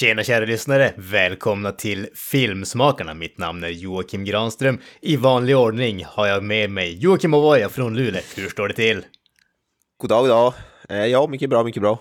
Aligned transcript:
Tjena 0.00 0.22
kära 0.22 0.44
lyssnare! 0.44 0.92
Välkomna 0.96 1.72
till 1.72 2.08
Filmsmakarna. 2.14 3.14
Mitt 3.14 3.38
namn 3.38 3.64
är 3.64 3.68
Joakim 3.68 4.24
Granström. 4.24 4.78
I 5.00 5.16
vanlig 5.16 5.56
ordning 5.56 6.04
har 6.04 6.26
jag 6.26 6.42
med 6.42 6.70
mig 6.70 6.98
Joakim 6.98 7.34
Ovoja 7.34 7.68
från 7.68 7.96
Luleå. 7.96 8.22
Hur 8.36 8.48
står 8.48 8.68
det 8.68 8.74
till? 8.74 9.04
God 9.98 10.10
dag, 10.10 10.20
god 10.20 10.28
dag. 10.28 10.52
Eh, 10.88 11.06
ja, 11.06 11.26
mycket 11.26 11.50
bra, 11.50 11.64
mycket 11.64 11.82
bra. 11.82 11.98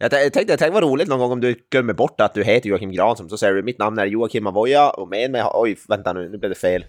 Jag 0.00 0.12
jag 0.12 0.32
tänkte, 0.32 0.52
jag 0.52 0.58
tänkte 0.58 0.70
vad 0.70 0.82
roligt 0.82 1.08
någon 1.08 1.18
gång 1.18 1.32
om 1.32 1.40
du 1.40 1.54
glömmer 1.70 1.92
bort 1.92 2.20
att 2.20 2.34
du 2.34 2.44
heter 2.44 2.68
Joakim 2.68 2.92
Granström, 2.92 3.28
så 3.28 3.38
säger 3.38 3.54
du 3.54 3.62
mitt 3.62 3.78
namn 3.78 3.98
är 3.98 4.06
Joakim 4.06 4.46
Avoya 4.46 4.90
och 4.90 5.08
med 5.08 5.30
mig 5.30 5.40
har... 5.40 5.52
Oj, 5.62 5.78
vänta 5.88 6.12
nu, 6.12 6.28
nu 6.28 6.38
blev 6.38 6.50
det 6.50 6.54
fel. 6.58 6.84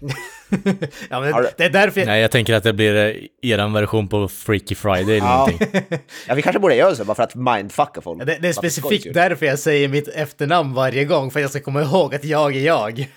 ja, 1.10 1.20
men 1.20 1.32
du- 1.32 1.48
det 1.56 1.64
är 1.64 1.70
därför 1.70 2.00
jag... 2.00 2.06
Nej, 2.06 2.20
jag 2.22 2.30
tänker 2.30 2.54
att 2.54 2.62
det 2.62 2.72
blir 2.72 2.96
eh, 2.96 3.50
eran 3.50 3.72
version 3.72 4.08
på 4.08 4.28
Freaky 4.28 4.74
Friday 4.74 5.16
eller 5.18 5.36
någonting. 5.36 5.58
Ja, 6.28 6.34
vi 6.34 6.42
kanske 6.42 6.60
borde 6.60 6.74
göra 6.74 6.94
så 6.94 7.04
bara 7.04 7.14
för 7.14 7.22
att 7.22 7.34
mindfucka 7.34 8.00
folk. 8.00 8.20
Ja, 8.20 8.24
Det, 8.24 8.38
det 8.40 8.48
är 8.48 8.52
specifikt 8.52 9.02
skull. 9.02 9.12
därför 9.14 9.46
jag 9.46 9.58
säger 9.58 9.88
mitt 9.88 10.08
efternamn 10.08 10.74
varje 10.74 11.04
gång, 11.04 11.30
för 11.30 11.38
att 11.40 11.42
jag 11.42 11.50
ska 11.50 11.60
komma 11.60 11.82
ihåg 11.82 12.14
att 12.14 12.24
jag 12.24 12.56
är 12.56 12.60
jag. 12.60 13.08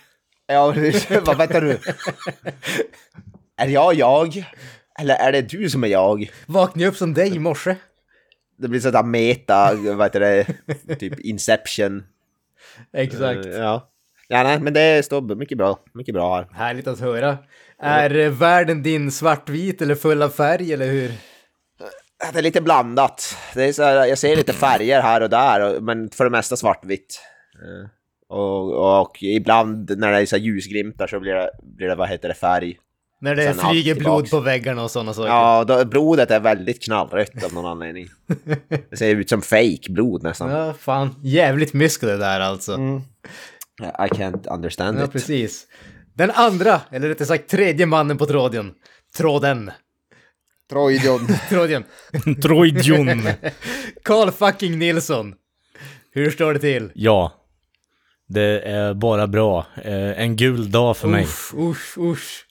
Ja, 0.47 0.73
vad 1.25 1.38
vänta 1.38 1.59
nu. 1.59 1.77
Är 3.58 3.67
jag 3.67 3.94
jag? 3.94 4.44
Eller 4.99 5.16
är 5.16 5.31
det 5.31 5.41
du 5.41 5.69
som 5.69 5.83
är 5.83 5.88
jag? 5.88 6.31
Vaknade 6.45 6.83
jag 6.83 6.91
upp 6.91 6.97
som 6.97 7.14
dig 7.14 7.36
i 7.36 7.39
morse? 7.39 7.75
Det 8.57 8.67
blir 8.67 8.79
sådär 8.79 9.03
meta, 9.03 9.73
vad 9.75 10.05
heter 10.05 10.19
det, 10.19 10.95
typ 10.99 11.19
Inception. 11.19 12.03
Exakt. 12.93 13.45
Eh, 13.45 13.51
Ja. 13.51 13.89
Ja, 14.27 14.43
nej, 14.43 14.59
men 14.59 14.73
det 14.73 15.05
står 15.05 15.35
mycket 15.35 15.57
bra, 15.57 15.79
mycket 15.93 16.13
bra 16.15 16.35
här. 16.35 16.47
Härligt 16.53 16.87
att 16.87 16.99
höra. 16.99 17.37
Är 17.79 18.15
eh, 18.15 18.29
världen 18.31 18.83
din 18.83 19.11
svartvit 19.11 19.81
eller 19.81 19.95
full 19.95 20.21
av 20.21 20.29
färg, 20.29 20.73
eller 20.73 20.87
hur? 20.87 21.11
Det 22.33 22.39
är 22.39 22.41
lite 22.43 22.61
blandat. 22.61 23.37
Det 23.53 23.63
är 23.63 23.73
så 23.73 23.83
här, 23.83 24.05
jag 24.05 24.17
ser 24.17 24.35
lite 24.35 24.53
färger 24.53 25.01
här 25.01 25.21
och 25.21 25.29
där, 25.29 25.79
men 25.79 26.09
för 26.09 26.23
det 26.23 26.29
mesta 26.29 26.55
svartvitt. 26.55 27.21
Eh, 27.55 27.89
Och, 28.37 29.01
och 29.01 29.17
ibland 29.23 29.97
när 29.97 30.11
det 30.11 30.17
är 30.21 30.25
så 30.25 30.37
ljusglimtar 30.37 31.07
så 31.07 31.19
blir 31.19 31.33
det, 31.33 31.49
blir 31.63 31.87
det, 31.87 31.95
vad 31.95 32.09
heter 32.09 32.27
det, 32.27 32.33
färg. 32.33 32.77
När 33.23 33.35
det 33.35 33.53
Sen 33.53 33.69
flyger 33.69 33.95
blod 33.95 34.03
tillbaks. 34.25 34.31
på 34.31 34.39
väggarna 34.39 34.83
och 34.83 34.91
sådana 34.91 35.13
saker. 35.13 35.29
Ja, 35.29 35.63
då, 35.63 35.85
blodet 35.85 36.31
är 36.31 36.39
väldigt 36.39 36.83
knallrött 36.83 37.43
av 37.43 37.53
någon 37.53 37.65
anledning. 37.65 38.07
Det 38.89 38.97
ser 38.97 39.15
ut 39.15 39.30
som 39.30 39.41
fake 39.41 39.89
blod 39.89 40.23
nästan. 40.23 40.49
Ja, 40.49 40.73
fan. 40.73 41.15
Jävligt 41.23 41.73
mysko 41.73 42.05
det 42.05 42.17
där 42.17 42.39
alltså. 42.39 42.73
I 43.81 44.07
can't 44.09 44.53
understand 44.53 44.99
Ja, 44.99 45.05
it. 45.05 45.11
precis. 45.11 45.67
Den 46.15 46.31
andra, 46.31 46.81
eller 46.91 47.07
rättare 47.09 47.25
sagt 47.27 47.49
tredje 47.49 47.85
mannen 47.85 48.17
på 48.17 48.25
tråden. 48.25 48.71
Tråden. 49.17 49.71
Troidion. 50.69 51.27
Tråden. 51.49 51.83
Troidjon! 52.41 53.21
Carl 54.03 54.31
fucking 54.31 54.80
Nilsson. 54.80 55.33
Hur 56.11 56.31
står 56.31 56.53
det 56.53 56.59
till? 56.59 56.91
Ja. 56.95 57.33
Det 58.27 58.59
är 58.59 58.93
bara 58.93 59.27
bra. 59.27 59.65
Eh, 59.83 60.21
en 60.21 60.35
gul 60.35 60.71
dag 60.71 60.97
för 60.97 61.08
mig. 61.08 61.23
Usch, 61.23 61.53
usch, 61.58 61.97
usch. 61.97 62.45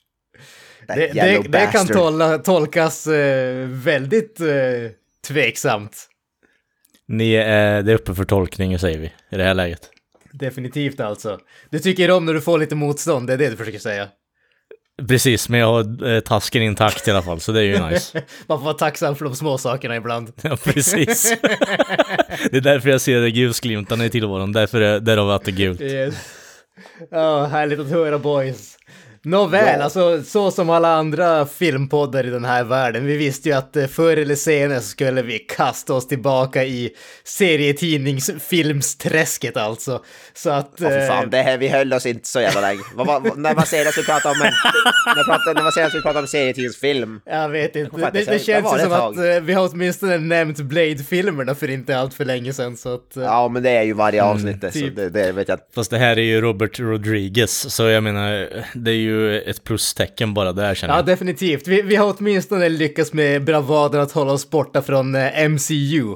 Det, 0.87 1.13
det, 1.13 1.41
det 1.49 1.69
kan 1.71 1.87
tolka, 1.87 2.37
tolkas 2.37 3.07
eh, 3.07 3.67
väldigt 3.67 4.39
eh, 4.39 4.47
tveksamt. 5.27 6.09
Ni 7.07 7.33
är, 7.33 7.81
det 7.81 7.91
är 7.91 7.95
uppe 7.95 8.15
för 8.15 8.23
tolkning 8.23 8.79
säger 8.79 8.99
vi 8.99 9.05
i 9.05 9.37
det 9.37 9.43
här 9.43 9.53
läget. 9.53 9.89
Definitivt 10.31 10.99
alltså. 10.99 11.39
Du 11.69 11.79
tycker 11.79 12.11
om 12.11 12.25
när 12.25 12.33
du 12.33 12.41
får 12.41 12.57
lite 12.57 12.75
motstånd, 12.75 13.27
det 13.27 13.33
är 13.33 13.37
det 13.37 13.49
du 13.49 13.57
försöker 13.57 13.79
säga. 13.79 14.07
Precis, 15.07 15.49
men 15.49 15.59
jag 15.59 15.67
har 15.67 16.07
eh, 16.07 16.19
tasken 16.19 16.61
intakt 16.61 17.07
i 17.07 17.11
alla 17.11 17.21
fall, 17.21 17.39
så 17.39 17.51
det 17.51 17.59
är 17.59 17.63
ju 17.63 17.89
nice. 17.89 18.23
Man 18.47 18.57
får 18.57 18.65
vara 18.65 18.73
tacksam 18.73 19.15
för 19.15 19.25
de 19.25 19.35
små 19.35 19.57
sakerna 19.57 19.95
ibland. 19.95 20.31
Ja, 20.41 20.57
precis. 20.63 21.35
det 22.51 22.57
är 22.57 22.61
därför 22.61 22.89
jag 22.89 23.01
ser 23.01 23.21
ljusglimtarna 23.21 24.05
i 24.05 24.09
tillvaron, 24.09 24.51
därför 24.51 24.81
är, 24.81 24.99
därav 24.99 25.29
att 25.29 25.45
det 25.45 25.51
är 25.51 25.55
gult. 25.55 25.81
Yes. 25.81 26.15
Ja, 27.11 27.45
härligt 27.45 27.79
att 27.79 27.89
höra 27.89 28.19
boys. 28.19 28.77
Nåväl, 29.25 29.75
Ja. 29.79 29.83
alltså 29.83 30.23
så 30.23 30.51
som 30.51 30.69
alla 30.69 30.93
andra 30.95 31.45
filmpoddar 31.45 32.27
i 32.27 32.29
den 32.29 32.45
här 32.45 32.63
världen. 32.63 33.05
Vi 33.05 33.17
visste 33.17 33.49
ju 33.49 33.55
att 33.55 33.75
eh, 33.75 33.87
förr 33.87 34.17
eller 34.17 34.35
senare 34.35 34.79
så 34.79 34.87
skulle 34.87 35.21
vi 35.21 35.39
kasta 35.39 35.93
oss 35.93 36.07
tillbaka 36.07 36.63
i 36.63 36.89
serietidningsfilmsträsket 37.23 39.57
alltså. 39.57 40.03
Så 40.33 40.49
att... 40.49 40.71
Ja, 40.77 40.89
för 40.89 40.99
eh, 41.01 41.07
fan, 41.07 41.29
det 41.29 41.41
här, 41.41 41.57
vi 41.57 41.67
höll 41.67 41.93
oss 41.93 42.05
inte 42.05 42.27
så 42.27 42.41
jävla 42.41 42.61
länge. 42.61 42.81
Vad, 42.95 43.07
vad, 43.07 43.37
när 43.37 43.55
var 43.55 43.63
senast 43.63 43.97
vi 43.97 44.03
pratade 44.03 44.35
om 44.35 44.41
en... 44.41 44.53
När, 45.15 45.23
pratade, 45.23 45.53
när 45.53 45.63
var 45.63 45.71
senast 45.71 45.95
vi 45.95 46.01
pratade 46.01 46.19
om 46.19 46.27
serietidningsfilm? 46.27 47.21
Jag 47.25 47.49
vet 47.49 47.75
inte. 47.75 47.89
kommer 47.89 48.11
Det, 48.11 48.23
det 48.25 48.39
känns 48.39 48.73
det 48.73 48.79
som 48.79 48.89
det 48.89 48.97
att 48.97 49.17
eh, 49.37 49.43
vi 49.43 49.53
har 49.53 49.69
åtminstone 49.73 50.17
nämnt 50.17 50.57
Blade-filmerna 50.59 51.55
för 51.55 51.69
inte 51.69 51.97
allt 51.97 52.13
för 52.13 52.25
länge 52.25 52.53
sedan. 52.53 52.77
Så 52.77 52.93
att, 52.93 53.11
Ja, 53.15 53.47
men 53.47 53.63
det 53.63 53.69
är 53.69 53.83
ju 53.83 53.93
varje 53.93 54.23
avsnitt 54.23 54.61
det, 54.61 54.71
så 54.71 54.79
typ. 54.79 54.95
det, 54.95 55.09
det 55.09 55.31
vet 55.31 55.47
jag. 55.47 55.59
Fast 55.75 55.91
det 55.91 55.97
här 55.97 56.17
är 56.17 56.21
ju 56.21 56.41
Robert 56.41 56.79
Rodriguez, 56.79 57.73
så 57.75 57.83
jag 57.83 58.03
menar, 58.03 58.49
det 58.73 58.91
är 58.91 58.95
ju 58.95 59.12
ett 59.45 59.63
plustecken 59.63 60.33
bara 60.33 60.53
där 60.53 60.75
känner 60.75 60.93
Ja, 60.93 60.97
jag. 60.97 61.05
definitivt. 61.05 61.67
Vi, 61.67 61.81
vi 61.81 61.95
har 61.95 62.15
åtminstone 62.17 62.69
lyckats 62.69 63.13
med 63.13 63.43
bravaden 63.43 64.01
att 64.01 64.11
hålla 64.11 64.31
oss 64.31 64.49
borta 64.49 64.81
från 64.81 65.15
eh, 65.15 65.49
MCU 65.49 66.11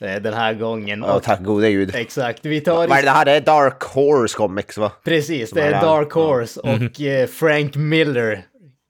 eh, 0.00 0.22
den 0.22 0.34
här 0.34 0.54
gången. 0.54 1.04
Ja, 1.06 1.20
tack 1.20 1.42
gode 1.42 1.70
gud. 1.70 1.94
Exakt, 1.94 2.46
vi 2.46 2.60
tar... 2.60 2.88
Vad 2.88 2.98
är 2.98 3.02
det 3.02 3.10
här? 3.10 3.24
Det 3.24 3.32
är 3.32 3.40
Dark 3.40 3.82
Horse 3.82 4.36
Comics 4.36 4.78
va? 4.78 4.92
Precis, 5.04 5.50
det 5.50 5.62
är 5.62 5.70
Dark 5.80 6.12
Horse 6.12 6.60
och 6.60 7.00
eh, 7.00 7.26
Frank 7.26 7.76
Miller. 7.76 8.42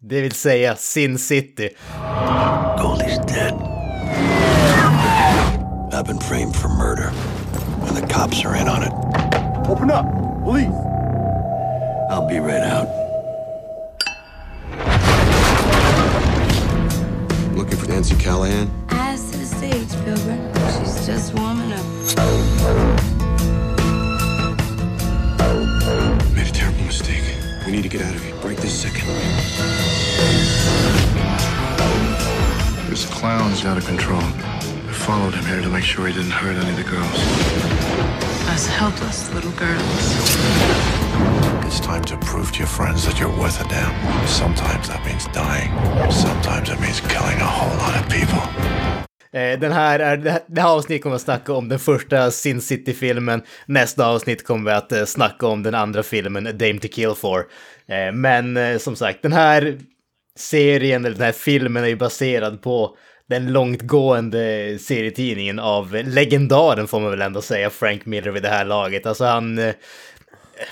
Det 0.03 0.21
vill 0.21 0.33
säga 0.33 0.77
Sin 0.77 1.19
City. 1.19 1.69
Goldie's 2.79 3.27
dead. 3.29 3.55
I've 5.93 6.07
been 6.07 6.21
framed 6.21 6.57
for 6.57 6.69
murder, 6.69 7.11
and 7.89 7.97
the 7.97 8.15
cops 8.15 8.45
are 8.47 8.57
in 8.57 8.69
on 8.69 8.83
it. 8.83 8.93
Open 9.69 9.91
up! 9.91 10.07
Police! 10.45 10.73
I'll 12.11 12.27
be 12.29 12.41
right 12.41 12.65
out. 12.65 12.89
Looking 17.61 17.77
for 17.77 17.89
Nancy 17.91 18.15
Callahan? 18.17 18.71
Eyes 18.89 19.31
to 19.33 19.37
the 19.37 19.45
stage, 19.45 19.93
Pilgrim. 20.03 20.41
She's 20.79 21.07
just 21.07 21.35
warming 21.35 21.71
up. 21.75 21.85
Made 26.35 26.49
a 26.49 26.53
terrible 26.53 26.85
mistake. 26.85 27.23
We 27.67 27.73
need 27.73 27.83
to 27.83 27.91
get 27.91 28.01
out 28.01 28.15
of 28.15 28.25
here 28.25 28.35
right 28.37 28.57
this 28.57 28.81
second. 28.81 29.07
This 32.89 33.05
clown's 33.05 33.67
out 33.67 33.77
of 33.77 33.85
control. 33.85 34.23
I 34.23 34.93
followed 34.95 35.35
him 35.35 35.45
here 35.45 35.61
to 35.61 35.69
make 35.69 35.85
sure 35.85 36.07
he 36.07 36.15
didn't 36.15 36.31
hurt 36.31 36.57
any 36.57 36.71
of 36.71 36.77
the 36.77 36.85
girls. 36.85 37.19
Us 38.49 38.67
helpless 38.69 39.31
little 39.35 39.53
girls. 39.53 41.50
It's 41.71 41.81
time 41.81 42.05
to 42.05 42.17
prove 42.17 42.53
to 42.53 42.59
your 42.59 42.67
friends 42.69 43.05
that 43.07 43.21
you're 43.21 43.37
worth 43.41 43.61
a 43.61 43.67
damn. 43.69 44.27
Sometimes 44.27 44.89
that 44.89 45.05
means 45.07 45.27
dying. 45.35 45.71
Sometimes 46.11 46.69
it 46.69 46.81
means 46.81 47.01
killing 47.01 47.41
a 47.41 47.51
whole 47.59 47.77
lot 47.77 47.95
of 48.01 48.09
people. 48.09 48.43
Eh, 49.33 49.59
den 49.61 49.73
här, 49.73 49.99
är, 49.99 50.17
det 50.17 50.61
här- 50.61 50.69
avsnittet 50.69 51.03
kommer 51.03 51.17
att 51.17 51.23
snacka 51.23 51.53
om 51.53 51.69
den 51.69 51.79
första 51.79 52.31
Sin 52.31 52.61
City-filmen. 52.61 53.43
Nästa 53.67 54.07
avsnitt 54.07 54.47
kommer 54.47 54.71
vi 54.71 54.77
att 54.77 54.93
eh, 54.93 55.05
snacka 55.05 55.47
om 55.47 55.63
den 55.63 55.75
andra 55.75 56.03
filmen, 56.03 56.45
Dame 56.45 56.79
to 56.79 56.89
Kill 56.89 57.15
For. 57.15 57.39
Eh, 57.89 58.13
men 58.13 58.81
som 58.81 58.97
sagt, 58.97 59.23
den 59.23 59.33
här 59.33 59.79
serien, 60.39 61.05
eller 61.05 61.17
den 61.17 61.25
här 61.25 61.33
filmen 61.33 61.85
är 61.85 61.89
ju 61.89 61.97
baserad 61.97 62.63
på 62.63 62.97
den 63.29 63.53
långtgående 63.53 64.79
serietidningen 64.81 65.59
av 65.59 65.95
legendaren 66.05 66.87
får 66.87 67.01
man 67.01 67.11
väl 67.11 67.23
ändå 67.23 67.43
säga, 67.43 67.71
Frank 67.71 68.07
Miller 68.07 68.31
vid 68.31 68.43
det 68.43 68.49
här 68.49 68.65
laget. 68.65 69.07
Alltså 69.07 69.25
han... 69.25 69.73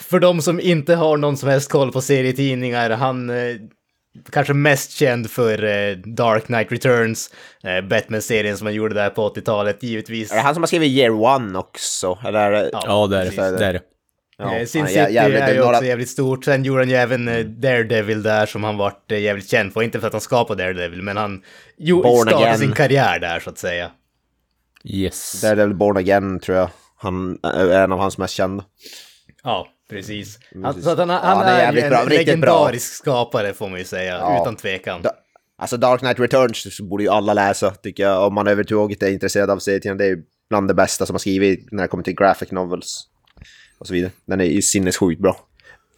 För 0.00 0.20
de 0.20 0.43
som 0.43 0.61
inte 0.61 0.94
har 0.94 1.17
någon 1.17 1.37
som 1.37 1.49
helst 1.49 1.70
koll 1.70 1.93
på 1.93 2.00
serietidningar, 2.00 2.90
han 2.90 3.31
eh, 3.31 3.56
kanske 4.31 4.55
mest 4.55 4.90
känd 4.93 5.31
för 5.31 5.64
eh, 5.64 5.96
Dark 5.96 6.44
Knight 6.46 6.73
Returns, 6.73 7.31
eh, 7.64 7.81
Batman-serien 7.88 8.56
som 8.56 8.67
han 8.67 8.75
gjorde 8.75 8.94
där 8.94 9.11
på 9.11 9.29
80-talet 9.29 9.82
givetvis. 9.82 10.32
Är 10.32 10.37
det 10.37 10.43
han 10.43 10.55
som 10.55 10.62
har 10.62 10.67
skrivit 10.67 10.90
Year 10.93 11.11
One 11.11 11.58
också? 11.58 12.19
Eller 12.26 12.38
är 12.40 12.50
det... 12.50 12.70
Ja, 12.73 13.06
det 13.06 13.17
är 13.19 13.23
precis. 13.25 13.37
det. 13.37 13.56
det. 13.58 13.64
Är 13.67 13.73
det. 13.73 13.81
Eh, 14.61 14.67
Sin 14.67 14.81
han 14.81 14.88
City 14.88 15.00
jä- 15.00 15.08
jävligt- 15.11 15.40
är 15.40 15.55
ju 15.55 15.61
några- 15.61 15.70
också 15.76 15.85
jävligt 15.85 16.08
stort. 16.08 16.44
Sen 16.44 16.64
gjorde 16.64 16.81
han 16.81 16.91
ju 16.91 16.96
även 16.96 17.29
eh, 17.29 17.44
Daredevil 17.44 18.23
där 18.23 18.46
som 18.46 18.64
han 18.64 18.76
vart 18.76 19.12
eh, 19.12 19.19
jävligt 19.19 19.50
känd 19.50 19.73
för. 19.73 19.82
Inte 19.82 20.00
för 20.00 20.06
att 20.06 20.12
han 20.12 20.20
skapade 20.20 20.62
Daredevil, 20.64 21.02
men 21.02 21.17
han 21.17 21.43
startade 22.02 22.37
Again. 22.37 22.58
sin 22.58 22.73
karriär 22.73 23.19
där 23.19 23.41
så 23.41 23.50
att 23.50 23.58
säga. 23.58 23.91
Yes. 24.84 25.44
Väl 25.44 25.75
Born 25.75 25.96
Again 25.96 26.41
tror 26.41 26.56
jag. 26.58 26.70
Han 26.96 27.38
är 27.43 27.70
en 27.70 27.93
av 27.93 27.99
hans 27.99 28.19
mest 28.19 28.34
kända. 28.34 28.64
Ja, 29.43 29.67
precis. 29.88 30.38
Han, 30.55 30.62
precis. 30.62 30.85
så 30.85 30.90
att 30.90 30.99
han, 30.99 31.08
Ja, 31.08 31.19
han 31.23 31.46
är 31.46 31.52
är, 31.55 31.58
jävligt 31.58 31.85
en 31.85 31.90
bra, 31.90 32.05
legendarisk 32.05 32.93
skapare 32.94 33.52
får 33.55 33.69
man 33.69 33.79
ju 33.79 33.85
säga, 33.85 34.19
Ja. 34.19 34.43
utan 34.43 34.56
tvekan. 34.56 35.02
Da- 35.02 35.11
Alltså 35.61 35.76
Dark 35.76 36.00
Knight 36.00 36.20
Returns 36.20 36.81
borde 36.81 37.02
ju 37.02 37.08
alla 37.11 37.35
läsa, 37.35 37.70
tycker 37.70 38.02
jag. 38.02 38.26
Om 38.26 38.35
man 38.35 38.46
överhuvudtaget 38.46 39.02
är 39.02 39.11
intresserad 39.11 39.50
av 39.50 39.58
serien. 39.58 39.96
Det 39.99 40.05
är 40.05 40.08
ju 40.08 40.23
bland 40.50 40.69
det 40.69 40.75
bästa 40.75 41.06
som 41.06 41.14
har 41.14 41.19
skrivit 41.19 41.73
när 41.73 41.82
det 41.82 41.88
kommer 41.88 42.05
till 42.05 42.14
graphic 42.14 42.50
novels. 42.50 43.02
Och 43.79 43.87
så 43.87 43.94
vidare. 43.94 44.11
Den 44.26 44.40
är 44.40 44.44
ju 44.44 44.62
sinnessjukt 44.62 45.20
bra. 45.23 45.37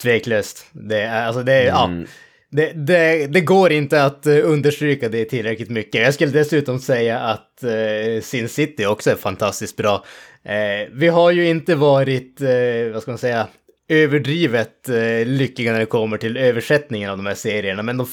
Tveklöst. 0.03 0.67
Det, 0.73 1.01
är, 1.01 1.27
alltså 1.27 1.43
det, 1.43 1.53
är, 1.53 1.67
ja, 1.67 1.85
Mm. 1.85 2.07
det, 2.51 2.73
det, 2.73 3.27
det 3.27 3.41
går 3.41 3.73
inte 3.73 4.05
att 4.05 4.27
eh, 4.27 4.37
understryka 4.45 5.09
det 5.09 5.25
tillräckligt 5.25 5.71
mycket. 5.71 6.03
Jag 6.03 6.15
skulle 6.15 6.33
dessutom 6.33 6.79
säga 6.79 7.19
att 7.19 7.65
uh, 7.65 8.21
Sin 8.23 8.49
City 8.49 8.87
också 8.87 9.11
är 9.11 9.15
fantastiskt 9.17 9.77
bra. 9.77 10.05
Eh, 10.45 10.89
vi 10.93 11.09
har 11.09 11.31
ju 11.31 11.49
inte 11.49 11.75
varit, 11.75 12.41
eh, 12.41 12.93
vad 12.93 13.03
ska 13.03 13.11
man 13.11 13.19
säga, 13.19 13.47
överdrivet 13.91 14.89
eh, 14.89 15.27
lyckliga 15.27 15.73
när 15.73 15.79
det 15.79 15.87
kommer 15.87 16.19
till 16.19 16.37
översättningen 16.37 17.11
av 17.11 17.17
de 17.17 17.27
här 17.27 17.35
serierna, 17.35 17.83
men 17.83 17.97
de, 17.97 18.07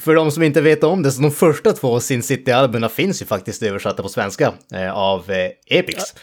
för 0.00 0.14
de 0.14 0.30
som 0.30 0.42
inte 0.42 0.60
vet 0.60 0.84
om 0.84 1.02
det, 1.02 1.12
så 1.12 1.22
de 1.22 1.30
första 1.30 1.72
två 1.72 2.00
Sin 2.00 2.22
City-albumen 2.22 2.90
finns 2.90 3.22
ju 3.22 3.26
faktiskt 3.26 3.62
översatta 3.62 4.02
på 4.02 4.08
svenska 4.08 4.52
eh, 4.74 4.92
av 4.92 5.30
eh, 5.30 5.50
Epix. 5.66 5.98
Ja. 6.14 6.20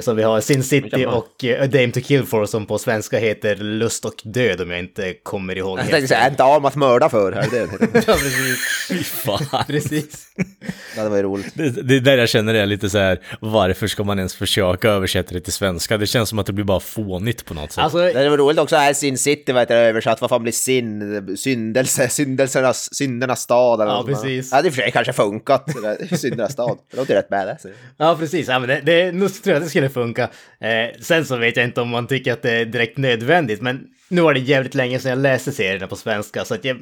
Så 0.00 0.14
vi 0.14 0.22
har 0.22 0.40
Sin 0.40 0.62
City 0.62 1.06
och 1.06 1.44
eh, 1.44 1.62
A 1.62 1.66
Dame 1.66 1.92
to 1.92 2.00
Kill 2.00 2.24
For 2.24 2.46
som 2.46 2.66
på 2.66 2.78
svenska 2.78 3.18
heter 3.18 3.56
Lust 3.56 4.04
och 4.04 4.14
Död 4.24 4.60
om 4.60 4.70
jag 4.70 4.78
inte 4.80 5.14
kommer 5.22 5.58
ihåg 5.58 5.78
Jag 5.78 5.88
tänkte 5.90 6.08
säga, 6.08 6.20
en 6.20 6.34
dam 6.34 6.64
att 6.64 6.76
mörda 6.76 7.08
för. 7.08 7.32
Här, 7.32 7.48
det, 7.50 7.58
det, 7.66 8.04
Ja, 8.06 8.14
precis. 8.14 8.58
Fy 8.88 9.04
fan. 9.04 9.64
precis. 9.66 10.26
det 10.94 11.08
var 11.08 11.16
ju 11.16 11.22
roligt. 11.22 11.52
Det, 11.54 11.70
det 11.70 11.96
är 11.96 12.00
där 12.00 12.18
jag 12.18 12.28
känner 12.28 12.52
det 12.52 12.60
är 12.60 12.66
lite 12.66 12.90
så 12.90 12.98
här, 12.98 13.20
varför 13.40 13.86
ska 13.86 14.04
man 14.04 14.18
ens 14.18 14.34
försöka 14.34 14.88
översätta 14.90 15.34
det 15.34 15.40
till 15.40 15.52
svenska? 15.52 15.96
Det 15.98 16.06
känns 16.06 16.28
som 16.28 16.38
att 16.38 16.46
det 16.46 16.52
blir 16.52 16.64
bara 16.64 16.80
fånigt 16.80 17.44
på 17.44 17.54
något 17.54 17.72
sätt. 17.72 17.84
Alltså, 17.84 17.98
Det 17.98 18.30
var 18.30 18.38
roligt 18.38 18.58
också, 18.58 18.76
här 18.76 18.92
Sin 18.92 19.18
City, 19.18 19.52
vad 19.52 19.62
heter 19.62 19.74
det 19.74 19.80
översatt? 19.88 20.20
Vad 20.20 20.30
fan 20.30 20.42
blir 20.42 20.52
sin? 20.52 21.36
Syndelse, 21.36 22.08
syndelsernas, 22.08 22.94
syndernas 22.94 23.40
stad 23.40 23.80
eller 23.80 23.92
Ja, 23.92 24.04
precis. 24.06 24.48
Ja, 24.52 24.62
det 24.62 24.68
i 24.68 24.70
och 24.70 24.74
för 24.74 24.82
sig 24.82 24.90
kanske 24.92 25.12
funkat. 25.12 25.66
det 26.08 26.18
Syndernas 26.18 26.52
stad. 26.52 26.78
Det 26.90 26.96
låter 26.96 27.14
rätt 27.14 27.28
badass. 27.28 27.66
ja, 27.96 28.16
precis. 28.20 28.48
Ja, 28.48 28.58
men 28.58 28.68
det, 28.68 28.80
det, 28.84 29.12
nu 29.12 29.28
tror 29.28 29.52
jag 29.54 29.62
det 29.62 29.69
skulle 29.70 29.90
funka. 29.90 30.22
Eh, 30.60 31.00
sen 31.00 31.24
så 31.24 31.36
vet 31.36 31.56
jag 31.56 31.64
inte 31.66 31.80
om 31.80 31.88
man 31.88 32.06
tycker 32.06 32.32
att 32.32 32.42
det 32.42 32.50
är 32.50 32.64
direkt 32.64 32.98
nödvändigt, 32.98 33.62
men 33.62 33.86
nu 34.08 34.20
var 34.20 34.34
det 34.34 34.40
jävligt 34.40 34.74
länge 34.74 34.98
sedan 34.98 35.10
jag 35.10 35.18
läste 35.18 35.52
serierna 35.52 35.86
på 35.86 35.96
svenska, 35.96 36.44
så 36.44 36.54
att 36.54 36.64
jag 36.64 36.76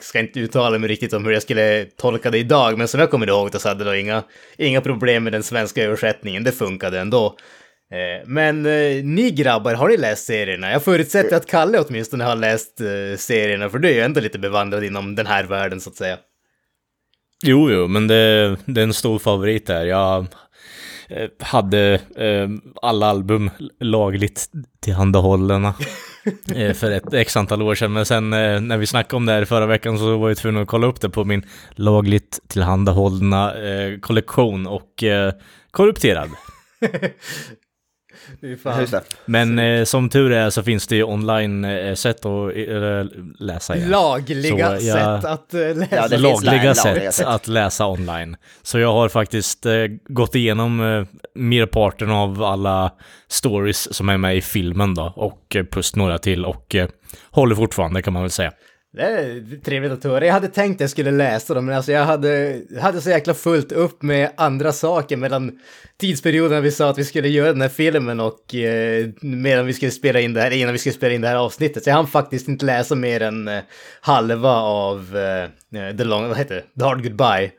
ska 0.00 0.20
inte 0.20 0.40
uttala 0.40 0.78
mig 0.78 0.88
riktigt 0.88 1.12
om 1.12 1.24
hur 1.24 1.32
jag 1.32 1.42
skulle 1.42 1.84
tolka 1.84 2.30
det 2.30 2.38
idag, 2.38 2.78
men 2.78 2.88
som 2.88 3.00
jag 3.00 3.10
kommer 3.10 3.28
ihåg 3.28 3.52
det 3.52 3.58
så 3.58 3.68
hade 3.68 3.84
jag 3.84 4.00
inga, 4.00 4.22
inga 4.58 4.80
problem 4.80 5.24
med 5.24 5.32
den 5.32 5.42
svenska 5.42 5.84
översättningen, 5.84 6.44
det 6.44 6.52
funkade 6.52 7.00
ändå. 7.00 7.36
Eh, 7.92 8.26
Men 8.26 8.66
eh, 8.66 9.04
ni 9.04 9.30
grabbar, 9.30 9.74
har 9.74 9.88
ni 9.88 9.96
läst 9.96 10.26
serierna? 10.26 10.72
Jag 10.72 10.84
förutsätter 10.84 11.36
att 11.36 11.46
Kalle 11.46 11.78
åtminstone 11.78 12.24
har 12.24 12.36
läst 12.36 12.80
eh, 12.80 13.16
serierna, 13.18 13.68
för 13.68 13.78
du 13.78 13.88
är 13.88 13.92
ju 13.92 14.00
ändå 14.00 14.20
lite 14.20 14.38
bevandrad 14.38 14.84
inom 14.84 15.14
den 15.14 15.26
här 15.26 15.44
världen 15.44 15.80
så 15.80 15.90
att 15.90 15.96
säga. 15.96 16.18
Jo, 17.44 17.70
jo, 17.70 17.88
men 17.88 18.06
det, 18.06 18.56
det 18.66 18.80
är 18.80 18.84
en 18.84 18.94
stor 18.94 19.18
favorit 19.18 19.66
där. 19.66 19.84
Jag 19.84 20.26
hade 21.40 22.00
eh, 22.16 22.48
alla 22.82 23.06
album 23.06 23.50
lagligt 23.80 24.50
tillhandahållna 24.80 25.74
eh, 26.54 26.72
för 26.72 26.90
ett 26.90 27.14
x 27.14 27.36
antal 27.36 27.62
år 27.62 27.74
sedan. 27.74 27.92
Men 27.92 28.06
sen 28.06 28.32
eh, 28.32 28.60
när 28.60 28.76
vi 28.76 28.86
snackade 28.86 29.16
om 29.16 29.26
det 29.26 29.32
här 29.32 29.44
förra 29.44 29.66
veckan 29.66 29.98
så 29.98 30.18
var 30.18 30.28
jag 30.28 30.38
tvungen 30.38 30.62
att 30.62 30.68
kolla 30.68 30.86
upp 30.86 31.00
det 31.00 31.10
på 31.10 31.24
min 31.24 31.46
lagligt 31.70 32.40
tillhandahållna 32.48 33.54
eh, 33.54 33.98
kollektion 33.98 34.66
och 34.66 35.02
eh, 35.02 35.32
korrupterad. 35.70 36.30
Fy 36.80 36.90
fan. 36.90 37.10
Just 37.80 38.10
det. 38.10 38.11
Men 39.24 39.58
eh, 39.58 39.84
som 39.84 40.08
tur 40.08 40.32
är 40.32 40.50
så 40.50 40.62
finns 40.62 40.86
det 40.86 40.96
ju 40.96 41.04
online-sätt 41.04 42.24
att 42.24 42.56
eh, 42.56 43.22
läsa 43.38 43.76
igen. 43.76 43.90
Lagliga 43.90 44.78
Så, 44.80 44.86
ja. 44.86 45.20
sätt 45.20 45.30
att 45.30 45.54
eh, 45.54 45.60
läsa. 45.60 45.96
Ja, 45.96 46.08
det 46.08 46.18
lagliga 46.18 46.52
lagliga 46.52 46.74
sätt 46.74 47.14
sätt. 47.14 47.26
att 47.26 47.48
läsa 47.48 47.86
online. 47.86 48.36
Så 48.62 48.78
jag 48.78 48.92
har 48.92 49.08
faktiskt 49.08 49.66
eh, 49.66 49.72
gått 50.08 50.34
igenom 50.34 50.80
eh, 50.80 51.06
merparten 51.34 52.10
av 52.10 52.42
alla 52.42 52.92
stories 53.28 53.94
som 53.94 54.08
är 54.08 54.16
med 54.16 54.36
i 54.36 54.40
filmen 54.40 54.94
då, 54.94 55.12
och 55.16 55.56
eh, 55.56 55.64
plus 55.64 55.96
några 55.96 56.18
till, 56.18 56.44
och 56.44 56.74
eh, 56.74 56.88
håller 57.30 57.54
fortfarande 57.54 58.02
kan 58.02 58.12
man 58.12 58.22
väl 58.22 58.30
säga. 58.30 58.52
Det 58.94 59.02
är 59.02 59.60
trevligt 59.64 59.92
att 59.92 60.04
höra. 60.04 60.26
Jag 60.26 60.32
hade 60.32 60.48
tänkt 60.48 60.76
att 60.76 60.80
jag 60.80 60.90
skulle 60.90 61.10
läsa 61.10 61.54
dem, 61.54 61.66
men 61.66 61.76
alltså 61.76 61.92
jag 61.92 62.04
hade, 62.04 62.60
hade 62.80 63.00
så 63.00 63.10
jäkla 63.10 63.34
fullt 63.34 63.72
upp 63.72 64.02
med 64.02 64.30
andra 64.36 64.72
saker 64.72 65.16
mellan 65.16 65.58
tidsperioden 66.00 66.50
när 66.50 66.60
vi 66.60 66.70
sa 66.70 66.90
att 66.90 66.98
vi 66.98 67.04
skulle 67.04 67.28
göra 67.28 67.52
den 67.52 67.60
här 67.60 67.68
filmen 67.68 68.20
och 68.20 68.54
eh, 68.54 69.08
medan 69.20 69.66
vi 69.66 69.72
skulle 69.72 69.90
spela 69.90 70.20
in 70.20 70.32
det 70.34 70.40
här, 70.40 70.50
innan 70.50 70.72
vi 70.72 70.78
skulle 70.78 70.92
spela 70.92 71.14
in 71.14 71.20
det 71.20 71.28
här 71.28 71.36
avsnittet. 71.36 71.84
Så 71.84 71.90
jag 71.90 71.94
hann 71.94 72.06
faktiskt 72.06 72.48
inte 72.48 72.64
läsa 72.64 72.94
mer 72.94 73.22
än 73.22 73.48
eh, 73.48 73.60
halva 74.00 74.56
av 74.56 75.16
eh, 75.16 75.96
The 75.96 76.04
Long, 76.04 76.28
vad 76.28 76.38
heter 76.38 76.54
det? 76.54 76.80
The 76.80 76.84
Hard 76.86 77.02
Goodbye. 77.02 77.50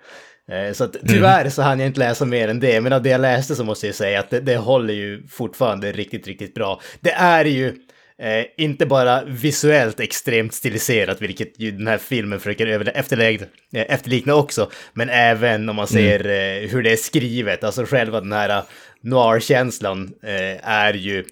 Eh, 0.51 0.73
Så 0.73 0.83
att, 0.83 0.95
tyvärr 1.07 1.49
så 1.49 1.61
hann 1.61 1.79
jag 1.79 1.87
inte 1.87 1.99
läsa 1.99 2.25
mer 2.25 2.47
än 2.47 2.59
det, 2.59 2.81
men 2.81 2.93
av 2.93 3.01
det 3.01 3.09
jag 3.09 3.21
läste 3.21 3.55
så 3.55 3.63
måste 3.63 3.85
jag 3.85 3.95
säga 3.95 4.19
att 4.19 4.29
det, 4.29 4.39
det 4.39 4.57
håller 4.57 4.93
ju 4.93 5.27
fortfarande 5.27 5.91
riktigt, 5.91 6.27
riktigt 6.27 6.53
bra. 6.53 6.81
Det 6.99 7.11
är 7.11 7.45
ju 7.45 7.75
eh, 8.23 8.45
inte 8.57 8.85
bara 8.85 9.23
visuellt 9.23 9.99
extremt 9.99 10.53
stiliserat, 10.53 11.21
vilket 11.21 11.59
ju 11.59 11.71
den 11.71 11.87
här 11.87 11.97
filmen 11.97 12.39
försöker 12.39 12.67
efterlägg- 12.67 13.45
eh, 13.73 13.85
efterlikna 13.93 14.35
också, 14.35 14.71
men 14.93 15.09
även 15.09 15.69
om 15.69 15.75
man 15.75 15.87
ser 15.87 16.25
eh, 16.25 16.69
hur 16.69 16.83
det 16.83 16.91
är 16.91 16.95
skrivet, 16.95 17.63
alltså 17.63 17.85
själva 17.85 18.21
den 18.21 18.31
här 18.31 18.49
eh, 18.49 18.63
noir-känslan 19.01 20.13
eh, 20.23 20.69
är 20.69 20.93
ju 20.93 21.23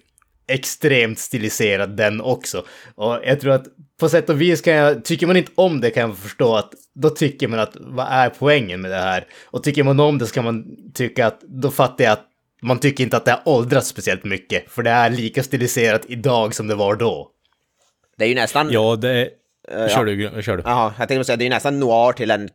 extremt 0.48 1.18
stiliserad 1.18 1.96
den 1.96 2.20
också. 2.20 2.64
Och 2.94 3.18
jag 3.24 3.40
tror 3.40 3.52
att 3.52 3.64
på 4.00 4.08
sätt 4.08 4.30
och 4.30 4.40
vis 4.40 4.60
kan 4.60 4.74
jag, 4.74 5.04
tycker 5.04 5.26
man 5.26 5.36
inte 5.36 5.52
om 5.54 5.80
det 5.80 5.90
kan 5.90 6.08
jag 6.08 6.18
förstå 6.18 6.56
att 6.56 6.72
då 6.94 7.10
tycker 7.10 7.48
man 7.48 7.58
att 7.58 7.76
vad 7.80 8.06
är 8.10 8.28
poängen 8.28 8.80
med 8.80 8.90
det 8.90 8.96
här? 8.96 9.26
Och 9.44 9.62
tycker 9.62 9.82
man 9.82 10.00
om 10.00 10.18
det 10.18 10.26
så 10.26 10.34
kan 10.34 10.44
man 10.44 10.64
tycka 10.94 11.26
att 11.26 11.40
då 11.40 11.70
fattar 11.70 12.04
jag 12.04 12.12
att 12.12 12.26
man 12.62 12.78
tycker 12.78 13.04
inte 13.04 13.16
att 13.16 13.24
det 13.24 13.30
har 13.30 13.42
åldrats 13.44 13.88
speciellt 13.88 14.24
mycket, 14.24 14.70
för 14.70 14.82
det 14.82 14.90
är 14.90 15.10
lika 15.10 15.42
stiliserat 15.42 16.02
idag 16.08 16.54
som 16.54 16.66
det 16.66 16.74
var 16.74 16.94
då. 16.94 17.30
Det 18.18 18.24
är 18.24 18.28
ju 18.28 18.34
nästan... 18.34 18.70
Ja, 18.70 18.96
det... 18.96 19.30
ja. 19.70 19.88
Kör 19.88 20.04
du, 20.04 20.42
kör 20.42 20.56
du. 20.56 20.62
Jaha, 20.66 20.94
jag 20.98 21.08
tänkte 21.08 21.24
säga 21.24 21.36
det 21.36 21.42
är 21.42 21.46
ju 21.46 21.50
nästan 21.50 21.80
noir 21.80 22.12
till 22.12 22.30
en 22.30 22.48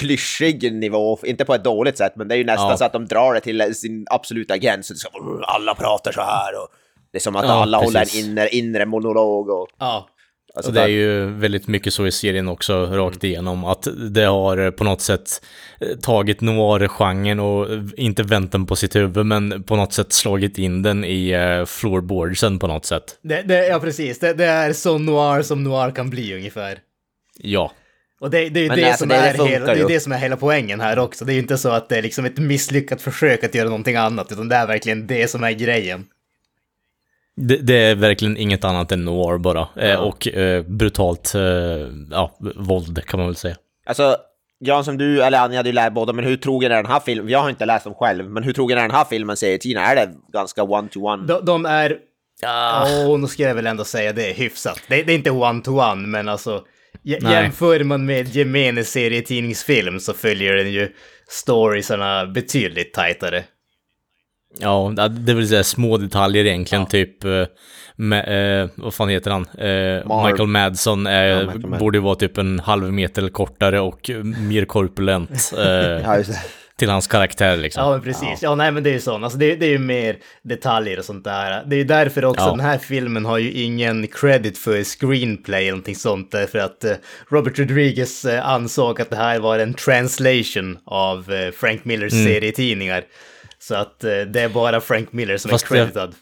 klyschig 0.00 0.72
nivå, 0.72 1.18
inte 1.24 1.44
på 1.44 1.54
ett 1.54 1.64
dåligt 1.64 1.98
sätt, 1.98 2.12
men 2.16 2.28
det 2.28 2.34
är 2.34 2.36
ju 2.36 2.44
nästan 2.44 2.70
Ja. 2.70 2.76
så 2.76 2.84
att 2.84 2.92
de 2.92 3.06
drar 3.06 3.34
det 3.34 3.40
till 3.40 3.74
sin 3.74 4.06
absoluta 4.10 4.58
gräns. 4.58 5.02
Så 5.02 5.08
alla 5.42 5.74
pratar 5.74 6.12
så 6.12 6.20
här 6.20 6.54
och 6.62 6.68
det 7.12 7.18
är 7.18 7.20
som 7.20 7.36
att 7.36 7.44
Ja, 7.44 7.52
alla 7.52 7.78
håller 7.78 8.00
en 8.00 8.06
precis. 8.06 8.24
inre, 8.26 8.48
inre 8.48 8.86
monolog 8.86 9.48
och... 9.48 9.68
Ja, 9.78 10.08
Alltså 10.56 10.72
det 10.72 10.80
är 10.80 10.86
ju 10.88 11.26
väldigt 11.26 11.68
mycket 11.68 11.94
så 11.94 12.06
i 12.06 12.12
serien 12.12 12.48
också, 12.48 12.86
rakt 12.86 13.24
igenom, 13.24 13.64
att 13.64 13.88
det 14.10 14.24
har 14.24 14.58
eh, 14.58 14.70
på 14.70 14.84
något 14.84 15.00
sätt 15.00 15.42
eh, 15.80 15.88
tagit 15.98 16.40
noir-genren 16.40 17.40
och 17.40 17.72
eh, 17.72 17.82
inte 17.96 18.22
vänt 18.22 18.52
den 18.52 18.66
på 18.66 18.76
sitt 18.76 18.96
huvud, 18.96 19.26
men 19.26 19.62
på 19.62 19.76
något 19.76 19.92
sätt 19.92 20.12
slagit 20.12 20.58
in 20.58 20.82
den 20.82 21.04
i 21.04 21.34
floorboardsen 21.66 22.58
på 22.58 22.66
något 22.66 22.84
sätt. 22.86 23.18
det, 23.22 23.42
det, 23.42 23.66
ja 23.66 23.80
precis. 23.80 24.18
Det, 24.18 24.34
det 24.34 24.44
är 24.44 24.72
så 24.72 24.98
noir 24.98 25.42
som 25.42 25.64
noir 25.64 25.90
kan 25.90 26.10
bli 26.10 26.34
ungefär. 26.34 26.78
Ja. 27.38 27.72
Och 28.20 28.30
det, 28.30 28.48
det 28.48 28.60
är 28.60 28.62
ju 28.62 28.68
det, 28.68 28.84
alltså, 28.84 28.98
som 28.98 29.08
det- 29.08 29.14
det 29.14 29.20
är 29.20 29.34
funkar 29.34 29.52
hela, 29.52 29.66
det 29.66 29.80
är 29.80 29.88
det 29.88 30.00
som 30.00 30.12
är 30.12 30.18
hela 30.18 30.36
poängen 30.36 30.80
här 30.80 30.98
också. 30.98 31.24
Det 31.24 31.32
är 31.32 31.34
ju 31.34 31.40
inte 31.40 31.58
så 31.58 31.68
att 31.68 31.88
det 31.88 31.96
är 31.98 32.02
liksom 32.02 32.24
ett 32.24 32.38
misslyckat 32.38 33.02
försök 33.02 33.44
att 33.44 33.54
göra 33.54 33.68
någonting 33.68 33.96
annat, 33.96 34.32
utan 34.32 34.48
det 34.48 34.56
är 34.56 34.66
verkligen 34.66 35.06
det 35.06 35.30
som 35.30 35.44
är 35.44 35.52
grejen. 35.52 36.04
Det, 37.36 37.56
det 37.56 37.74
är 37.76 37.94
verkligen 37.94 38.36
inget 38.36 38.64
annat 38.64 38.92
än 38.92 39.04
noir 39.04 39.38
bara. 39.38 39.68
Eh, 39.76 40.00
och 40.00 40.28
eh, 40.28 40.62
brutalt, 40.62 41.34
eh, 41.34 41.40
ja, 42.10 42.36
våld 42.56 43.04
kan 43.06 43.18
man 43.20 43.26
väl 43.26 43.36
säga. 43.36 43.56
Alltså, 43.86 44.16
Jan 44.60 44.84
som 44.84 44.98
du, 44.98 45.22
eller 45.22 45.38
Anja, 45.38 45.62
du 45.62 45.72
lär 45.72 45.90
båda, 45.90 46.12
men 46.12 46.24
hur 46.24 46.36
trogen 46.36 46.72
är 46.72 46.76
den 46.76 46.86
här 46.86 47.00
filmen? 47.00 47.28
Jag 47.28 47.38
har 47.38 47.50
inte 47.50 47.66
läst 47.66 47.84
dem 47.84 47.94
själv, 47.94 48.30
men 48.30 48.42
hur 48.42 48.52
trogen 48.52 48.78
är 48.78 48.82
den 48.82 48.90
här 48.90 49.04
filmen 49.04 49.36
serietidningen? 49.36 49.90
Är 49.90 49.96
det 49.96 50.10
ganska 50.32 50.62
one-to-one? 50.62 51.26
De, 51.26 51.44
de 51.44 51.66
är... 51.66 51.96
Åh, 53.06 53.18
nu 53.18 53.26
ska 53.26 53.42
jag 53.42 53.54
väl 53.54 53.66
ändå 53.66 53.84
säga 53.84 54.12
det 54.12 54.30
är 54.30 54.34
hyfsat. 54.34 54.80
Det, 54.88 55.02
det 55.02 55.12
är 55.12 55.16
inte 55.16 55.30
one-to-one, 55.30 56.06
men 56.06 56.28
alltså... 56.28 56.64
j- 57.02 57.18
Nej. 57.20 57.32
Jämför 57.32 57.84
man 57.84 58.06
med 58.06 58.28
gemene 58.28 58.84
serietidningsfilm 58.84 60.00
så 60.00 60.12
följer 60.12 60.54
den 60.54 60.72
ju 60.72 60.88
storiesarna 61.28 62.26
betydligt 62.26 62.94
tajtare. 62.94 63.44
Ja, 64.58 64.92
det 65.10 65.34
vill 65.34 65.48
säga 65.48 65.64
små 65.64 65.96
detaljer 65.96 66.44
egentligen, 66.44 66.86
typ 66.86 67.24
eh, 67.24 67.30
med, 67.96 68.60
eh, 68.62 68.68
vad 68.74 68.94
fan 68.94 69.08
heter 69.08 69.30
han? 69.30 69.46
Eh. 69.58 70.26
Michael 70.26 70.48
Madsen 70.48 71.06
eh, 71.06 71.12
Michael 71.38 71.46
Madsen. 71.46 71.78
borde 71.78 71.98
ju 71.98 72.02
vara 72.02 72.14
typ 72.14 72.38
en 72.38 72.60
halv 72.60 72.92
meter 72.92 73.28
kortare 73.28 73.80
och 73.80 74.10
eh, 74.10 74.16
mer 74.24 74.64
korpulent 74.64 75.52
eh, 75.58 75.64
Ja, 75.64 76.16
just 76.16 76.30
det. 76.30 76.38
till 76.76 76.90
hans 76.90 77.06
karaktär 77.06 77.56
liksom. 77.56 77.82
Ja, 77.84 77.90
men 77.90 78.00
precis. 78.02 78.42
Ja, 78.42 78.54
nej, 78.54 78.72
men 78.72 78.82
det 78.82 78.90
är 78.90 78.94
ju 78.94 79.00
sånt. 79.00 79.24
Alltså, 79.24 79.38
det, 79.38 79.56
det 79.56 79.66
är 79.66 79.70
ju 79.70 79.78
mer 79.78 80.16
detaljer 80.42 80.98
och 80.98 81.04
sånt 81.04 81.24
där. 81.24 81.62
Det 81.66 81.76
är 81.76 81.78
ju 81.78 81.84
därför 81.84 82.24
också 82.24 82.44
Ja. 82.44 82.50
den 82.50 82.60
här 82.60 82.78
filmen 82.78 83.24
har 83.24 83.38
ju 83.38 83.52
ingen 83.52 84.06
credit 84.06 84.58
för 84.58 84.84
screenplay 84.84 85.62
eller 85.62 85.70
någonting 85.70 85.96
sånt. 85.96 86.32
Därför 86.32 86.58
att 86.58 86.84
eh, 86.84 86.92
Robert 87.30 87.58
Rodriguez 87.58 88.24
eh, 88.24 88.48
ansåg 88.48 89.00
att 89.00 89.10
det 89.10 89.16
här 89.16 89.38
var 89.38 89.58
en 89.58 89.74
translation 89.74 90.78
av 90.84 91.32
eh, 91.32 91.50
Frank 91.52 91.84
Millers 91.84 92.12
serietidningar. 92.12 93.02
Så 93.68 93.74
att 93.74 94.04
eh, 94.04 94.10
det 94.20 94.40
är 94.40 94.48
bara 94.48 94.80
Frank 94.80 95.12
Miller 95.12 95.36
som 95.36 95.50
Fast 95.50 95.64
är 95.70 95.74
det- 95.74 95.80
creditad. 95.80 96.14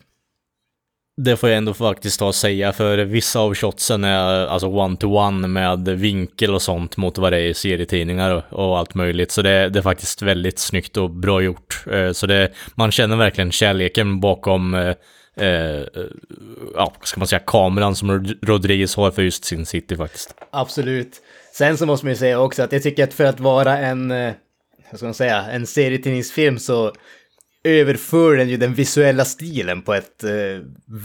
Det 1.16 1.36
får 1.36 1.48
jag 1.48 1.56
ändå 1.56 1.74
faktiskt 1.74 2.18
ta 2.18 2.26
och 2.26 2.34
säga, 2.34 2.72
för 2.72 2.98
vissa 2.98 3.40
av 3.40 3.54
shotsen 3.54 4.04
är 4.04 4.46
alltså 4.46 4.66
one-to-one 4.66 5.46
med 5.48 5.88
vinkel 5.88 6.54
och 6.54 6.62
sånt 6.62 6.96
mot 6.96 7.18
vad 7.18 7.32
det 7.32 7.36
är 7.38 7.46
i 7.46 7.54
serietidningar 7.54 8.30
och, 8.30 8.68
och 8.70 8.78
allt 8.78 8.94
möjligt. 8.94 9.30
Så 9.30 9.42
det, 9.42 9.68
det 9.68 9.78
är 9.78 9.82
faktiskt 9.82 10.22
väldigt 10.22 10.58
snyggt 10.58 10.96
och 10.96 11.10
bra 11.10 11.42
gjort. 11.42 11.84
Eh, 11.90 12.12
Så 12.12 12.26
det, 12.26 12.52
man 12.74 12.90
känner 12.92 13.16
verkligen 13.16 13.52
kärleken 13.52 14.20
bakom, 14.20 14.74
eh, 14.74 14.94
eh, 15.36 15.82
ja, 16.74 16.92
ska 17.02 17.20
man 17.20 17.26
säga, 17.28 17.40
kameran 17.46 17.94
som 17.96 18.10
Rod- 18.10 18.38
Rodriguez 18.42 18.96
har 18.96 19.10
för 19.10 19.22
just 19.22 19.44
sin 19.44 19.66
city 19.66 19.96
faktiskt. 19.96 20.34
Absolut. 20.50 21.20
Sen 21.54 21.76
så 21.78 21.86
måste 21.86 22.06
man 22.06 22.12
ju 22.12 22.16
säga 22.18 22.40
också 22.40 22.62
att 22.62 22.72
jag 22.72 22.82
tycker 22.82 23.04
att 23.04 23.14
för 23.14 23.24
att 23.24 23.40
vara 23.40 23.78
en, 23.78 24.08
vad 24.90 24.96
ska 24.96 25.04
man 25.06 25.14
säga, 25.14 25.42
en 25.50 25.66
serietidningsfilm 25.66 26.58
så 26.58 26.92
överför 27.64 28.36
den 28.36 28.48
ju 28.48 28.56
den 28.56 28.74
visuella 28.74 29.24
stilen 29.24 29.82
på 29.82 29.94
ett 29.94 30.24
eh, 30.24 30.30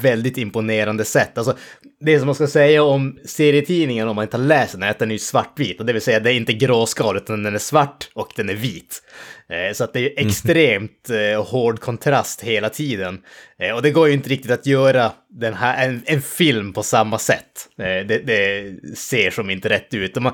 väldigt 0.02 0.38
imponerande 0.38 1.06
sätt. 1.06 1.38
Alltså, 1.38 1.58
det 2.00 2.20
som 2.20 2.26
man 2.26 2.36
ska 2.36 2.48
säga 2.48 2.84
om 2.84 3.20
serietidningen 3.26 4.08
om 4.08 4.16
man 4.16 4.24
inte 4.24 4.38
har 4.38 4.44
läst 4.44 4.74
den 4.74 4.84
är 4.84 4.90
att 4.90 5.00
den 5.00 5.12
är 5.12 5.18
svartvit. 5.18 5.80
Och 5.80 5.86
det 5.86 5.94
vill 5.94 6.02
säga 6.02 6.20
det 6.20 6.32
är 6.32 6.36
inte 6.36 6.54
gråskal 6.54 7.18
utan 7.18 7.44
den 7.44 7.56
är 7.56 7.60
svart 7.60 8.10
och 8.14 8.32
den 8.36 8.50
är 8.50 8.56
vit. 8.56 9.04
Eh, 9.50 9.74
så 9.74 9.84
att 9.84 9.94
det 9.94 10.00
är 10.00 10.04
ju 10.04 10.14
extremt 10.18 11.10
eh, 11.10 11.46
hård 11.46 11.80
kontrast 11.80 12.42
hela 12.42 12.70
tiden. 12.70 13.22
Eh, 13.60 13.76
och 13.76 13.82
det 13.82 13.92
går 13.92 14.08
ju 14.08 14.14
inte 14.14 14.30
riktigt 14.30 14.52
att 14.52 14.66
göra 14.66 15.12
den 15.30 15.54
här, 15.54 15.88
en, 15.88 16.04
en 16.06 16.22
film 16.22 16.74
på 16.74 16.84
samma 16.84 17.20
sätt. 17.20 17.70
Eh, 17.80 18.08
det, 18.08 18.20
det 18.26 18.74
ser 18.98 19.32
som 19.32 19.50
inte 19.50 19.70
rätt 19.70 19.94
ut. 19.94 20.16
Man, 20.16 20.34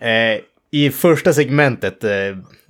eh, 0.00 0.40
i 0.74 0.90
första 0.90 1.32
segmentet, 1.32 2.04
eh, 2.04 2.10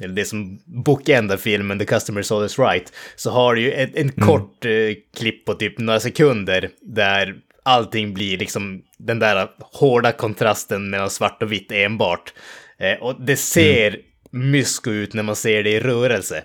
eller 0.00 0.14
det 0.14 0.24
som 0.24 0.58
bookendar 0.64 1.36
filmen, 1.36 1.78
The 1.78 1.84
Customer 1.84 2.20
is 2.20 2.32
Always 2.32 2.58
Right, 2.58 2.92
så 3.16 3.30
har 3.30 3.54
du 3.54 3.60
ju 3.60 3.72
ett, 3.72 3.96
en 3.96 4.12
kort 4.12 4.64
eh, 4.64 4.70
klipp 5.16 5.44
på 5.44 5.54
typ 5.54 5.78
några 5.78 6.00
sekunder 6.00 6.70
där 6.80 7.34
allting 7.62 8.14
blir 8.14 8.38
liksom 8.38 8.82
den 8.98 9.18
där 9.18 9.48
hårda 9.60 10.12
kontrasten 10.12 10.90
mellan 10.90 11.10
svart 11.10 11.42
och 11.42 11.52
vitt 11.52 11.72
enbart. 11.72 12.32
Eh, 12.78 13.02
och 13.02 13.24
det 13.24 13.36
ser 13.36 13.96
mysko 14.30 14.90
ut 14.90 15.14
när 15.14 15.22
man 15.22 15.36
ser 15.36 15.62
det 15.62 15.70
i 15.70 15.80
rörelse. 15.80 16.42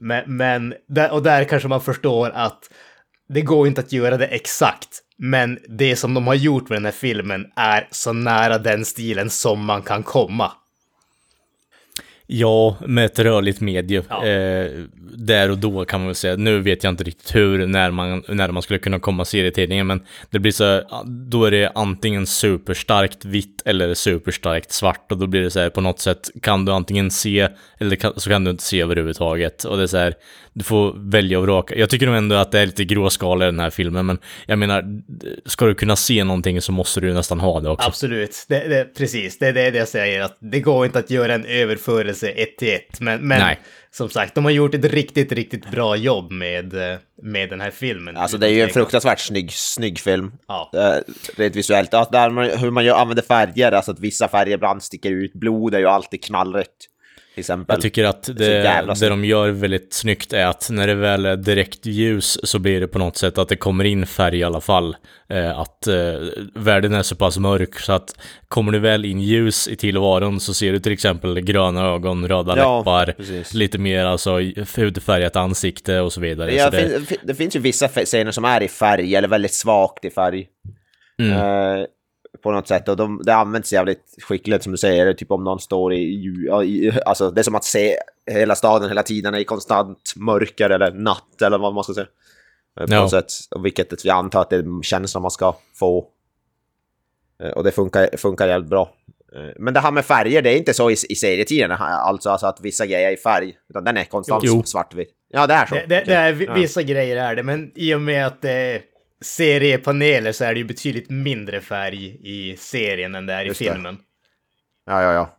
Men, 0.00 0.36
men 0.36 0.74
och 1.10 1.22
där 1.22 1.44
kanske 1.44 1.68
man 1.68 1.80
förstår 1.80 2.30
att 2.30 2.70
det 3.28 3.42
går 3.42 3.66
inte 3.66 3.80
att 3.80 3.92
göra 3.92 4.16
det 4.16 4.26
exakt. 4.26 4.88
Men 5.18 5.58
det 5.68 5.96
som 5.96 6.14
de 6.14 6.26
har 6.26 6.34
gjort 6.34 6.68
med 6.68 6.76
den 6.76 6.84
här 6.84 6.92
filmen 6.92 7.46
är 7.56 7.88
så 7.90 8.12
nära 8.12 8.58
den 8.58 8.84
stilen 8.84 9.30
som 9.30 9.64
man 9.64 9.82
kan 9.82 10.02
komma. 10.02 10.52
Ja, 12.30 12.76
med 12.86 13.04
ett 13.04 13.18
rörligt 13.18 13.60
medie. 13.60 14.02
Ja. 14.08 14.26
Eh, 14.26 14.70
där 15.16 15.50
och 15.50 15.58
då 15.58 15.84
kan 15.84 16.00
man 16.00 16.06
väl 16.06 16.14
säga. 16.14 16.36
Nu 16.36 16.60
vet 16.60 16.84
jag 16.84 16.92
inte 16.92 17.04
riktigt 17.04 17.34
hur, 17.34 17.66
när 17.66 17.90
man, 17.90 18.22
när 18.28 18.50
man 18.50 18.62
skulle 18.62 18.78
kunna 18.78 18.98
komma 18.98 19.24
serietidningen, 19.24 19.86
men 19.86 20.02
det 20.30 20.38
blir 20.38 20.52
så 20.52 20.82
då 21.06 21.44
är 21.44 21.50
det 21.50 21.72
antingen 21.74 22.26
superstarkt 22.26 23.24
vitt 23.24 23.62
eller 23.64 23.94
superstarkt 23.94 24.72
svart 24.72 25.12
och 25.12 25.18
då 25.18 25.26
blir 25.26 25.40
det 25.40 25.50
så 25.50 25.60
här 25.60 25.70
på 25.70 25.80
något 25.80 26.00
sätt 26.00 26.30
kan 26.42 26.64
du 26.64 26.72
antingen 26.72 27.10
se 27.10 27.48
eller 27.78 27.96
kan, 27.96 28.20
så 28.20 28.30
kan 28.30 28.44
du 28.44 28.50
inte 28.50 28.62
se 28.62 28.80
överhuvudtaget 28.80 29.64
och 29.64 29.76
det 29.76 29.82
är 29.82 29.86
så 29.86 29.98
här 29.98 30.14
du 30.58 30.64
får 30.64 31.10
välja 31.10 31.38
och 31.38 31.44
vraka. 31.44 31.74
Jag 31.76 31.90
tycker 31.90 32.06
nog 32.06 32.16
ändå 32.16 32.36
att 32.36 32.52
det 32.52 32.60
är 32.60 32.66
lite 32.66 32.84
gråskala 32.84 33.44
i 33.44 33.50
den 33.50 33.60
här 33.60 33.70
filmen, 33.70 34.06
men 34.06 34.18
jag 34.46 34.58
menar, 34.58 34.84
ska 35.46 35.66
du 35.66 35.74
kunna 35.74 35.96
se 35.96 36.24
någonting 36.24 36.60
så 36.60 36.72
måste 36.72 37.00
du 37.00 37.14
nästan 37.14 37.40
ha 37.40 37.60
det 37.60 37.70
också. 37.70 37.88
Absolut, 37.88 38.46
det, 38.48 38.68
det, 38.68 38.94
precis. 38.96 39.38
Det 39.38 39.48
är 39.48 39.52
det 39.52 39.76
jag 39.76 39.88
säger, 39.88 40.20
att 40.20 40.36
det 40.40 40.60
går 40.60 40.86
inte 40.86 40.98
att 40.98 41.10
göra 41.10 41.34
en 41.34 41.44
överförelse 41.44 42.17
ett 42.26 42.56
till 42.56 42.74
ett. 42.74 43.00
Men, 43.00 43.28
men 43.28 43.56
som 43.90 44.08
sagt, 44.10 44.34
de 44.34 44.44
har 44.44 44.52
gjort 44.52 44.74
ett 44.74 44.84
riktigt, 44.84 45.32
riktigt 45.32 45.70
bra 45.70 45.96
jobb 45.96 46.32
med, 46.32 46.74
eh, 46.74 46.98
med 47.22 47.50
den 47.50 47.60
här 47.60 47.70
filmen. 47.70 48.16
Alltså 48.16 48.38
det 48.38 48.46
är 48.46 48.50
ju 48.50 48.62
en 48.62 48.68
fruktansvärt 48.68 49.20
snygg, 49.20 49.52
snygg 49.52 49.98
film. 49.98 50.32
Ja. 50.48 50.70
Eh, 50.74 51.12
Rent 51.36 51.56
visuellt. 51.56 51.88
Ja, 51.92 52.08
där 52.12 52.30
man, 52.30 52.50
hur 52.50 52.70
man 52.70 52.84
gör, 52.84 52.96
använder 52.96 53.22
färger, 53.22 53.72
alltså 53.72 53.90
att 53.90 54.00
vissa 54.00 54.28
färger 54.28 54.54
ibland 54.54 54.82
sticker 54.82 55.10
ut. 55.10 55.32
Blod 55.32 55.74
är 55.74 55.78
ju 55.78 55.86
alltid 55.86 56.24
knallrött. 56.24 56.76
Till 57.38 57.42
exempel. 57.42 57.74
Jag 57.74 57.82
tycker 57.82 58.04
att 58.04 58.22
det, 58.22 58.32
det 58.34 58.96
snyggt. 58.96 59.00
de 59.10 59.24
gör 59.24 59.50
väldigt 59.50 59.94
snyggt 59.94 60.32
är 60.32 60.46
att 60.46 60.68
när 60.70 60.86
det 60.86 60.94
väl 60.94 61.26
är 61.26 61.36
direkt 61.36 61.86
ljus 61.86 62.38
så 62.42 62.58
blir 62.58 62.80
det 62.80 62.88
på 62.88 62.98
något 62.98 63.16
sätt 63.16 63.38
att 63.38 63.48
det 63.48 63.56
kommer 63.56 63.84
in 63.84 64.06
färg 64.06 64.38
i 64.38 64.44
alla 64.44 64.60
fall. 64.60 64.96
Eh, 65.28 65.58
att 65.58 65.86
eh, 65.86 65.94
världen 66.54 66.94
är 66.94 67.02
så 67.02 67.16
pass 67.16 67.38
mörk 67.38 67.78
så 67.78 67.92
att 67.92 68.14
kommer 68.48 68.72
det 68.72 68.78
väl 68.78 69.04
in 69.04 69.20
ljus 69.20 69.68
i 69.68 69.76
tillvaron 69.76 70.40
så 70.40 70.54
ser 70.54 70.72
du 70.72 70.78
till 70.80 70.92
exempel 70.92 71.40
gröna 71.40 71.86
ögon, 71.86 72.28
röda 72.28 72.56
Ja, 72.56 72.78
läppar, 72.78 73.12
precis. 73.12 73.54
lite 73.54 73.78
mer 73.78 74.04
alltså 74.04 74.38
hudfärgat 74.76 75.36
ansikte 75.36 76.00
och 76.00 76.12
så 76.12 76.20
vidare. 76.20 76.54
Ja, 76.54 76.64
så 76.64 76.70
det, 76.70 76.98
det, 76.98 77.06
fin, 77.06 77.18
det 77.22 77.34
finns 77.34 77.56
ju 77.56 77.60
vissa 77.60 77.88
scener 77.88 78.30
som 78.30 78.44
är 78.44 78.62
i 78.62 78.68
färg, 78.68 79.14
eller 79.14 79.28
väldigt 79.28 79.54
svagt 79.54 80.04
i 80.04 80.10
färg. 80.10 80.46
Mm. 81.22 81.32
Eh, 81.32 81.84
på 82.48 82.52
något 82.52 82.68
sätt. 82.68 82.88
Och 82.88 82.96
de, 82.96 83.22
det 83.24 83.34
används 83.34 83.72
jävligt 83.72 84.04
skickligt 84.22 84.62
som 84.62 84.72
du 84.72 84.78
säger. 84.78 85.12
Typ 85.12 85.30
om 85.30 85.44
någon 85.44 85.60
står 85.60 85.94
i, 85.94 85.98
i... 86.64 86.92
Alltså 87.06 87.30
det 87.30 87.40
är 87.40 87.42
som 87.42 87.54
att 87.54 87.64
se 87.64 87.96
hela 88.30 88.54
staden 88.54 88.88
hela 88.88 89.02
tiden 89.02 89.34
i 89.34 89.44
konstant 89.44 90.12
mörker 90.16 90.70
eller 90.70 90.90
natt 90.92 91.42
eller 91.42 91.58
vad 91.58 91.74
man 91.74 91.84
ska 91.84 91.94
säga. 91.94 92.06
Eh, 92.80 92.86
På 92.86 92.94
Ja. 92.94 93.00
något 93.00 93.10
sätt. 93.10 93.26
Och 93.50 93.64
vilket 93.64 94.04
jag 94.04 94.16
antar 94.16 94.40
att 94.40 94.50
det 94.50 94.56
är 94.56 94.82
känslan 94.82 95.22
man 95.22 95.30
ska 95.30 95.54
få. 95.74 96.06
Eh, 97.42 97.50
Och 97.50 97.64
det 97.64 97.70
funkar, 97.72 98.16
funkar 98.16 98.46
jävligt 98.48 98.70
bra. 98.70 98.94
Eh, 99.34 99.52
Men 99.58 99.74
det 99.74 99.80
här 99.80 99.90
med 99.90 100.04
färger, 100.04 100.42
det 100.42 100.50
är 100.50 100.56
inte 100.56 100.74
så 100.74 100.90
i, 100.90 100.96
i 101.08 101.14
serietiden. 101.14 101.70
Alltså, 101.72 102.30
alltså 102.30 102.46
att 102.46 102.60
vissa 102.62 102.86
grejer 102.86 103.08
är 103.08 103.12
i 103.12 103.16
färg. 103.16 103.54
Utan 103.70 103.84
den 103.84 103.96
är 103.96 104.04
konstant 104.04 104.44
Jo. 104.46 104.62
svartvit. 104.62 105.08
Ja, 105.30 105.46
det 105.46 105.54
är 105.54 105.66
så. 105.66 105.74
Det, 105.74 105.86
det, 105.88 106.02
det 106.06 106.14
är, 106.14 106.32
vi- 106.32 106.44
Ja. 106.46 106.54
vissa 106.54 106.82
grejer 106.82 107.16
är 107.16 107.36
det, 107.36 107.42
men 107.42 107.72
i 107.74 107.94
och 107.94 108.00
med 108.00 108.26
att 108.26 108.42
det 108.42 108.82
seriepaneler 109.20 110.32
så 110.32 110.44
är 110.44 110.54
det 110.54 110.58
ju 110.58 110.64
betydligt 110.64 111.10
mindre 111.10 111.60
färg 111.60 112.18
i 112.22 112.56
serien 112.56 113.14
än 113.14 113.26
det 113.26 113.32
är 113.32 113.44
i 113.44 113.46
Just 113.46 113.58
det. 113.58 113.72
filmen. 113.72 113.98
Ja, 114.86 115.02
ja, 115.02 115.12
ja. 115.12 115.38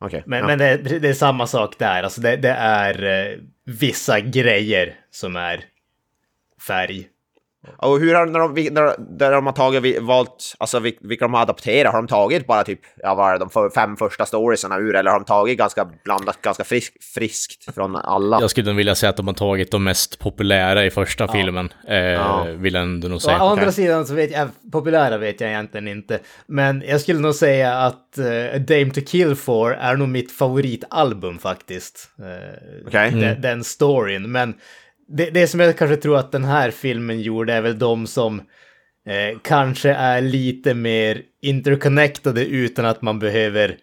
Okej. 0.00 0.22
Men, 0.26 0.38
ja. 0.38 0.46
men 0.46 0.58
det, 0.58 0.98
det 0.98 1.08
är 1.08 1.14
samma 1.14 1.46
sak 1.46 1.78
där, 1.78 2.02
alltså 2.02 2.20
det, 2.20 2.36
det 2.36 2.50
är 2.58 3.02
eh, 3.04 3.38
vissa 3.64 4.20
grejer 4.20 4.96
som 5.10 5.36
är 5.36 5.64
färg. 6.66 7.08
Och 7.78 7.98
hur 8.00 8.14
har 8.14 8.26
när 8.26 8.38
de, 8.40 8.68
när, 8.70 9.16
där 9.18 9.32
de 9.32 9.46
har 9.46 9.52
tagit, 9.52 9.82
vi- 9.82 9.98
valt, 9.98 10.54
alltså 10.58 10.78
vil- 10.78 10.98
vilka 11.00 11.24
de 11.24 11.34
har 11.34 11.42
adapterat, 11.42 11.92
har 11.92 12.02
de 12.02 12.06
tagit 12.08 12.46
bara 12.46 12.64
typ, 12.64 12.80
ja 12.96 13.14
vad 13.14 13.28
är 13.28 13.38
det, 13.38 13.38
de 13.54 13.70
fem 13.74 13.96
första 13.96 14.26
storiesarna 14.26 14.76
ur, 14.78 14.96
eller 14.96 15.10
har 15.10 15.18
de 15.18 15.24
tagit 15.24 15.58
ganska 15.58 15.88
blandat, 16.04 16.42
ganska 16.42 16.64
frisk, 16.64 17.02
friskt 17.14 17.74
från 17.74 17.96
alla? 17.96 18.40
jag 18.40 18.50
skulle 18.50 18.72
vilja 18.72 18.94
säga 18.94 19.10
att 19.10 19.16
de 19.16 19.26
har 19.26 19.34
tagit 19.34 19.70
de 19.70 19.84
mest 19.84 20.18
populära 20.18 20.84
i 20.84 20.90
första 20.90 21.28
filmen. 21.28 21.68
Eh, 21.88 21.96
Ja. 21.96 22.46
Vill 22.56 22.74
jag 22.74 22.82
ändå 22.82 23.08
nog 23.08 23.16
Å 23.16 23.20
säga. 23.20 23.36
andra 23.36 23.62
okej. 23.62 23.72
sidan 23.72 24.06
så 24.06 24.14
vet 24.14 24.30
jag, 24.30 24.48
populära 24.72 25.18
vet 25.18 25.40
jag 25.40 25.50
egentligen 25.50 25.88
inte. 25.88 26.18
Men 26.46 26.82
jag 26.88 27.00
skulle 27.00 27.20
nog 27.20 27.34
säga 27.34 27.74
att 27.78 28.14
uh, 28.18 28.26
A 28.54 28.58
Dame 28.58 28.90
to 28.90 29.00
Kill 29.06 29.34
For 29.34 29.70
är 29.72 29.96
nog 29.96 30.08
mitt 30.08 30.32
favoritalbum 30.32 31.38
faktiskt. 31.38 32.10
Eh, 32.18 32.86
Okej. 32.86 33.10
de- 33.10 33.34
Den 33.34 33.64
storyn. 33.64 34.32
Men 34.32 34.54
det, 35.08 35.30
det 35.30 35.46
som 35.46 35.60
jag 35.60 35.78
kanske 35.78 35.96
tror 35.96 36.18
att 36.18 36.32
den 36.32 36.44
här 36.44 36.70
filmen 36.70 37.20
gjorde 37.20 37.52
är 37.52 37.60
väl 37.60 37.78
de 37.78 38.06
som 38.06 38.38
eh, 39.06 39.38
kanske 39.42 39.90
är 39.90 40.20
lite 40.20 40.74
mer 40.74 41.22
interconnectade 41.42 42.44
utan 42.44 42.84
att 42.84 43.02
man 43.02 43.18
behöver 43.18 43.76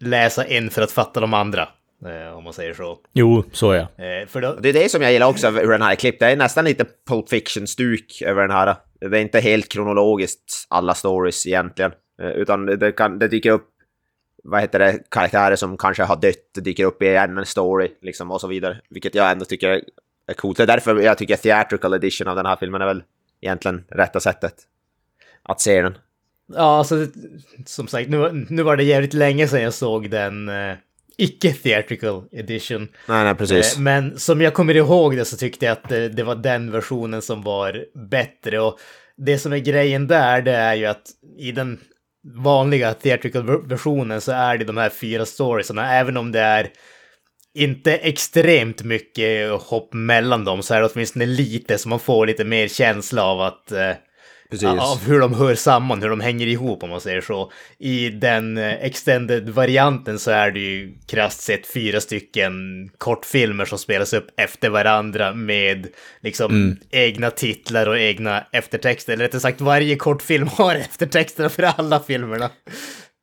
läsa 0.00 0.44
en 0.44 0.70
för 0.70 0.82
att 0.82 0.92
fatta 0.92 1.20
de 1.20 1.34
andra. 1.34 1.68
Eh, 2.06 2.36
om 2.36 2.44
man 2.44 2.52
säger 2.52 2.74
så. 2.74 2.98
Jo, 3.12 3.44
så 3.52 3.74
jag. 3.74 3.82
Eh, 3.82 4.26
för 4.26 4.40
då, 4.40 4.54
Det 4.54 4.68
är 4.68 4.72
det 4.72 4.88
som 4.90 5.02
jag 5.02 5.12
gillar 5.12 5.28
också 5.28 5.50
hur 5.50 5.72
den 5.72 5.82
här 5.82 5.90
är 5.90 5.96
klippt. 5.96 6.20
Det 6.20 6.26
är 6.26 6.36
nästan 6.36 6.64
lite 6.64 6.86
Pulp 7.08 7.28
Fiction-stuk 7.28 8.22
över 8.22 8.42
den 8.42 8.50
här. 8.50 8.76
Det 9.00 9.18
är 9.18 9.22
inte 9.22 9.40
helt 9.40 9.72
kronologiskt 9.72 10.66
alla 10.68 10.94
stories 10.94 11.46
egentligen. 11.46 11.92
Eh, 12.22 12.30
Utan 12.30 12.66
det, 12.66 12.92
kan, 12.92 13.18
det 13.18 13.28
dyker 13.28 13.50
upp, 13.50 13.68
vad 14.44 14.60
heter 14.60 14.78
det, 14.78 14.98
karaktärer 15.10 15.56
som 15.56 15.76
kanske 15.76 16.02
har 16.02 16.16
dött, 16.16 16.64
dyker 16.64 16.84
upp 16.84 17.02
i 17.02 17.08
en 17.08 17.46
story 17.46 17.88
liksom 18.02 18.30
och 18.30 18.40
så 18.40 18.48
vidare. 18.48 18.80
Vilket 18.90 19.14
jag 19.14 19.30
ändå 19.30 19.44
tycker 19.44 19.82
är 20.32 20.36
coolt. 20.36 20.56
Det 20.56 20.62
är 20.62 20.66
därför 20.66 21.00
jag 21.00 21.18
tycker 21.18 21.36
theatrical 21.36 21.94
edition 21.94 22.28
av 22.28 22.36
den 22.36 22.46
här 22.46 22.56
filmen 22.56 22.82
är 22.82 22.86
väl 22.86 23.02
egentligen 23.40 23.84
rätta 23.90 24.20
sättet 24.20 24.54
att 25.42 25.60
se 25.60 25.82
den. 25.82 25.98
Ja, 26.54 26.78
alltså 26.78 27.06
som 27.66 27.86
sagt, 27.88 28.08
nu, 28.10 28.16
var- 28.16 28.46
nu 28.50 28.62
var 28.62 28.76
det 28.76 28.84
jävligt 28.84 29.14
länge 29.14 29.48
sedan 29.48 29.62
jag 29.62 29.74
såg 29.74 30.10
den 30.10 30.48
eh, 30.48 30.74
icke-theatrical 31.18 32.24
edition. 32.32 32.88
Nej, 33.08 33.24
nej, 33.24 33.34
precis. 33.34 33.74
Eh, 33.76 33.80
men 33.82 34.18
som 34.18 34.40
jag 34.40 34.54
kommer 34.54 34.76
ihåg 34.76 35.16
det 35.16 35.24
så 35.24 35.36
tyckte 35.36 35.64
jag 35.66 35.72
att 35.72 35.88
det, 35.88 36.08
det 36.08 36.22
var 36.22 36.34
den 36.34 36.70
versionen 36.70 37.22
som 37.22 37.42
var 37.42 37.84
bättre. 38.10 38.60
Och 38.60 38.78
det 39.16 39.38
som 39.38 39.52
är 39.52 39.58
grejen 39.58 40.06
där, 40.06 40.42
det 40.42 40.52
är 40.52 40.74
ju 40.74 40.86
att 40.86 41.02
i 41.38 41.52
den 41.52 41.80
vanliga 42.34 42.94
theatrical 42.94 43.42
ver- 43.42 43.68
versionen 43.68 44.20
så 44.20 44.32
är 44.32 44.58
det 44.58 44.64
de 44.64 44.76
här 44.76 44.90
fyra 44.90 45.24
storiesarna, 45.26 45.94
även 45.94 46.16
om 46.16 46.32
det 46.32 46.40
är 46.40 46.70
inte 47.54 47.96
extremt 47.96 48.82
mycket 48.82 49.50
hopp 49.50 49.92
mellan 49.92 50.44
dem 50.44 50.62
så 50.62 50.74
är 50.74 50.80
det 50.80 50.90
åtminstone 50.94 51.26
lite 51.26 51.78
så 51.78 51.88
man 51.88 52.00
får 52.00 52.26
lite 52.26 52.44
mer 52.44 52.68
känsla 52.68 53.24
av 53.24 53.40
att 53.40 53.72
eh, 53.72 53.92
av 54.62 55.04
hur 55.06 55.20
de 55.20 55.34
hör 55.34 55.54
samman, 55.54 56.02
hur 56.02 56.08
de 56.08 56.20
hänger 56.20 56.46
ihop 56.46 56.82
om 56.82 56.90
man 56.90 57.00
säger 57.00 57.20
så. 57.20 57.52
I 57.78 58.08
den 58.08 58.58
eh, 58.58 58.84
extended-varianten 58.84 60.18
så 60.18 60.30
är 60.30 60.50
det 60.50 60.60
ju 60.60 60.94
krasst 61.06 61.40
sett 61.40 61.66
fyra 61.66 62.00
stycken 62.00 62.52
kortfilmer 62.98 63.64
som 63.64 63.78
spelas 63.78 64.12
upp 64.12 64.26
efter 64.36 64.70
varandra 64.70 65.34
med 65.34 65.86
liksom 66.20 66.76
egna 66.90 67.30
titlar 67.30 67.86
och 67.86 67.98
egna 67.98 68.44
eftertexter. 68.52 69.12
Eller 69.12 69.24
rättare 69.24 69.40
sagt, 69.40 69.60
varje 69.60 69.96
kortfilm 69.96 70.48
har 70.52 70.74
eftertexter 70.74 71.48
för 71.48 71.62
alla 71.62 72.00
filmerna. 72.00 72.50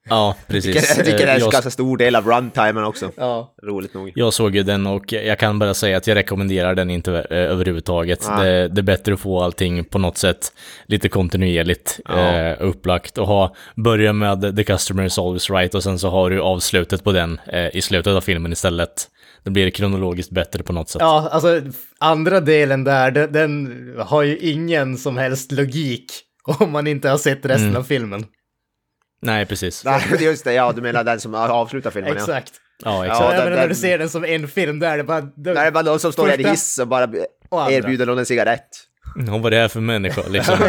Ja, 0.10 0.36
precis. 0.48 0.75
Jag 0.75 1.06
tycker 1.06 1.18
det 1.18 1.24
är 1.24 1.27
Eh, 1.27 1.34
en 1.34 1.39
jag, 1.39 1.51
ganska 1.51 1.70
stor 1.70 1.98
del 1.98 2.15
av 2.15 2.27
runtimen 2.27 2.84
också. 2.84 3.12
Ja. 3.18 3.53
Roligt 3.63 3.94
nog. 3.94 4.12
jag 4.15 4.34
såg 4.34 4.56
ju 4.56 4.63
den 4.63 4.88
och 4.88 5.13
jag 5.13 5.39
kan 5.39 5.60
bara 5.60 5.74
säga 5.74 5.98
att 5.98 6.08
jag 6.08 6.15
rekommenderar 6.15 6.75
den 6.75 6.89
inte 6.89 7.13
eh, 7.13 7.38
överhuvudtaget. 7.38 8.27
Nej. 8.29 8.46
Det, 8.46 8.68
det 8.68 8.82
är 8.82 8.84
bättre 8.84 9.13
att 9.13 9.20
få 9.20 9.41
allting 9.41 9.84
på 9.84 9.98
något 10.00 10.18
sätt 10.18 10.53
lite 10.86 11.10
kontinuerligt 11.10 12.00
eh, 12.10 12.65
upplagt 12.68 13.18
och 13.18 13.27
ha, 13.27 13.56
börja 13.75 14.13
med 14.13 14.56
The 14.58 14.63
Customer 14.63 15.03
is 15.03 15.20
always 15.20 15.50
right 15.50 15.75
och 15.75 15.84
sen 15.84 16.00
så 16.00 16.10
har 16.10 16.29
du 16.29 16.41
avslutet 16.41 17.03
på 17.03 17.12
den 17.12 17.39
eh, 17.48 17.75
i 17.75 17.82
slutet 17.82 18.13
av 18.13 18.22
filmen 18.22 18.51
istället. 18.51 19.08
Då 19.44 19.51
blir 19.51 19.65
det 19.65 19.72
kronologiskt 19.72 20.32
bättre 20.32 20.63
på 20.63 20.74
något 20.74 20.89
sätt. 20.89 21.01
Ja, 21.01 21.29
alltså 21.32 21.62
andra 22.00 22.39
delen 22.39 22.84
där, 22.84 23.12
den, 23.12 23.32
den 23.34 23.94
har 24.00 24.24
ju 24.24 24.38
ingen 24.38 24.98
som 24.98 25.18
helst 25.18 25.51
logik 25.51 26.06
om 26.60 26.72
man 26.72 26.88
inte 26.88 27.10
har 27.10 27.18
sett 27.18 27.46
resten 27.46 27.75
av 27.75 27.84
filmen. 27.84 28.25
Nej, 29.21 29.45
precis. 29.45 29.85
Nej, 29.85 30.01
just 30.19 30.43
det, 30.43 30.53
ja, 30.53 30.71
du 30.75 30.81
menar 30.81 31.03
den 31.03 31.19
som 31.19 31.35
avslutar 31.35 31.91
filmen, 31.91 32.13
ja. 32.13 32.19
Exakt. 32.19 32.53
Ja, 32.83 33.05
exakt. 33.05 33.21
Ja, 33.23 33.27
den- 33.31 33.38
menar, 33.38 33.49
när 33.49 33.57
den- 33.57 33.69
du 33.69 33.75
ser 33.75 33.97
den 33.97 34.09
som 34.09 34.25
en 34.25 34.47
film, 34.47 34.79
där 34.79 34.91
är 34.93 34.97
det 34.97 35.03
bara... 35.03 35.21
Där 35.21 35.55
är 35.55 35.65
det 35.65 35.71
bara 35.71 35.83
någon 35.83 35.99
som 35.99 36.11
står 36.13 36.27
i 36.29 36.31
en 36.31 36.38
Första 36.38 36.49
hiss 36.51 36.77
och 36.77 36.88
bara 36.88 37.07
och 37.49 37.71
erbjuder 37.71 38.05
någon 38.05 38.17
en 38.19 38.25
cigarett. 38.25 38.67
Ja, 39.27 39.38
vad 39.38 39.51
det 39.51 39.57
är 39.57 39.67
för 39.67 39.79
människa 39.79 40.21
liksom. 40.29 40.55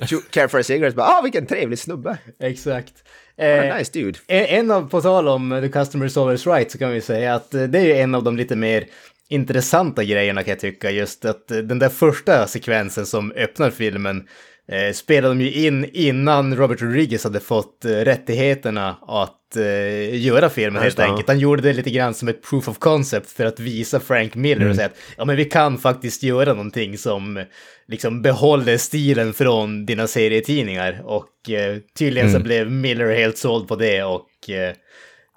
Cho- 0.00 0.22
Care 0.30 0.48
for 0.48 0.58
a 0.58 0.62
cigarette, 0.62 0.96
bara 0.96 1.06
ah 1.06 1.20
vilken 1.22 1.46
trevlig 1.46 1.78
snubbe. 1.78 2.18
Exakt. 2.42 2.92
Eh, 3.38 3.76
nice 3.76 3.90
dude. 3.92 4.18
En 4.26 4.44
en 4.46 4.70
av, 4.70 4.88
på 4.88 5.00
tal 5.00 5.28
om 5.28 5.60
The 5.62 5.68
Customer 5.68 6.06
is 6.06 6.16
always 6.16 6.46
right, 6.46 6.70
så 6.70 6.78
kan 6.78 6.90
vi 6.90 7.00
säga 7.00 7.34
att 7.34 7.54
eh, 7.54 7.62
det 7.62 7.78
är 7.78 7.82
ju 7.84 7.92
en 7.96 8.14
av 8.14 8.22
de 8.22 8.36
lite 8.36 8.56
mer 8.56 8.84
intressanta 9.28 10.04
grejerna 10.04 10.42
kan 10.42 10.50
jag 10.50 10.60
tycka. 10.60 10.90
Just 10.90 11.24
att 11.24 11.50
eh, 11.50 11.58
den 11.58 11.78
där 11.78 11.88
första 11.88 12.46
sekvensen 12.46 13.06
som 13.06 13.32
öppnar 13.36 13.70
filmen 13.70 14.26
eh, 14.72 14.92
spelade 14.92 15.34
de 15.34 15.44
ju 15.44 15.66
in 15.66 15.90
innan 15.92 16.56
Robert 16.56 16.82
Rodriguez 16.82 17.24
hade 17.24 17.40
fått 17.40 17.84
eh, 17.84 17.90
rättigheterna 17.90 18.96
att 19.06 19.56
eh, 19.56 20.20
göra 20.20 20.50
filmen 20.50 20.82
helt 20.82 20.98
enkelt. 20.98 21.28
Han 21.28 21.38
gjorde 21.38 21.62
det 21.62 21.72
lite 21.72 21.90
grann 21.90 22.14
som 22.14 22.28
ett 22.28 22.42
proof 22.42 22.68
of 22.68 22.78
concept 22.78 23.30
för 23.30 23.44
att 23.44 23.60
visa 23.60 24.00
Frank 24.00 24.34
Miller 24.34 24.68
och 24.68 24.76
säga 24.76 24.86
att 24.86 24.96
ja 25.16 25.24
men 25.24 25.36
vi 25.36 25.44
kan 25.44 25.78
faktiskt 25.78 26.22
göra 26.22 26.52
någonting 26.52 26.98
som 26.98 27.44
liksom 27.88 28.22
behåller 28.22 28.76
stilen 28.76 29.32
från 29.32 29.86
dina 29.86 30.06
serietidningar. 30.06 31.02
Och 31.04 31.50
eh, 31.50 31.78
tydligen 31.98 32.32
så 32.32 32.38
blev 32.40 32.70
Miller 32.70 33.14
helt 33.14 33.38
såld 33.38 33.68
på 33.68 33.76
det 33.76 34.02
och 34.02 34.50
eh, 34.50 34.74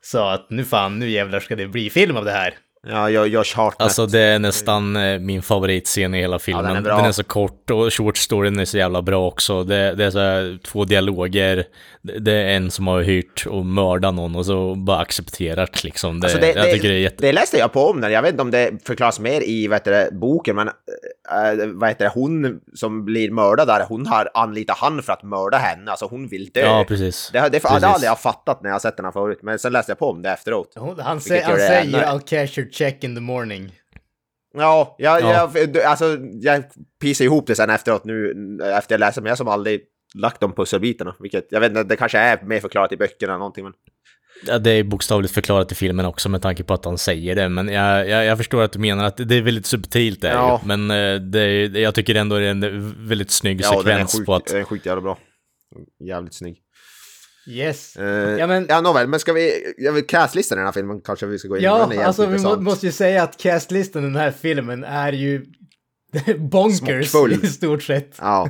sa 0.02 0.34
att 0.34 0.50
nu 0.50 0.64
fan, 0.64 1.00
nu 1.00 1.10
jävlar 1.10 1.40
ska 1.40 1.56
det 1.56 1.68
bli 1.68 1.90
film 1.90 2.18
av 2.18 2.26
det 2.26 2.32
här. 2.32 2.54
Ja, 2.88 3.10
jag, 3.10 3.28
Josh 3.28 3.56
Hartnett. 3.56 3.82
Alltså 3.82 4.06
det 4.06 4.20
är 4.20 4.40
nästan 4.40 4.96
eh, 4.96 5.20
min 5.20 5.42
favoritscen 5.42 6.14
i 6.14 6.20
hela 6.20 6.40
filmen. 6.40 6.66
den 6.66 6.86
är 6.86 6.90
den, 6.90 7.06
är 7.06 7.12
så 7.12 7.24
kort 7.24 7.72
och 7.72 7.94
short 7.94 8.18
storyn 8.18 8.60
är 8.60 8.66
så 8.66 8.78
jävla 8.78 9.02
bra 9.02 9.28
också. 9.28 9.64
Det, 9.64 9.96
det 9.96 10.06
är 10.06 10.12
så 10.12 10.20
här, 10.20 10.60
två 10.64 10.86
dialoger. 10.86 11.66
Det, 12.06 12.20
det 12.20 12.32
är 12.32 12.56
en 12.56 12.72
som 12.72 12.88
har 12.88 13.02
hyrt 13.02 13.46
och 13.50 13.66
mördat 13.66 14.14
någon 14.16 14.36
och 14.36 14.46
så 14.46 14.76
bara 14.76 15.00
accepterat 15.00 15.84
liksom. 15.84 16.20
Det, 16.20 16.26
Alltså 16.28 16.40
det, 16.40 16.54
jag 16.54 16.72
tycker 16.72 16.90
det 16.90 16.96
är 16.96 17.00
jätte... 17.00 17.26
det 17.26 17.32
läste 17.34 17.58
jag 17.58 17.74
på 17.74 17.86
om 17.90 18.02
den. 18.02 18.12
Jag 18.12 18.22
vet 18.22 18.32
inte 18.32 18.42
om 18.42 18.52
det 18.52 18.72
förklaras 18.88 19.20
mer 19.20 19.42
i 19.42 19.68
vad 19.68 19.76
heter 19.76 19.92
det, 19.92 20.10
boken, 20.12 20.56
men 20.56 20.68
äh, 20.68 20.74
vad 21.74 21.90
heter 21.90 22.06
det, 22.06 22.12
hon 22.14 22.60
som 22.74 23.06
blir 23.06 23.32
mördad 23.32 23.68
där, 23.68 23.86
hon 23.90 24.06
har 24.06 24.30
anlitat 24.34 24.78
han 24.78 25.02
för 25.04 25.14
att 25.14 25.24
mörda 25.24 25.58
henne. 25.58 25.92
Alltså 25.92 26.06
hon 26.06 26.28
vill 26.28 26.50
dö. 26.54 26.62
Ja, 26.62 26.86
precis. 26.88 27.30
Det, 27.34 27.40
det, 27.40 27.50
det, 27.50 27.60
Precis. 27.60 27.80
det 27.82 27.88
har 27.88 27.94
aldrig 27.94 28.10
jag 28.10 28.20
fattat 28.20 28.62
när 28.64 28.70
jag 28.70 28.76
har 28.76 28.80
sett 28.80 28.98
den 28.98 29.06
här 29.06 29.12
förut, 29.12 29.40
men 29.42 29.60
sen 29.60 29.74
läste 29.74 29.92
jag 29.92 30.00
på 30.00 30.10
om 30.10 30.22
det 30.22 30.30
efteråt. 30.30 30.72
Hon- 30.76 31.00
Han, 31.00 31.18
Vilket 31.18 31.44
sä- 31.44 31.46
han 31.46 31.54
det 31.54 31.68
säger 31.68 32.06
I'll 32.06 32.20
cash 32.20 32.60
your 32.62 32.72
check 32.72 33.04
in 33.04 33.16
the 33.16 33.22
morning. 33.22 33.72
Ja, 34.58 34.96
jag, 34.98 35.22
Ja. 35.22 35.52
Jag, 35.56 35.78
alltså, 35.84 36.18
jag 36.42 36.64
pissade 37.02 37.26
ihop 37.26 37.48
det 37.48 37.56
sen 37.56 37.70
efteråt 37.70 38.06
nu, 38.06 38.34
efter 38.74 38.94
jag 38.94 39.00
läste, 39.00 39.22
men 39.22 39.30
jag 39.30 39.38
som 39.38 39.48
aldrig 39.48 39.82
lagt 40.16 40.42
de 40.42 40.54
pusselbitarna. 40.54 41.16
Vilket, 41.20 41.48
jag 41.50 41.60
vet 41.60 41.70
inte, 41.70 41.84
det 41.84 41.96
kanske 41.96 42.18
är 42.18 42.42
mer 42.44 42.60
förklarat 42.60 42.92
i 42.92 42.98
böckerna 42.98 43.32
eller 43.34 43.40
någonting, 43.40 43.64
men... 43.64 43.74
Ja, 44.48 44.60
det 44.60 44.72
är 44.72 44.84
bokstavligt 44.84 45.34
förklarat 45.34 45.72
i 45.72 45.76
filmen 45.76 46.06
också 46.06 46.30
med 46.30 46.42
tanke 46.42 46.64
på 46.64 46.74
att 46.74 46.86
han 46.86 46.98
säger 46.98 47.36
det. 47.36 47.50
Men 47.50 47.68
jag, 47.68 48.10
jag, 48.10 48.26
jag 48.26 48.38
förstår 48.38 48.62
att 48.64 48.72
du 48.72 48.80
menar 48.80 49.04
att 49.06 49.18
det 49.18 49.36
är 49.36 49.42
väldigt 49.42 49.66
subtilt 49.66 50.22
det 50.22 50.30
är 50.30 50.34
Ja. 50.34 50.62
ju. 50.64 50.68
Men 50.76 50.92
eh, 50.92 51.22
det 51.22 51.40
är, 51.40 51.78
jag 51.78 51.96
tycker 51.96 52.16
ändå 52.16 52.40
det 52.40 52.46
är 52.46 52.52
en 52.52 53.08
väldigt 53.08 53.32
snygg 53.32 53.62
Ja, 53.62 53.72
den 53.72 53.78
sekvens 53.84 54.14
sjukt, 54.14 54.26
på 54.26 54.36
att... 54.36 54.46
den 54.46 54.60
är 54.60 54.64
sjukt 54.64 54.86
jävla 54.86 55.02
bra. 55.02 55.18
Jävligt 56.08 56.34
snygg. 56.34 56.58
Yes. 57.48 57.96
Eh, 57.96 58.06
Ja, 58.40 58.48
men- 58.48 58.66
ja 58.70 58.82
nåväl, 58.82 59.08
men 59.08 59.20
ska 59.20 59.34
vi... 59.34 59.74
Jag 59.78 59.94
vill 59.94 60.08
castlistan 60.08 60.58
i 60.58 60.60
den 60.60 60.66
här 60.66 60.72
filmen 60.74 61.02
kanske 61.02 61.26
vi 61.26 61.40
ska 61.40 61.48
gå 61.48 61.58
in 61.58 61.64
Ja, 61.64 61.88
Den 61.90 62.00
är 62.00 62.04
alltså 62.04 62.26
vi 62.26 62.40
må, 62.40 62.56
måste 62.62 62.86
ju 62.86 62.92
säga 62.92 63.24
att 63.24 63.38
castlistan 63.38 64.04
i 64.04 64.06
den 64.06 64.16
här 64.16 64.32
filmen 64.32 64.84
är 64.84 65.14
ju 65.14 65.46
bonkers 66.38 67.10
Smockfull. 67.10 67.46
i 67.46 67.48
stort 67.48 67.84
sett. 67.84 68.18
Ja, 68.22 68.50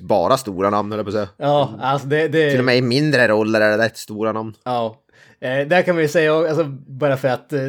bara 0.00 0.36
stora 0.36 0.70
namn 0.70 0.92
höll 0.92 0.98
jag 0.98 1.06
på 1.06 1.08
att 1.08 1.14
säga. 1.14 1.28
Ja, 1.36 1.78
alltså 1.80 2.08
det... 2.08 2.28
det 2.28 2.50
Till 2.50 2.58
och 2.58 2.64
med 2.64 2.76
i 2.76 2.82
mindre 2.82 3.28
roller 3.28 3.60
är 3.60 3.78
det 3.78 3.84
rätt 3.84 3.96
stora 3.96 4.32
namn. 4.32 4.54
Ja, 4.64 5.02
eh, 5.40 5.68
där 5.68 5.82
kan 5.82 5.94
man 5.94 6.02
ju 6.02 6.08
säga, 6.08 6.34
alltså, 6.34 6.64
bara 6.86 7.16
för 7.16 7.28
att 7.28 7.52
eh, 7.52 7.60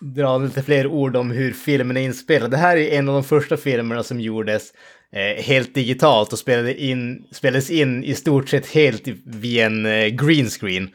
dra 0.00 0.38
lite 0.38 0.62
fler 0.62 0.86
ord 0.86 1.16
om 1.16 1.30
hur 1.30 1.52
filmen 1.52 1.96
är 1.96 2.00
inspelad. 2.00 2.50
Det 2.50 2.56
här 2.56 2.76
är 2.76 2.98
en 2.98 3.08
av 3.08 3.14
de 3.14 3.24
första 3.24 3.56
filmerna 3.56 4.02
som 4.02 4.20
gjordes 4.20 4.72
eh, 5.12 5.42
helt 5.44 5.74
digitalt 5.74 6.32
och 6.32 6.38
spelade 6.38 6.82
in, 6.82 7.24
spelades 7.32 7.70
in 7.70 8.04
i 8.04 8.14
stort 8.14 8.48
sett 8.48 8.66
helt 8.66 9.02
via 9.24 9.66
en 9.66 9.86
eh, 9.86 10.06
green 10.06 10.46
screen. 10.46 10.90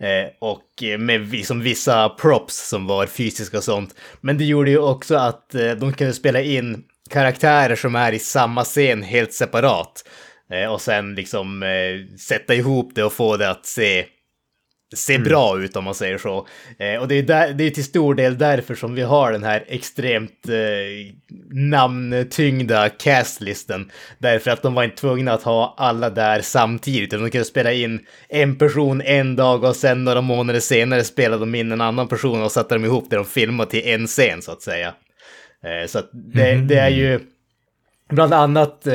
Eh, 0.00 0.30
och 0.38 0.82
eh, 0.82 0.98
med 0.98 1.32
liksom 1.32 1.60
vissa 1.60 2.08
props 2.08 2.68
som 2.68 2.86
var 2.86 3.06
fysiska 3.06 3.56
och 3.56 3.64
sånt. 3.64 3.94
Men 4.20 4.38
det 4.38 4.44
gjorde 4.44 4.70
ju 4.70 4.78
också 4.78 5.14
att 5.16 5.54
eh, 5.54 5.70
de 5.70 5.92
kunde 5.92 6.12
spela 6.12 6.40
in 6.40 6.84
karaktärer 7.08 7.76
som 7.76 7.94
är 7.94 8.12
i 8.12 8.18
samma 8.18 8.64
scen 8.64 9.02
helt 9.02 9.32
separat. 9.32 10.04
Eh, 10.52 10.72
och 10.72 10.80
sen 10.80 11.14
liksom 11.14 11.62
eh, 11.62 12.16
sätta 12.18 12.54
ihop 12.54 12.92
det 12.94 13.04
och 13.04 13.12
få 13.12 13.36
det 13.36 13.50
att 13.50 13.66
se 13.66 14.06
ser 14.96 15.18
bra 15.18 15.60
ut 15.60 15.76
om 15.76 15.84
man 15.84 15.94
säger 15.94 16.18
så. 16.18 16.46
Eh, 16.78 17.00
och 17.00 17.08
det 17.08 17.14
är, 17.14 17.22
där, 17.22 17.52
det 17.52 17.64
är 17.64 17.70
till 17.70 17.84
stor 17.84 18.14
del 18.14 18.38
därför 18.38 18.74
som 18.74 18.94
vi 18.94 19.02
har 19.02 19.32
den 19.32 19.44
här 19.44 19.64
extremt 19.68 20.48
eh, 20.48 21.14
namntyngda 21.50 22.88
castlisten. 22.88 23.90
Därför 24.18 24.50
att 24.50 24.62
de 24.62 24.74
var 24.74 24.84
inte 24.84 24.96
tvungna 24.96 25.32
att 25.32 25.42
ha 25.42 25.74
alla 25.78 26.10
där 26.10 26.40
samtidigt. 26.40 27.10
De 27.10 27.30
kunde 27.30 27.44
spela 27.44 27.72
in 27.72 28.00
en 28.28 28.58
person 28.58 29.02
en 29.02 29.36
dag 29.36 29.64
och 29.64 29.76
sen 29.76 30.04
några 30.04 30.20
månader 30.20 30.60
senare 30.60 31.04
spelade 31.04 31.42
de 31.42 31.54
in 31.54 31.72
en 31.72 31.80
annan 31.80 32.08
person 32.08 32.42
och 32.42 32.52
satte 32.52 32.74
de 32.74 32.84
ihop 32.84 33.10
det 33.10 33.16
de 33.16 33.24
filmade 33.24 33.70
till 33.70 33.88
en 33.88 34.06
scen 34.06 34.42
så 34.42 34.52
att 34.52 34.62
säga. 34.62 34.94
Eh, 35.64 35.86
så 35.86 35.98
att 35.98 36.10
det, 36.12 36.54
det 36.54 36.78
är 36.78 36.88
ju... 36.88 37.20
Bland 38.10 38.34
annat, 38.34 38.86
eh, 38.86 38.94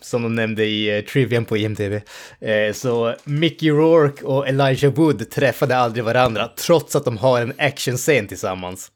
som 0.00 0.22
de 0.22 0.34
nämnde 0.34 0.64
i 0.64 0.98
eh, 0.98 1.04
Trivian 1.04 1.44
på 1.44 1.56
eh, 1.56 2.72
så 2.72 3.14
Mickey 3.24 3.70
Rourke 3.70 4.24
och 4.24 4.48
Elijah 4.48 4.92
Wood 4.94 5.30
träffade 5.30 5.76
aldrig 5.76 6.04
varandra, 6.04 6.48
trots 6.58 6.96
att 6.96 7.04
de 7.04 7.18
har 7.18 7.40
en 7.40 7.52
actionscen 7.58 8.26
tillsammans. 8.28 8.90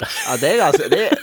Ja, 0.00 0.36
det 0.40 0.48
är 0.52 0.56
ganska... 0.56 0.88
Det 0.88 1.08
är, 1.08 1.18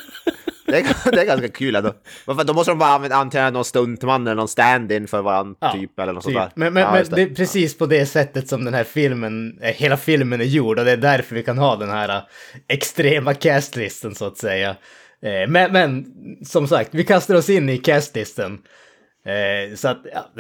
det 0.65 0.79
är, 0.79 1.11
det 1.11 1.21
är 1.21 1.25
ganska 1.25 1.47
kul 1.47 1.75
ändå. 1.75 1.93
Varför- 2.25 2.43
Då 2.43 2.53
måste 2.53 2.71
de 2.71 2.79
bara 2.79 2.89
använda 2.93 3.49
någon 3.49 3.65
stuntman 3.65 4.27
eller 4.27 4.35
någon 4.35 4.47
stand-in 4.47 5.07
för 5.07 5.21
varandra 5.21 5.55
Ja, 5.59 5.71
typ 5.73 5.99
eller 5.99 6.13
något 6.13 6.23
Typ. 6.25 6.33
sånt 6.33 6.45
där. 6.45 6.51
Men, 6.55 6.73
men, 6.73 6.83
ja, 6.83 6.91
men 6.93 7.05
det 7.09 7.21
är 7.21 7.35
precis 7.35 7.77
på 7.77 7.85
det 7.85 8.05
sättet 8.05 8.47
som 8.49 8.65
den 8.65 8.73
här 8.73 8.83
filmen, 8.83 9.59
hela 9.61 9.97
filmen 9.97 10.41
är 10.41 10.45
gjord 10.45 10.79
och 10.79 10.85
det 10.85 10.91
är 10.91 10.97
därför 10.97 11.35
vi 11.35 11.43
kan 11.43 11.57
ha 11.57 11.75
den 11.75 11.89
här 11.89 12.21
extrema 12.67 13.33
castlisten 13.33 14.15
så 14.15 14.25
att 14.25 14.37
säga. 14.37 14.75
Eh, 15.23 15.47
Men, 15.49 15.71
men 15.71 16.05
som 16.45 16.67
sagt, 16.67 16.89
vi 16.93 17.03
kastar 17.03 17.35
oss 17.35 17.49
in 17.49 17.69
i 17.69 17.77
castlisten. 17.77 18.61
Eh, 19.25 19.75
Så 19.75 19.87
att, 19.87 20.01
ja. 20.13 20.31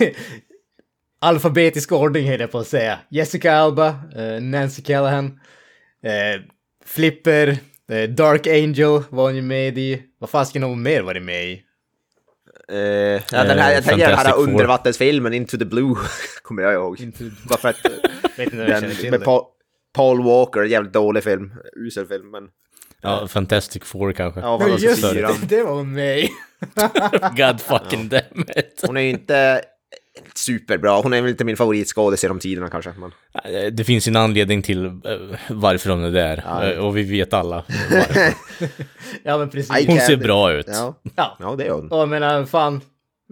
Alfabetisk 1.22 1.92
ordning 1.92 2.28
höll 2.30 2.40
jag 2.40 2.50
på 2.50 2.58
att 2.58 2.66
säga. 2.66 2.98
Jessica 3.10 3.52
Alba, 3.52 3.88
eh, 4.16 4.42
Nancy 4.42 4.82
Callahan, 4.82 5.40
eh, 6.04 6.40
Flipper, 6.84 7.48
eh, 7.90 8.08
Dark 8.10 8.46
Angel 8.46 9.02
var 9.08 9.24
hon 9.24 9.36
ju 9.36 9.42
med 9.42 9.78
i. 9.78 10.02
Vad 10.18 10.30
fasken 10.30 10.62
har 10.62 10.68
hon 10.70 10.82
mer 10.82 11.02
varit 11.02 11.22
med 11.22 11.44
i? 11.44 11.62
Eh, 12.68 12.78
ja, 12.78 13.20
den 13.44 13.58
här, 13.58 13.72
jag 13.72 13.84
tänker 13.84 14.08
den 14.08 14.18
här 14.18 14.38
undervattensfilmen 14.38 15.32
Into 15.34 15.58
the 15.58 15.64
Blue, 15.64 15.96
kommer 16.42 16.62
jag 16.62 16.72
ihåg. 16.74 17.12
Bara 17.48 17.58
för 17.58 17.68
att 17.68 17.76
den, 18.36 19.10
med 19.10 19.24
Paul 19.92 20.24
Walker, 20.24 20.62
jävligt 20.62 20.92
dålig 20.92 21.24
film, 21.24 21.52
usel 21.76 22.06
film, 22.06 22.30
men 22.30 22.48
Ja, 23.02 23.28
Fantastic 23.28 23.84
Four 23.84 24.12
kanske. 24.12 24.40
ja, 24.40 24.46
Ja, 24.46 24.56
vad 24.68 24.80
just 24.80 25.02
det, 25.02 25.36
det 25.48 25.62
var 25.62 25.72
hon 25.74 25.92
med. 25.92 26.28
God 27.36 27.60
fucking 27.60 28.08
damn 28.08 28.44
it. 28.56 28.80
Hon 28.86 28.96
är 28.96 29.00
ju 29.00 29.10
inte 29.10 29.62
superbra, 30.34 31.00
hon 31.00 31.12
är 31.12 31.20
väl 31.22 31.30
inte 31.30 31.44
min 31.44 31.56
favoritskådis 31.56 32.22
genom 32.22 32.38
tiderna 32.38 32.68
kanske. 32.70 32.92
Men... 32.98 33.12
Eh, 33.54 33.66
Det 33.72 33.84
finns 33.84 34.08
ju 34.08 34.10
en 34.10 34.16
anledning 34.16 34.62
till 34.62 34.86
eh, 34.86 34.92
varför 35.50 35.90
hon 35.90 36.04
är 36.04 36.10
där. 36.10 36.70
Eh, 36.72 36.78
Och 36.78 36.96
vi 36.96 37.02
vet 37.02 37.32
alla 37.34 37.56
varför. 37.90 38.34
Ja 39.22 39.38
men 39.38 39.50
precis. 39.50 39.86
Hon 39.86 39.98
ser 40.00 40.16
bra 40.16 40.52
ut. 40.52 40.66
Ja. 40.68 41.00
Ja. 41.16 41.36
ja, 41.40 41.54
det 41.58 41.64
är 41.66 41.70
hon. 41.70 41.88
Och 41.92 41.98
jag 41.98 42.08
menar, 42.08 42.44
fan. 42.44 42.80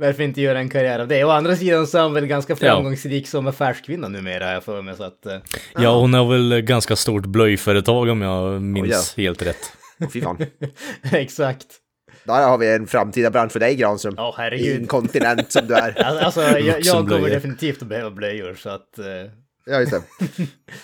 Varför 0.01 0.23
inte 0.23 0.41
göra 0.41 0.59
en 0.59 0.69
karriär 0.69 0.99
av 0.99 1.09
det? 1.09 1.25
Å 1.25 1.31
andra 1.31 1.57
sidan 1.57 1.87
så 1.87 1.99
är 1.99 2.03
hon 2.03 2.15
väl 2.15 2.27
ganska 2.27 2.57
framgångsrik 2.57 3.29
som 3.29 3.47
affärskvinna 3.47 4.09
numera, 4.09 4.45
har 4.47 4.53
jag 4.53 4.65
för 4.65 4.83
mig. 4.83 4.97
Så 4.97 5.03
att, 5.05 5.27
eh, 5.27 5.37
Ja, 5.79 6.01
hon 6.01 6.15
har 6.15 6.29
väl 6.33 6.61
ganska 6.61 6.97
stort 6.97 7.27
blöjföretag 7.27 8.09
om 8.09 8.23
jag 8.23 8.63
minns 8.63 9.15
helt 9.17 9.43
rätt. 9.43 9.73
Åh, 10.01 10.09
Fy 10.13 10.21
fan. 10.21 10.39
exakt. 11.13 11.67
Där 12.25 12.49
har 12.49 12.59
vi 12.59 12.73
en 12.75 12.87
framtida 12.87 13.31
bransch 13.31 13.53
för 13.53 13.61
dig 13.61 13.75
Granström. 13.77 14.15
Ja, 14.17 14.35
herregud. 14.39 14.81
Inkontinent 14.81 15.53
som 15.53 15.67
du 15.67 15.75
är. 15.75 16.03
Alltså, 16.25 16.41
jag, 16.43 16.81
jag 16.85 17.09
kommer 17.09 17.31
definitivt 17.31 17.83
att 17.83 17.89
behöva 17.89 18.11
blöjor, 18.11 18.55
så 18.55 18.69
att... 18.71 18.99
eh, 18.99 19.05
Ja, 19.69 19.81
just 19.81 19.93
det. 19.93 20.03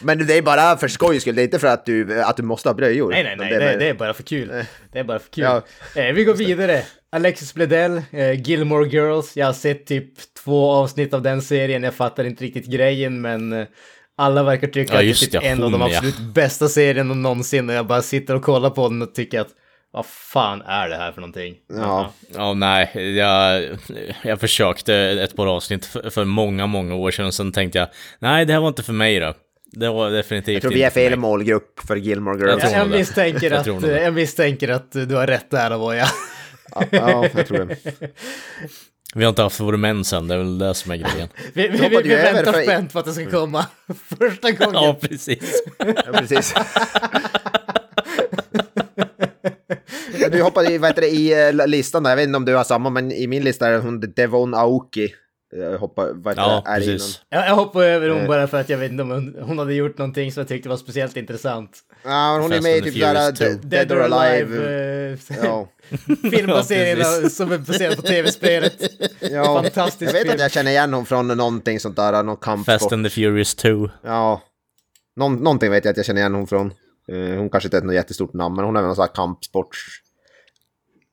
Men 0.00 0.26
det 0.26 0.38
är 0.38 0.42
bara 0.42 0.76
för 0.76 0.88
skojs 0.88 1.22
skull, 1.22 1.34
det 1.34 1.42
är 1.42 1.44
inte 1.44 1.58
för 1.58 1.66
att 1.68 1.86
du, 1.86 2.22
att 2.22 2.36
du 2.36 2.42
måste 2.42 2.68
ha 2.68 2.74
blöjor. 2.74 3.10
Nej, 3.10 3.22
nej, 3.24 3.36
nej, 3.38 3.48
det, 3.50 3.64
är- 3.64 3.78
det 3.78 3.88
är 3.88 3.94
bara 3.94 4.14
för 4.14 4.22
kul. 4.22 4.52
Det 4.92 4.98
är 4.98 5.04
bara 5.04 5.18
för 5.18 5.30
kul. 5.30 5.44
Ja. 5.44 5.62
Eh, 6.02 6.12
vi 6.12 6.24
går 6.24 6.34
vidare. 6.34 6.82
Alexis 7.12 7.54
Bledel, 7.54 8.02
eh, 8.10 8.40
Gilmore 8.48 8.88
Girls. 8.88 9.36
Jag 9.36 9.46
har 9.46 9.52
sett 9.52 9.86
typ 9.86 10.34
två 10.44 10.70
avsnitt 10.70 11.14
av 11.14 11.22
den 11.22 11.42
serien. 11.42 11.82
Jag 11.82 11.94
fattar 11.94 12.24
inte 12.24 12.44
riktigt 12.44 12.66
grejen, 12.66 13.20
men 13.20 13.52
eh, 13.52 13.66
alla 14.16 14.42
verkar 14.42 14.68
tycka 14.68 14.92
Ja, 14.94 14.98
att 15.12 15.20
det 15.20 15.36
är 15.36 15.40
typ 15.40 15.42
en 15.44 15.62
av 15.62 15.70
de 15.70 15.80
ja. 15.80 15.86
absolut 15.86 16.18
bästa 16.34 16.68
serierna 16.68 17.14
någonsin. 17.14 17.68
Och 17.68 17.74
jag 17.74 17.86
bara 17.86 18.02
sitter 18.02 18.34
och 18.36 18.42
kollar 18.42 18.70
på 18.70 18.88
den 18.88 19.02
och 19.02 19.14
tycker 19.14 19.40
att 19.40 19.48
vad 19.94 20.06
fan 20.06 20.62
är 20.62 20.88
det 20.88 20.96
här 20.96 21.12
för 21.12 21.20
någonting? 21.20 21.54
Ja. 21.68 22.12
Ja, 22.34 22.54
nej, 22.54 23.14
jag, 23.16 23.68
jag 24.22 24.40
försökte 24.40 24.94
ett 24.94 25.36
par 25.36 25.46
avsnitt 25.46 25.86
för, 25.86 26.10
för 26.10 26.24
många, 26.24 26.66
många 26.66 26.94
år 26.94 27.10
sedan, 27.10 27.32
sen 27.32 27.52
tänkte 27.52 27.78
jag, 27.78 27.88
nej, 28.18 28.44
det 28.46 28.52
här 28.52 28.60
var 28.60 28.68
inte 28.68 28.82
för 28.82 28.92
mig 28.92 29.20
då. 29.20 29.34
Det 29.72 29.88
var 29.88 30.10
definitivt 30.10 30.54
Jag 30.54 30.62
tror 30.62 30.72
inte 30.72 30.78
vi 30.78 30.84
är 30.84 31.08
fel 31.10 31.18
målgrupp 31.18 31.80
för 31.86 31.96
Gilmore 31.96 32.38
Jag 32.40 32.48
Girls. 32.48 32.60
tror 32.62 32.72
Jag, 32.72 32.80
jag, 32.80 32.90
misstänker 32.90 33.50
Jag 33.50 33.60
att, 33.60 33.82
jag 34.02 34.14
misstänker 34.14 34.68
att 34.68 34.92
du 34.92 35.14
har 35.14 35.26
rätt 35.26 35.50
där, 35.50 35.70
Avoya. 35.70 36.06
Ja, 36.74 36.84
ja, 36.90 37.26
jag 37.36 37.46
tror 37.46 37.64
det. 37.64 37.76
Vi 39.14 39.24
har 39.24 39.28
inte 39.28 39.42
haft 39.42 39.60
vår 39.60 39.76
män 39.76 40.04
sen, 40.04 40.28
det 40.28 40.34
är 40.34 40.38
väl 40.38 40.58
det 40.58 40.74
som 40.74 40.90
är 40.92 40.96
grejen. 40.96 41.28
Vi, 41.52 41.68
vi, 41.68 41.78
vi, 41.88 42.02
vi 42.02 42.08
väntar 42.14 42.52
för- 42.52 42.62
spänt 42.62 42.92
på 42.92 42.98
att 42.98 43.04
det 43.04 43.12
ska 43.12 43.30
komma 43.30 43.66
första 44.18 44.50
gången. 44.50 44.74
Ja, 44.82 44.96
precis. 45.00 45.62
Ja, 45.78 46.12
precis. 46.12 46.54
Du 50.32 50.42
hoppade 50.42 50.72
i, 50.72 50.78
vad 50.78 50.90
heter 50.90 51.02
det, 51.02 51.08
i 51.08 51.48
eh, 51.48 51.66
listan 51.66 52.02
där, 52.02 52.10
jag 52.10 52.16
vet 52.16 52.26
inte 52.26 52.36
om 52.36 52.44
du 52.44 52.54
har 52.54 52.64
samma, 52.64 52.90
men 52.90 53.12
i 53.12 53.26
min 53.26 53.44
lista 53.44 53.68
är 53.68 53.78
hon 53.78 54.00
Devon 54.00 54.54
Aoki. 54.54 55.14
Jag 55.56 55.78
hoppar, 55.78 56.10
vad 56.14 56.32
heter 56.32 56.42
Ja, 56.50 56.62
det, 56.64 56.70
är 56.70 56.76
precis. 56.78 57.20
Jag, 57.28 57.46
jag 57.48 57.54
hoppar 57.54 57.82
över 57.82 58.08
hon 58.08 58.20
Eh. 58.20 58.26
bara 58.28 58.46
för 58.46 58.60
att 58.60 58.68
jag 58.68 58.78
vet 58.78 58.90
inte 58.90 59.02
om 59.02 59.10
hon, 59.10 59.36
hon 59.42 59.58
hade 59.58 59.74
gjort 59.74 59.98
någonting 59.98 60.32
som 60.32 60.40
jag 60.40 60.48
tyckte 60.48 60.68
var 60.68 60.76
speciellt 60.76 61.16
intressant. 61.16 61.78
Ja, 62.04 62.38
hon 62.42 62.52
är 62.52 62.60
med 62.60 62.76
i 62.76 62.82
typ 62.82 62.94
Furious 62.94 63.38
Dead, 63.38 63.58
Dead 63.66 63.92
or 63.92 64.00
Alive. 64.00 64.56
eh, 65.12 65.18
Ja. 65.42 65.68
precis. 66.22 67.36
som 67.36 67.52
är 67.52 67.58
baserade 67.58 67.96
på 67.96 68.02
tv-spelet. 68.02 68.74
Ja, 69.20 69.62
Fantastisk 69.62 70.08
jag 70.08 70.12
vet 70.12 70.22
film. 70.22 70.34
att 70.34 70.40
jag 70.40 70.50
känner 70.52 70.70
igen 70.70 70.94
hon 70.94 71.06
från 71.06 71.28
någonting 71.28 71.80
sånt 71.80 71.96
där, 71.96 72.22
någon 72.22 72.36
kampsport. 72.36 72.72
Fast 72.80 72.92
and 72.92 73.06
the 73.06 73.10
Furious 73.10 73.54
2. 73.54 73.90
Ja, 74.04 74.42
Någon, 75.16 75.36
någonting 75.36 75.70
vet 75.70 75.84
jag 75.84 75.90
att 75.92 75.96
jag 75.96 76.06
känner 76.06 76.20
igen 76.20 76.34
hon 76.34 76.46
från. 76.46 76.72
Eh, 77.12 77.38
hon 77.38 77.50
kanske 77.50 77.66
inte 77.66 77.76
är 77.76 77.78
ett 77.78 77.84
något 77.84 77.94
jättestort 77.94 78.32
namn, 78.32 78.56
men 78.56 78.64
hon 78.64 78.76
är 78.76 78.80
väl 78.80 78.86
någon 78.86 78.96
sån 78.96 79.02
här 79.02 79.14
kampsport. 79.14 79.76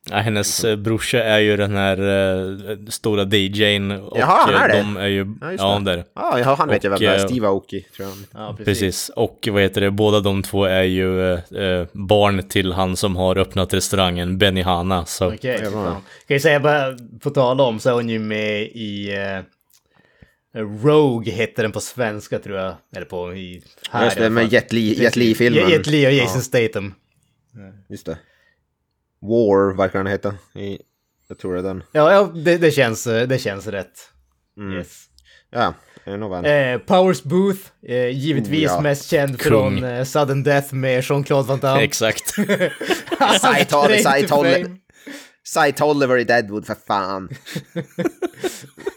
Ja, 0.10 0.18
hennes 0.18 0.64
eh, 0.64 0.76
brorsa 0.76 1.24
är 1.24 1.40
ju 1.40 1.58
den 1.58 1.76
här 1.76 1.98
eh, 2.72 2.78
stora 2.90 3.24
DJn 3.24 3.92
och 3.92 4.18
Jaha, 4.20 4.38
han 4.46 4.54
är 4.64 4.68
det? 4.68 4.78
de 4.78 4.98
är 4.98 5.08
ju... 5.08 5.36
Ja, 5.42 5.52
just 5.52 5.64
Ja, 5.64 5.80
det. 5.80 5.92
där. 5.96 6.04
Ja, 6.16 6.40
ja 6.40 6.56
han 6.60 6.68
vet 6.70 6.84
jag 6.84 6.92
vem 6.92 6.96
Och, 6.96 7.00
det 7.02 7.08
är. 7.08 7.28
Steve 7.28 7.48
Aoki, 7.48 7.82
tror 7.96 8.08
jag. 8.10 8.18
Ja, 8.42 8.56
precis. 8.58 8.66
Precis, 8.80 9.10
och 9.10 9.48
vad 9.52 9.62
heter 9.62 9.82
det, 9.82 9.92
båda 9.92 10.20
de 10.20 10.44
två 10.44 10.66
är 10.66 10.84
ju 10.84 11.34
eh, 11.34 11.88
barn 11.94 12.44
till 12.50 12.74
han 12.74 12.96
som 12.96 13.16
har 13.16 13.38
öppnat 13.38 13.74
restaurangen 13.74 14.38
Benihana. 14.38 15.06
Så 15.06 15.34
Okej, 15.34 15.60
Ja, 15.64 15.70
bra. 15.72 15.84
fan. 15.84 15.94
Kan 15.96 16.02
jag 16.36 16.42
säga 16.42 16.60
bara, 16.60 16.98
på 17.24 17.30
tal 17.30 17.62
om 17.62 17.80
så 17.80 17.90
är 17.90 17.94
hon 17.94 18.10
ju 18.10 18.20
med 18.20 18.62
i 18.62 19.14
eh, 19.18 19.40
Rogue 20.56 21.32
hette 21.32 21.62
den 21.62 21.72
på 21.72 21.80
svenska 21.80 22.40
tror 22.40 22.58
jag. 22.58 22.76
Eller 22.96 23.06
på 23.06 23.34
i... 23.34 23.64
Här 23.92 24.06
Just 24.06 24.18
det, 24.18 24.30
med. 24.30 24.54
Jet 24.54 24.74
Li- 24.74 25.02
Jet 25.02 25.16
Li-filmen. 25.16 25.70
Jet 25.70 25.88
Li 25.88 26.08
och 26.08 26.12
Jason 26.12 26.42
Statham. 26.42 26.94
Just 27.90 28.06
det. 28.06 28.18
War 29.22 29.78
verkar 29.78 30.00
den 30.00 30.08
heta. 30.08 30.34
I, 30.56 30.78
jag 31.28 31.38
tror 31.40 31.54
det 31.54 31.60
är 31.60 31.64
den. 31.64 31.84
Ja, 31.92 32.12
ja 32.14 32.32
det, 32.36 32.58
det, 32.58 32.72
känns, 32.72 33.04
det 33.04 33.42
känns 33.42 33.68
rätt. 33.68 34.00
Mm. 34.58 34.78
Yes. 34.78 35.06
Ja, 35.52 35.74
det 36.06 36.12
är 36.12 36.18
nog 36.18 36.32
väl. 36.32 36.74
Eh, 36.74 36.80
Powers 36.86 37.24
Booth, 37.24 37.60
eh, 37.88 38.08
givetvis 38.08 38.70
Oh, 38.70 38.76
ja. 38.76 38.82
mest 38.82 39.10
känd 39.10 39.40
Kung. 39.40 39.50
från 39.52 39.84
eh, 39.84 40.04
Sudden 40.04 40.44
Death 40.44 40.74
med 40.74 41.04
Jean-Claude 41.04 41.48
Van 41.48 41.60
Damme. 41.60 41.82
exakt. 41.84 42.30
Cy 42.36 42.44
Toll- 43.70 43.98
Straight 44.00 44.30
Cy 45.48 45.72
Tolliver 45.72 46.18
i 46.18 46.24
Deadwood, 46.24 46.66
för 46.66 46.76
fan. 46.88 47.30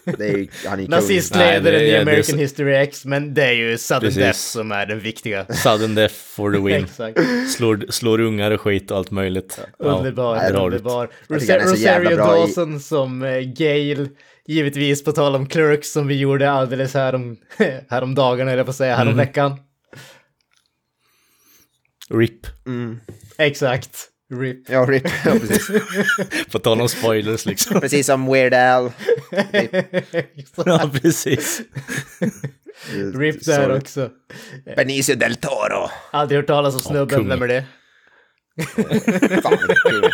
det 0.17 0.27
är 0.29 0.37
ju, 0.37 0.47
han 0.65 0.79
är. 0.79 0.87
Nazistledaren 0.87 1.63
Nej, 1.63 1.71
det- 1.71 1.87
i 1.87 1.97
American 1.97 2.39
History 2.39 2.73
X, 2.75 3.05
men 3.05 3.33
det 3.33 3.43
är 3.45 3.51
ju 3.51 3.77
Sudden 3.77 4.01
Precis. 4.01 4.17
Death 4.19 4.39
som 4.39 4.71
är 4.71 4.85
den 4.85 4.99
viktiga. 4.99 5.45
Sudden 5.45 5.95
death 5.95 6.13
for 6.15 6.51
the 6.53 6.59
win. 6.59 6.87
Slår, 7.47 7.91
slår 7.91 8.19
ungar 8.19 8.51
och 8.51 8.61
skit 8.61 8.91
och 8.91 8.97
allt 8.97 9.11
möjligt. 9.11 9.59
Underbar, 9.79 10.35
Ja, 10.35 10.59
underbar. 10.65 11.09
Jag 11.27 11.35
är 11.49 11.67
så 11.67 11.75
jävla 11.75 12.11
Rosario 12.11 12.15
bra 12.15 12.37
i- 12.37 12.39
Dawson 12.39 12.79
som 12.79 13.23
eh, 13.23 13.39
Gail. 13.39 14.09
Givetvis 14.47 15.03
på 15.03 15.11
tal 15.11 15.35
om 15.35 15.45
Clerks 15.47 15.91
som 15.91 16.07
vi 16.07 16.15
gjorde 16.19 16.51
alldeles 16.51 16.93
härom, 16.93 17.37
härom 17.89 18.15
dagarna, 18.15 18.51
eller 18.51 18.63
på 18.63 18.69
att 18.69 18.75
säga, 18.75 18.95
härom 18.95 19.07
Mm. 19.13 19.17
veckan. 19.25 19.59
RIP. 22.09 22.47
Exakt. 23.37 23.97
RIP. 24.39 24.69
Ja, 24.69 24.85
RIP. 24.85 25.03
Ja, 25.25 25.31
precis. 25.31 25.71
På 26.51 26.59
tal 26.59 26.81
om 26.81 26.89
spoilers 26.89 27.45
liksom. 27.45 27.81
precis 27.81 28.05
som 28.05 28.31
Weird 28.31 28.53
Al. 28.53 28.91
ja, 30.65 30.91
precis. 31.01 31.61
RIP 33.13 33.45
där 33.45 33.63
Sorry. 33.63 33.77
också. 33.77 34.09
Benicio 34.75 35.15
del 35.15 35.35
Toro. 35.35 35.89
Aldrig 36.11 36.39
hört 36.39 36.47
talas 36.47 36.75
om 36.75 36.81
snubben, 36.81 37.19
kung. 37.19 37.29
vem 37.29 37.41
är 37.41 37.47
det? 37.47 37.65
Fan, 39.41 39.57
kung. 39.57 40.09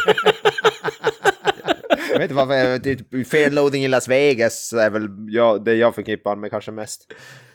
Jag 2.12 2.20
vet 2.20 2.32
inte 2.32 2.34
varför, 2.34 2.80
typ, 2.80 3.28
Fair 3.28 3.50
Loading 3.50 3.84
i 3.84 3.88
Las 3.88 4.08
Vegas 4.08 4.74
är 4.74 4.90
väl 4.90 5.08
jag, 5.30 5.66
det 5.66 5.76
jag 5.76 5.96
förknippar 5.96 6.36
med 6.36 6.52
kanske 6.52 6.72
mest. 6.72 7.14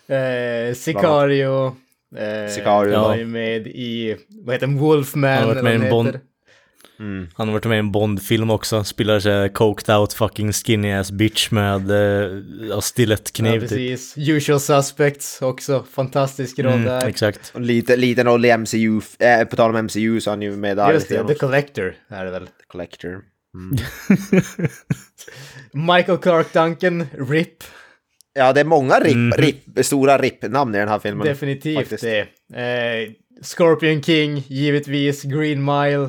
Eh, 0.08 0.74
Sicario. 0.74 1.76
Eh, 2.16 2.50
Sicario, 2.50 3.00
var 3.00 3.12
ja. 3.12 3.16
ju 3.16 3.26
med 3.26 3.66
i, 3.66 4.16
vad 4.28 4.54
heter 4.54 4.66
den, 4.66 4.78
Wolfman. 4.78 5.30
Han 5.30 5.38
har 5.38 5.46
varit 5.46 5.58
eller 5.58 5.78
med 5.78 5.80
i 5.80 5.84
en 5.84 5.90
Bond. 5.90 6.20
Heter. 6.98 7.28
Han 7.34 7.48
har 7.48 7.52
varit 7.52 7.64
med 7.64 7.76
i 7.76 7.78
en 7.78 7.92
Bond-film 7.92 8.50
också. 8.50 8.84
Spelar 8.84 9.20
sig 9.20 9.48
coked 9.52 9.94
out 9.96 10.12
fucking 10.12 10.52
skinny 10.52 10.92
ass 10.92 11.10
bitch 11.10 11.50
med 11.50 11.90
uh, 11.90 12.42
Ja, 12.70 12.80
stilettkniv 12.80 13.60
typ. 13.60 13.68
precis. 13.68 14.14
Usual 14.18 14.60
Suspects 14.60 15.42
också. 15.42 15.84
Fantastisk 15.92 16.58
roll 16.58 16.72
Mm, 16.72 16.84
där. 16.84 17.06
exakt. 17.08 17.50
Och 17.54 17.60
lite, 17.60 17.96
liten 17.96 18.26
roll 18.26 18.44
i 18.44 18.56
MCU, 18.56 19.00
äh, 19.18 19.44
på 19.44 19.56
tal 19.56 19.70
om 19.76 19.84
MCU 19.86 20.20
så 20.20 20.30
är 20.30 20.32
han 20.32 20.42
ju 20.42 20.56
med 20.56 20.76
där. 20.76 20.92
Just 20.92 21.10
lite 21.10 21.22
det, 21.22 21.28
The 21.28 21.34
Collector 21.34 21.94
är 22.08 22.24
det 22.24 22.30
väl. 22.30 22.42
också. 22.42 22.52
Collector. 22.68 23.20
Michael 25.72 26.18
Clark 26.18 26.52
Duncan, 26.52 27.06
RIP. 27.30 27.64
Ja, 28.34 28.52
det 28.52 28.60
är 28.60 28.64
många 28.64 29.00
RIP, 29.00 29.16
Mhm. 29.16 29.32
RIP, 29.32 29.84
stora 29.84 30.18
RIP-namn 30.18 30.74
i 30.74 30.78
den 30.78 30.88
här 30.88 30.98
filmen. 30.98 31.26
Definitivt 31.26 31.76
faktiskt. 31.78 32.02
det. 32.02 32.20
Eh, 32.60 33.12
Scorpion 33.42 34.02
King, 34.02 34.42
givetvis. 34.48 35.22
Green 35.22 35.64
Mile. 35.64 36.08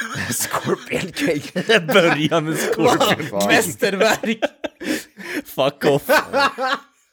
Scorpion 0.32 1.12
King. 1.12 1.42
Börja 1.86 2.40
med 2.40 2.58
Scorpion. 2.58 3.26
Fan. 3.40 3.46
Mästerverk! 3.48 4.38
Fuck 5.44 5.84
off. 5.84 6.02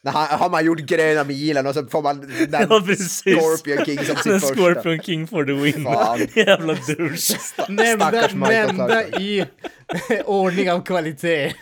Han- 0.04 0.38
har 0.38 0.50
man 0.50 0.64
gjort 0.64 0.78
gröna 0.78 1.24
milen 1.24 1.66
och 1.66 1.74
så 1.74 1.86
får 1.86 2.02
man 2.02 2.20
den 2.20 2.48
Ja. 2.70 2.80
Scorpion 2.96 3.84
King 3.84 3.98
som 4.04 4.16
sin 4.16 4.40
första. 4.40 4.54
Scorpion 4.54 4.98
King 5.02 5.26
for 5.26 5.44
the 5.44 5.52
win. 5.52 5.84
Fan. 5.84 6.18
Jävla 6.34 6.74
douche. 6.74 7.36
Nämnda, 7.68 8.28
nämnda 8.34 9.02
i 9.08 9.44
ordning 10.24 10.70
av 10.72 10.84
kvalitet. 10.84 11.54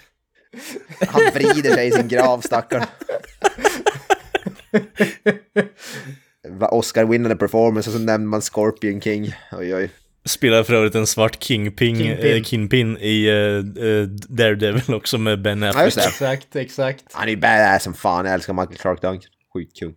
Han 1.09 1.23
vrider 1.35 1.75
sig 1.75 1.89
i 1.89 1.93
sin 1.93 2.09
grav, 2.09 2.41
stackarn. 2.41 2.85
Oscar-vinnande 6.71 7.37
performance 7.37 7.91
och 7.91 7.95
så 7.95 8.01
nämner 8.03 8.29
man 8.29 8.41
Scorpion 8.43 9.01
King. 9.01 9.35
Oj, 9.53 9.75
oj. 9.75 9.91
Spelar 10.27 10.63
för 10.63 10.75
övrigt 10.75 10.95
en 10.95 11.07
svart 11.07 11.43
Kingpin, 11.45 11.97
Kingpin. 11.97 12.17
Kingpin. 12.23 12.45
Kingpin 12.45 12.99
i 12.99 13.31
uh, 13.31 14.03
Daredevil 14.29 14.95
också 14.95 15.19
med 15.19 15.43
Ben 15.43 15.63
Ja, 15.63 15.69
Affleck. 15.71 15.95
det. 15.95 16.01
Exakt, 16.07 16.57
exakt. 16.57 17.05
Han 17.13 17.29
är 17.29 17.37
badass 17.37 17.83
som 17.83 17.95
fan, 17.95 18.25
jag 18.25 18.35
älskar 18.35 18.53
Michael 18.53 18.77
Clark 18.79 19.03
Duncan. 19.03 19.31
Skitkul. 19.55 19.93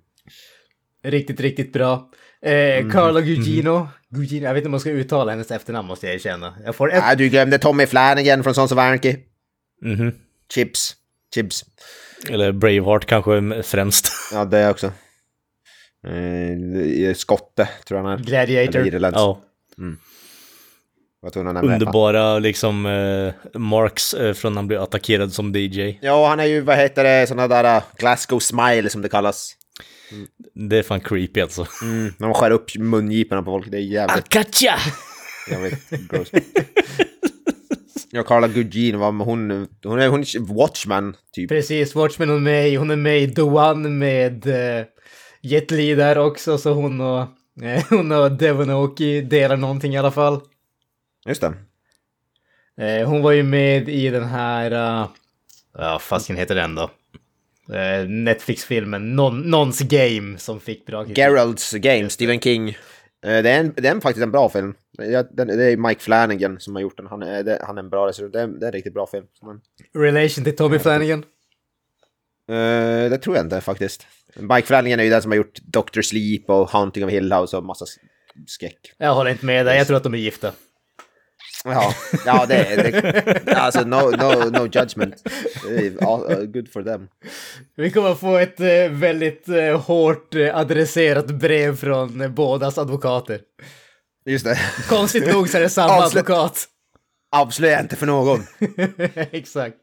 Riktigt, 1.04 1.40
riktigt 1.40 1.74
bra. 1.74 2.10
Eh, 2.42 2.52
Mm. 2.80 2.92
Carla 2.92 3.22
Gugino. 3.22 3.88
Gugino. 4.10 4.44
Jag 4.46 4.54
vet 4.54 4.62
inte 4.62 4.68
om 4.68 4.72
man 4.72 4.80
ska 4.80 4.90
uttala 4.90 5.32
hennes 5.32 5.52
efternamn 5.52 5.88
måste 5.88 6.06
jag 6.06 6.16
erkänna. 6.16 6.54
Jag 6.66 6.76
får 6.76 6.94
ett... 6.94 7.04
Ah, 7.06 7.16
du 7.16 7.30
glömde 7.30 7.58
Tommy 7.58 7.86
Flanagan 7.86 8.44
från 8.44 8.54
Sons 8.56 8.72
of 8.72 8.78
Anarchy. 8.78 9.16
Mhm. 9.82 10.12
Chips. 10.54 10.96
Chips. 11.36 11.66
Eller 12.30 12.52
Braveheart 12.52 13.06
kanske 13.06 13.64
främst. 13.64 14.12
Ja, 14.34 14.46
det 14.46 14.70
också. 14.70 14.92
Eh, 16.08 17.14
skotte, 17.16 17.70
tror 17.88 18.00
jag 18.00 18.08
han 18.08 18.20
är. 18.20 18.24
Gladiator. 18.24 18.88
Eller 18.96 19.12
ja. 19.12 19.18
Var 19.18 19.38
tvungen 19.38 19.38
att 19.78 19.78
nämna 19.78 19.92
det. 19.92 19.98
Underbara 21.64 22.40
liksom 22.40 22.86
eh, 22.86 23.60
marks 23.60 24.14
eh, 24.14 24.34
från 24.34 24.54
när 24.54 24.58
han 24.60 24.68
blev 24.68 24.82
attackerad 24.82 25.34
som 25.34 25.56
DJ. 25.56 26.00
Ja, 26.02 26.28
han 26.28 26.40
är 26.40 26.46
ju, 26.46 26.62
vad 26.62 26.78
heter 26.78 27.04
det, 27.04 27.28
såna 27.28 27.48
där 27.48 27.78
uh, 27.78 27.84
Glasgow 27.98 28.40
smile 28.40 28.90
som 28.90 29.02
det 29.02 29.10
kallas. 29.10 29.56
Det 30.70 30.78
är 30.78 30.84
fan 30.84 31.00
creepy 31.00 31.42
alltså. 31.42 31.66
Mm, 31.82 32.14
när 32.18 32.28
man 32.28 32.34
skär 32.34 32.52
upp 32.52 32.76
mungiporna 32.78 33.42
på 33.44 33.52
folk, 33.52 33.72
det 33.72 33.78
är 33.78 33.82
jävligt, 33.82 34.18
Akacha! 34.18 34.76
jävligt 35.52 35.90
gross. 36.10 36.28
Ja, 38.12 38.24
Carla 38.24 38.48
Gugino, 38.48 38.98
vad- 38.98 39.14
hon, 39.16 39.68
hon 39.84 40.00
är, 40.00 40.08
hon 40.08 40.20
är 40.20 40.54
Watchman, 40.58 41.16
typ. 41.36 41.50
Precis, 41.50 41.96
Watchmen 41.96 42.30
hon 42.30 42.38
är 42.38 42.42
med. 42.42 42.80
Hon 42.80 42.92
är 42.92 42.96
med 42.96 43.22
i 43.22 43.28
The 43.36 43.42
One 43.42 43.90
med 43.90 44.48
uh, 44.48 44.86
Jet 45.42 45.72
Li 45.72 45.96
där 45.96 46.18
också, 46.18 46.58
så 46.58 46.74
hon 46.74 47.02
och, 47.02 47.20
eh, 47.64 47.84
hon 47.90 48.12
och 48.12 48.32
Devon 48.32 48.70
Aoki 48.70 49.22
delar 49.22 49.58
någonting 49.58 49.94
i 49.94 49.98
alla 49.98 50.12
fall. 50.12 50.42
Just 51.28 51.42
det. 51.42 51.54
Eh, 52.86 53.08
hon 53.10 53.22
var 53.22 53.32
ju 53.32 53.44
med 53.44 53.90
i 53.90 54.10
den 54.10 54.24
här, 54.24 54.72
uh, 55.04 55.10
ja 55.78 56.00
fasken 56.00 56.36
heter 56.38 56.56
den 56.56 56.76
då? 56.76 56.90
Eh, 57.76 58.08
Netflix-filmen 58.10 59.16
Non, 59.16 59.40
Nons 59.42 59.80
Game 59.80 60.38
som 60.38 60.60
fick 60.60 60.86
bra 60.86 61.04
kritik. 61.04 61.18
Geralds 61.18 61.72
Game, 61.74 62.10
Stephen 62.10 62.40
King. 62.42 62.70
Eh, 62.70 62.76
Det 63.22 63.50
är, 63.50 63.60
en, 63.60 63.74
det 63.78 63.88
är 63.88 64.00
faktiskt 64.00 64.24
en 64.24 64.32
bra 64.32 64.50
film. 64.50 64.74
Ja, 64.92 65.24
den- 65.24 65.48
Det 65.48 65.64
är 65.72 65.78
Mike 65.78 66.02
Flanagan 66.02 66.60
som 66.60 66.76
har 66.76 66.82
gjort 66.82 66.98
den. 66.98 67.08
Han 67.08 67.24
är, 67.24 67.44
det, 67.44 67.64
han 67.68 67.78
är 67.78 67.84
en 67.84 67.90
bra 67.90 68.06
regissör. 68.08 68.28
Det, 68.30 68.42
är- 68.42 68.48
det 68.48 68.66
är 68.66 68.68
en 68.68 68.72
riktigt 68.74 68.94
bra 68.94 69.08
film. 69.08 69.26
Men, 69.42 69.62
Relation 70.04 70.44
till 70.44 70.56
Tommy 70.56 70.80
Flanagan. 70.80 71.20
eh, 72.50 73.10
det 73.10 73.18
tror 73.18 73.36
jag 73.36 73.46
inte 73.46 73.62
faktiskt. 73.62 74.08
Mike 74.36 74.68
Flanagan 74.68 75.00
är 75.00 75.04
ju 75.04 75.10
den 75.10 75.22
som 75.22 75.32
har 75.32 75.38
gjort 75.38 75.60
Doctor 75.62 76.02
Sleep 76.02 76.50
och 76.50 76.70
Haunting 76.70 77.06
of 77.06 77.12
Hill 77.12 77.34
House 77.34 77.58
och 77.58 77.64
massa 77.64 77.86
skräck. 78.48 78.94
Jag 78.98 79.14
håller 79.14 79.32
inte 79.32 79.46
med 79.46 79.66
dig, 79.66 79.78
jag 79.78 79.88
tror 79.88 79.98
att 79.98 80.04
de 80.04 80.14
är 80.14 80.18
gifta. 80.18 80.52
Ja, 81.64 81.94
ja 82.26 82.46
det 82.46 82.56
är... 82.56 83.56
Alltså, 83.56 83.82
no, 83.82 83.96
no, 84.12 84.50
no 84.50 84.68
judgment. 84.72 85.16
Good 86.54 86.72
for 86.74 86.84
them. 86.84 87.08
Vi 87.78 87.92
kommer 87.92 88.16
få 88.16 88.38
ett 88.38 88.60
eh, 88.60 88.90
väldigt 88.92 89.50
eh, 89.50 89.82
hårt 89.82 90.36
eh, 90.36 90.58
adresserat 90.58 91.28
brev 91.28 91.76
från 91.78 92.34
bådas 92.36 92.78
advokater. 92.78 93.42
Just 94.26 94.46
det. 94.46 94.60
Konstigt 94.90 95.34
nog 95.34 95.50
så 95.50 95.58
är 95.58 95.62
det 95.62 95.70
samma 95.70 95.94
Avslö- 95.94 96.06
advokat. 96.06 96.66
Avslöja 97.36 97.80
inte 97.80 97.96
för 97.96 98.06
någon. 98.06 98.44
Exakt. 99.32 99.76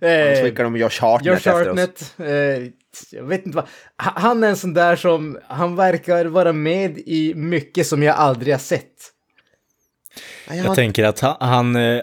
Eh, 0.00 0.42
skickar 0.44 0.64
de 0.64 0.76
Josh 0.76 1.00
Hartnett 1.00 1.26
Josh 1.26 1.36
efter 1.36 1.52
oss. 1.60 1.66
Hartnett, 1.66 2.14
eh, 2.18 2.70
jag 3.10 3.24
vet 3.24 3.46
inte 3.46 3.56
vad, 3.56 3.64
ha- 4.02 4.12
han 4.20 4.44
är 4.44 4.48
en 4.48 4.56
sån 4.56 4.74
där 4.74 4.96
som, 4.96 5.38
han 5.48 5.76
verkar 5.76 6.24
vara 6.24 6.52
med 6.52 6.98
i 6.98 7.34
mycket 7.34 7.86
som 7.86 8.02
jag 8.02 8.16
aldrig 8.16 8.54
har 8.54 8.58
sett. 8.58 8.92
Jag 10.48 10.74
tänker 10.74 11.04
att 11.04 11.20
han, 11.20 11.36
han, 11.40 11.76
eh, 11.76 12.00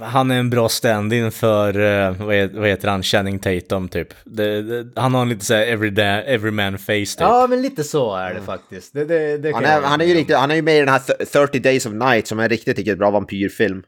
han 0.00 0.30
är 0.30 0.38
en 0.38 0.50
bra 0.50 0.68
stand-in 0.68 1.30
för, 1.32 1.78
eh, 1.80 2.14
vad 2.52 2.68
heter, 2.68 2.88
han, 2.88 3.02
Channing 3.02 3.38
Tatum 3.38 3.88
typ. 3.88 4.14
Det, 4.24 4.62
det, 4.62 5.00
han 5.00 5.14
har 5.14 5.22
en 5.22 5.28
lite 5.28 5.44
såhär 5.44 5.66
every, 5.66 5.90
da- 5.90 6.22
every 6.22 6.50
man 6.50 6.78
face 6.78 6.94
typ. 6.94 7.20
Ja, 7.20 7.46
men 7.50 7.62
lite 7.62 7.84
så 7.84 8.16
är 8.16 8.34
det 8.34 8.40
faktiskt. 8.42 8.92
Det, 8.94 9.04
det, 9.04 9.38
det 9.38 9.52
Han 9.52 9.64
är, 9.64 9.72
jag 9.72 9.82
han, 9.82 10.00
är 10.00 10.04
ju 10.04 10.14
riktigt, 10.14 10.36
han 10.36 10.50
är 10.50 10.54
ju 10.54 10.62
med 10.62 10.76
i 10.76 10.78
den 10.80 10.88
här 10.88 10.98
th- 10.98 11.24
30 11.24 11.58
Days 11.58 11.86
of 11.86 11.92
Night 11.92 12.26
som 12.26 12.38
är 12.38 12.42
en 12.42 12.48
riktigt, 12.48 12.78
riktigt 12.78 12.98
bra 12.98 13.10
vampyrfilm. 13.10 13.82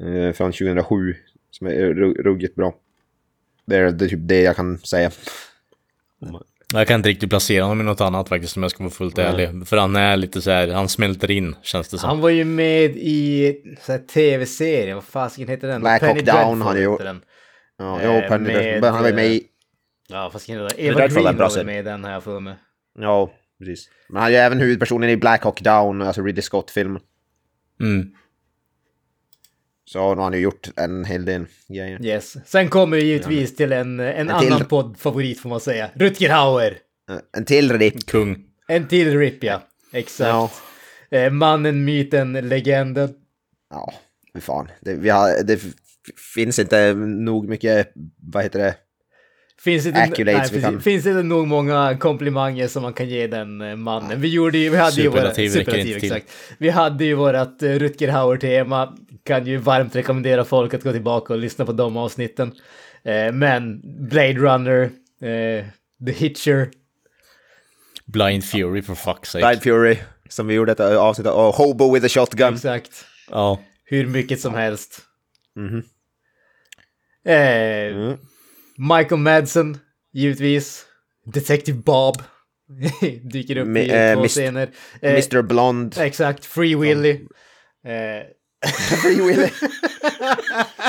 Eh, 0.00 0.32
från 0.32 0.52
2007. 0.52 1.14
Som 1.50 1.66
är 1.66 1.72
ru- 1.72 2.22
ruggigt 2.22 2.54
bra. 2.54 2.74
Det 3.66 3.76
är, 3.76 3.90
det 3.90 4.04
är 4.04 4.08
typ 4.08 4.18
det 4.22 4.40
jag 4.42 4.56
kan 4.56 4.78
säga. 4.78 5.10
Jag 6.74 6.86
kan 6.88 6.96
inte 7.00 7.08
riktigt 7.08 7.30
placera 7.30 7.62
honom 7.64 7.80
i 7.80 7.84
något 7.84 8.00
annat 8.00 8.28
faktiskt 8.28 8.56
om 8.56 8.62
jag 8.62 8.70
ska 8.70 8.82
vara 8.84 8.90
fullt 8.90 9.18
ärlig. 9.18 9.68
För 9.68 9.76
han 9.76 9.96
är 9.96 10.16
lite 10.16 10.42
så 10.42 10.50
här, 10.50 10.68
han 10.68 10.88
smälter 10.88 11.30
in 11.30 11.56
känns 11.62 11.88
det 11.88 11.98
som. 11.98 12.08
Han 12.08 12.20
var 12.20 12.28
ju 12.30 12.44
med 12.44 12.96
i 12.96 13.54
tv-serien, 14.14 14.94
vad 14.96 15.04
fasiken 15.04 15.48
heter 15.48 15.68
den? 15.68 15.80
Black 15.80 16.02
Hawk 16.02 16.24
Down 16.24 16.60
har 16.62 16.68
han 16.72 16.80
ju- 16.80 16.90
heter 16.92 17.04
den. 17.04 17.20
Ja, 17.78 18.00
Eh, 18.00 18.14
jo, 18.22 18.28
Penny 18.28 18.44
med, 18.46 18.54
Dreadful. 18.54 18.88
Han 18.90 19.02
var 19.02 19.12
med 19.12 19.26
i... 19.26 19.42
Ja, 20.08 20.30
fasiken 20.32 20.54
heter 20.60 20.76
den? 20.76 20.86
Eva 20.86 21.08
Green 21.08 21.36
var 21.36 21.48
serie. 21.48 21.64
med 21.66 21.78
i 21.78 21.82
den 21.82 22.04
här 22.04 22.20
för 22.20 22.40
mig. 22.40 22.54
Ja, 22.98 23.30
precis. 23.58 23.88
Men 24.08 24.22
han 24.22 24.26
är 24.26 24.30
ju 24.32 24.36
även 24.36 24.60
huvudpersonen 24.60 25.10
i 25.10 25.16
Black 25.16 25.42
Hawk 25.44 25.60
Down, 25.60 26.02
alltså 26.02 26.22
Ridley 26.22 26.42
Scott-filmen. 26.42 27.02
Mm. 27.80 28.06
Så 29.90 29.98
har 30.00 30.16
han 30.16 30.32
ju 30.32 30.38
gjort 30.38 30.68
en 30.76 31.04
hel 31.04 31.24
del 31.24 31.46
grejer. 31.68 32.04
Yes. 32.04 32.36
Sen 32.46 32.68
kommer 32.68 32.96
vi 32.96 33.04
givetvis 33.04 33.56
till 33.56 33.72
en, 33.72 34.00
en, 34.00 34.30
En 34.30 34.40
till. 34.40 34.52
annan 34.52 34.66
poddfavorit 34.68 35.40
får 35.40 35.48
man 35.48 35.60
säga. 35.60 35.90
Rutger 35.94 36.30
Hauer. 36.30 36.78
Eh, 37.10 37.16
En 37.36 37.44
till 37.44 37.78
RIP. 37.78 38.06
Kung. 38.06 38.44
En 38.68 38.88
till 38.88 39.18
RIP 39.18 39.44
ja. 39.44 39.62
Exakt. 39.92 40.54
Eh, 41.10 41.30
mannen, 41.32 41.84
myten, 41.84 42.32
legenden. 42.32 43.14
Ja, 43.70 43.94
fy 44.34 44.40
fan. 44.40 44.68
Det, 44.80 44.94
vi 44.94 45.08
har, 45.08 45.42
det 45.42 45.60
finns 46.34 46.58
inte 46.58 46.94
nog 46.94 47.48
mycket, 47.48 47.92
vad 48.32 48.42
heter 48.42 48.58
det? 48.58 48.74
Finns 49.60 49.86
inte, 49.86 49.98
nej, 50.24 50.40
precis. 50.50 50.84
finns 50.84 51.06
inte 51.06 51.22
nog 51.22 51.46
många 51.46 51.96
komplimanger 52.00 52.68
som 52.68 52.82
man 52.82 52.92
kan 52.92 53.08
ge 53.08 53.26
den 53.26 53.60
eh, 53.60 53.76
mannen. 53.76 54.20
Vi 54.20 54.28
gjorde 54.28 54.58
ju, 54.58 54.70
vi 54.70 54.76
hade 54.76 55.00
ju 55.02 55.08
våra, 55.08 55.34
Superlativ 55.34 55.96
exakt. 55.96 56.32
Vi 56.58 56.70
hade 56.70 57.04
ju 57.04 57.14
vårat 57.14 57.62
uh, 57.62 57.78
Rutger 57.78 58.08
Hauer-tema. 58.08 58.96
Kan 59.24 59.46
ju 59.46 59.56
varmt 59.56 59.96
rekommendera 59.96 60.44
folk 60.44 60.74
att 60.74 60.82
gå 60.82 60.92
tillbaka 60.92 61.32
och 61.32 61.38
lyssna 61.38 61.66
på 61.66 61.72
de 61.72 61.96
avsnitten. 61.96 62.52
Eh, 63.04 63.32
men 63.32 63.80
Blade 64.08 64.32
Runner, 64.34 64.82
eh, 65.20 65.64
The 66.06 66.12
Hitcher, 66.12 66.70
Blind 68.06 68.44
Fury 68.44 68.82
for 68.82 68.94
fuck's 68.94 69.24
sake. 69.26 69.46
Blind 69.46 69.62
Fury, 69.62 69.98
som 70.28 70.46
vi 70.46 70.54
gjorde 70.54 70.72
ett 70.72 70.80
eh, 70.80 70.96
avsnitt 70.96 71.26
av, 71.26 71.46
och 71.48 71.54
Hobo 71.54 71.94
with 71.94 72.06
a 72.06 72.08
Shotgun. 72.08 72.54
exakt. 72.54 73.04
Ja. 73.30 73.60
Hur 73.84 74.06
mycket 74.06 74.40
som 74.40 74.54
helst. 74.54 75.00
Mhm. 75.56 75.82
Eh, 77.24 77.96
Mm. 77.96 78.16
Michael 78.78 79.20
Madsen, 79.20 79.78
givetvis. 80.12 80.84
Detective 81.32 81.78
Bob. 81.78 82.22
Dyker 83.32 83.56
upp 83.56 83.76
i 83.76 83.80
eh, 83.80 84.14
två 84.14 84.20
Mr. 84.20 84.28
scener. 84.28 84.70
Eh, 85.02 85.12
Mr 85.12 85.42
Blond. 85.42 85.98
Exakt, 85.98 86.44
Free 86.44 86.74
Willy. 86.74 87.10
Eh, 87.86 88.22
Free 89.02 89.20
Willy. 89.20 89.48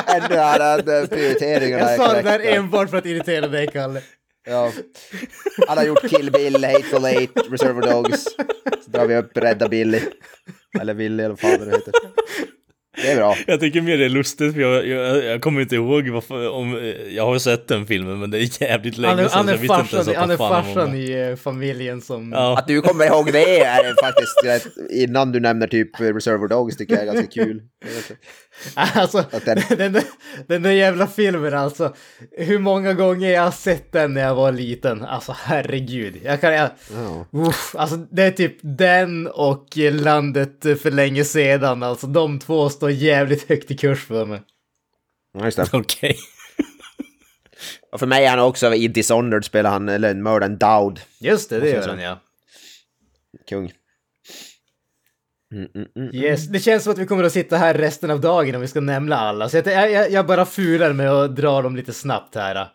Ännu 0.08 0.36
är 0.36 0.82
den 0.82 1.08
prioriteringen. 1.08 1.80
jag 1.80 1.96
sa 1.98 2.14
det 2.14 2.22
där 2.22 2.40
enbart 2.40 2.90
för 2.90 2.98
att 2.98 3.06
irritera 3.06 3.48
dig, 3.48 3.68
Kalle. 3.68 4.02
Ja. 4.48 4.72
Han 5.68 5.78
har 5.78 5.86
gjort 5.86 6.10
Kill 6.10 6.32
Bill, 6.32 6.64
Hateful 6.64 7.06
Eight, 7.06 7.32
Reservoir 7.50 7.92
Dogs. 7.92 8.24
Så 8.86 8.92
drar 8.92 9.06
vi 9.08 9.16
upp 9.16 9.38
Rädda 9.38 9.70
Billy. 9.70 10.02
Eller 10.80 10.94
Willy 10.94 11.24
eller 11.24 11.30
vad 11.30 11.40
fan 11.40 11.60
det 11.60 11.66
heter. 11.66 11.94
Det 13.02 13.12
är 13.12 13.16
bra. 13.16 13.36
Jag 13.48 13.60
tycker 13.60 13.82
mer 13.82 13.98
det 13.98 14.06
är 14.06 14.10
lustigt 14.10 14.54
för 14.54 14.62
jag, 14.62 14.88
jag, 14.88 15.24
jag 15.26 15.42
kommer 15.42 15.62
inte 15.62 15.76
ihåg 15.76 16.10
varför, 16.10 16.50
om, 16.50 16.94
jag 17.10 17.26
har 17.26 17.40
sett 17.40 17.68
den 17.68 17.88
filmen 17.88 18.20
men 18.20 18.32
det 18.32 18.38
är 18.38 18.62
jävligt 18.62 18.98
länge 18.98 19.14
Han 19.16 19.20
är, 19.24 19.28
sedan 19.30 19.38
han 19.38 19.46
så 19.48 19.52
är 19.52 19.56
inte 19.56 19.68
farsan, 19.68 20.16
han 20.16 20.32
är 20.32 20.38
farsan 20.38 20.96
i 20.96 21.12
eh, 21.12 21.36
familjen 21.36 22.02
som... 22.02 22.32
Ja. 22.32 22.58
Att 22.60 22.68
du 22.68 22.82
kommer 22.82 23.06
ihåg 23.06 23.30
det 23.34 23.60
är 23.60 24.04
faktiskt 24.04 24.44
rätt, 24.46 24.68
innan 24.92 25.32
du 25.32 25.40
nämner 25.40 25.68
typ 25.68 26.00
Reservoir 26.00 26.48
Dogs 26.48 26.78
tycker 26.78 26.94
jag 26.94 27.08
är 27.08 27.14
ganska 27.14 27.32
kul. 27.44 27.62
Alltså, 28.74 29.24
den- 29.46 29.62
den, 29.78 29.94
där, 29.94 30.04
den 30.48 30.62
där 30.64 30.72
jävla 30.72 31.08
filmen 31.08 31.54
alltså. 31.54 31.94
Hur 32.38 32.60
många 32.60 32.94
gånger 32.94 33.30
jag 33.32 33.42
har 33.42 33.52
sett 33.52 33.92
den 33.92 34.14
när 34.14 34.22
jag 34.22 34.36
var 34.36 34.52
liten. 34.52 35.06
Alltså 35.06 35.36
herregud. 35.44 36.16
Jag 36.24 36.42
kan... 36.42 36.54
Jag, 36.54 36.70
Ja. 36.94 37.26
uff, 37.48 37.76
alltså 37.78 37.98
det 37.98 38.24
är 38.24 38.32
typ 38.32 38.58
den 38.62 39.28
och 39.28 39.68
Landet 39.92 40.62
för 40.82 40.92
länge 40.92 41.24
sedan. 41.24 41.84
Alltså 41.84 42.08
de 42.08 42.40
två 42.40 42.70
står 42.70 42.87
jävligt 42.90 43.50
högt 43.50 43.72
i 43.72 43.78
kurs 43.78 44.06
för 44.06 44.26
mig. 44.26 44.42
Ja, 45.34 45.46
just 45.46 45.58
det. 45.58 45.70
Okej. 45.74 46.18
Och 47.92 48.00
för 48.00 48.08
mig 48.08 48.26
är 48.26 48.30
han 48.30 48.40
också 48.40 48.74
i 48.74 48.88
Dishonored 48.88 49.46
spelar 49.46 49.70
han, 49.70 49.90
eller 49.90 50.14
mördaren 50.14 50.58
Dowd. 50.58 51.00
Just 51.20 51.50
det, 51.50 51.60
det 51.60 51.70
gör 51.70 51.88
han 51.88 52.00
ja. 52.00 52.20
Kung. 53.50 53.72
Mm, 55.52 55.68
mm, 55.76 55.88
mm. 55.96 56.16
Yes, 56.16 56.48
det 56.48 56.60
känns 56.60 56.84
som 56.84 56.94
att 56.94 57.00
vi 57.00 57.06
kommer 57.06 57.24
att 57.24 57.32
sitta 57.32 57.58
här 57.58 57.74
resten 57.74 58.12
av 58.12 58.22
dagen 58.22 58.56
om 58.56 58.62
vi 58.62 58.68
ska 58.68 58.80
nämna 58.80 59.16
alla. 59.16 59.50
Så 59.50 59.58
jag, 59.58 59.92
jag, 59.92 60.12
jag 60.12 60.26
bara 60.28 60.46
fular 60.46 60.94
med 60.94 61.12
att 61.12 61.36
dra 61.36 61.62
dem 61.62 61.76
lite 61.76 61.94
snabbt 61.94 62.36
här. 62.36 62.68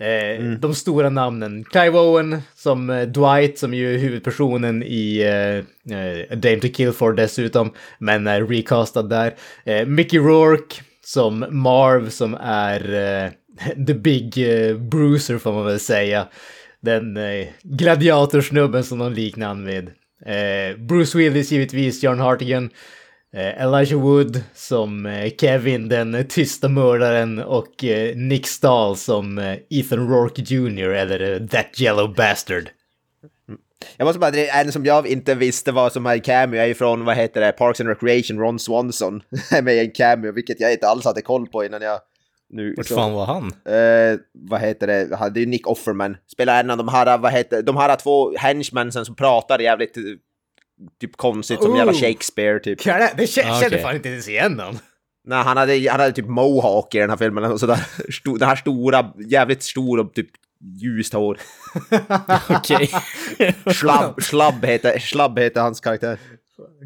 Eh, 0.00 0.44
De 0.60 0.74
stora 0.74 1.10
namnen. 1.10 1.64
Clive 1.64 1.98
Owen 1.98 2.42
som 2.54 2.90
eh, 2.90 3.02
Dwight, 3.02 3.58
som 3.58 3.74
ju 3.74 3.94
är 3.94 3.98
huvudpersonen 3.98 4.82
i 4.82 5.20
eh, 5.20 5.96
eh, 5.98 6.32
A 6.32 6.34
Dame 6.34 6.60
to 6.60 6.68
Kill 6.68 6.92
For 6.92 7.12
dessutom, 7.12 7.72
men 7.98 8.26
är 8.26 8.42
recastad 8.46 9.02
där. 9.02 9.34
Eh, 9.64 9.86
Mickey 9.86 10.18
Rourke 10.18 10.76
som 11.04 11.44
Marv 11.50 12.08
som 12.08 12.34
är 12.40 12.94
eh, 13.24 13.30
The 13.86 13.94
Big 13.94 14.34
Bruiser 14.90 15.38
får 15.38 15.52
man 15.52 15.64
väl 15.64 15.80
säga. 15.80 16.26
Den 16.80 17.18
gladiatorsnubben 17.62 18.84
som 18.84 18.98
de 18.98 19.12
liknar 19.12 19.46
han 19.46 19.64
med. 19.64 19.90
Bruce 20.78 21.18
Willis 21.18 21.52
givetvis, 21.52 22.02
John 22.02 22.18
Hartigan. 22.18 22.70
Eh, 23.34 23.62
Elijah 23.62 24.00
Wood 24.00 24.42
som 24.54 25.06
eh, 25.06 25.30
Kevin, 25.40 25.88
den 25.88 26.26
tysta 26.28 26.68
mördaren 26.68 27.38
och 27.38 27.84
eh, 27.84 28.16
Nick 28.16 28.46
Stahl 28.46 28.96
som 28.96 29.56
Ethan 29.70 30.08
Rourke 30.08 30.42
Jr. 30.42 30.88
eller 30.88 31.46
That 31.46 31.80
Yellow 31.80 32.14
Bastard. 32.14 32.70
Jag 33.96 34.06
måste 34.06 34.18
bara, 34.18 34.30
det 34.30 34.48
en 34.48 34.72
som 34.72 34.84
jag 34.84 35.06
inte 35.06 35.34
visste 35.34 35.72
vad 35.72 35.92
som 35.92 36.06
är 36.06 36.18
cameo 36.18 36.60
är 36.60 36.68
ifrån, 36.68 37.04
vad 37.04 37.16
heter 37.16 37.40
det, 37.40 37.52
Parks 37.52 37.80
and 37.80 37.88
Recreation, 37.88 38.38
Ron 38.38 38.58
Swanson 38.58 39.22
är 39.50 39.62
med 39.62 39.74
i 39.74 39.78
en 39.78 39.90
cameo, 39.90 40.32
vilket 40.32 40.60
jag 40.60 40.72
inte 40.72 40.88
alls 40.88 41.04
hade 41.04 41.22
koll 41.22 41.46
på 41.46 41.64
innan 41.64 41.82
jag... 41.82 42.00
Nu, 42.48 42.74
Vart 42.76 42.86
fan 42.86 43.12
var 43.12 43.26
han? 43.26 43.44
Eh, 43.46 44.18
vad 44.32 44.60
heter 44.60 44.86
det? 44.86 45.04
Det 45.04 45.40
är 45.40 45.42
ju 45.42 45.46
Nick 45.46 45.66
Offerman. 45.66 46.16
Spelar 46.32 46.60
en 46.60 46.70
av 46.70 46.76
de 46.76 46.88
här, 46.88 47.18
vad 47.18 47.32
heter 47.32 47.62
de 47.62 47.76
här 47.76 47.96
två 47.96 48.36
henchmensen 48.36 49.04
som 49.04 49.16
pratar 49.16 49.58
jävligt 49.58 49.96
typ 51.00 51.16
konstigt 51.16 51.62
som 51.62 51.76
jävla 51.76 51.92
Oh. 51.92 51.96
Shakespeare 52.00 52.58
typ. 52.60 52.86
Jag- 52.86 53.10
Det 53.16 53.22
Ah, 53.44 53.60
kände 53.60 53.78
fan 53.78 53.96
inte 53.96 54.08
ens 54.08 54.28
igen 54.28 54.56
dem. 54.56 54.78
Nej, 55.28 55.42
han 55.44 55.56
hade, 55.56 55.90
han 55.90 56.00
hade 56.00 56.12
typ 56.12 56.26
mohawk 56.28 56.94
i 56.94 56.98
den 56.98 57.10
här 57.10 57.16
filmen 57.16 57.44
och 57.52 57.60
sådär. 57.60 57.86
Stor, 58.12 58.38
den 58.38 58.48
här 58.48 58.56
stora, 58.56 59.12
jävligt 59.28 59.62
stor 59.62 59.98
och 60.00 60.14
typ 60.14 60.28
ljust 60.82 61.12
hår. 61.12 61.38
Okej. 62.56 62.90
Schlabb, 63.74 64.20
schlabb, 64.22 64.64
heter, 64.64 64.98
schlabb 64.98 65.38
heter 65.38 65.60
hans 65.60 65.80
karaktär. 65.80 66.18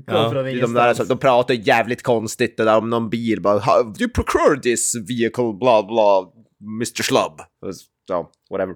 Ja, 0.07 0.29
De, 0.33 0.75
där, 0.75 1.09
de 1.09 1.19
pratar 1.19 1.55
jävligt 1.55 2.03
konstigt 2.03 2.57
det 2.57 2.65
där 2.65 2.79
om 2.79 2.91
någon 2.91 3.11
bil 3.11 3.41
bara 3.43 3.59
"How- 3.59 4.01
You 4.01 4.11
procure 4.11 4.61
this 4.63 4.95
vehicle, 5.09 5.53
bla 5.61 5.83
bla, 5.83 6.27
Mr. 6.81 7.03
Schlabb. 7.03 7.41
Och 7.67 7.77
så- 7.77 7.87
Ja, 8.09 8.31
whatever. 8.51 8.75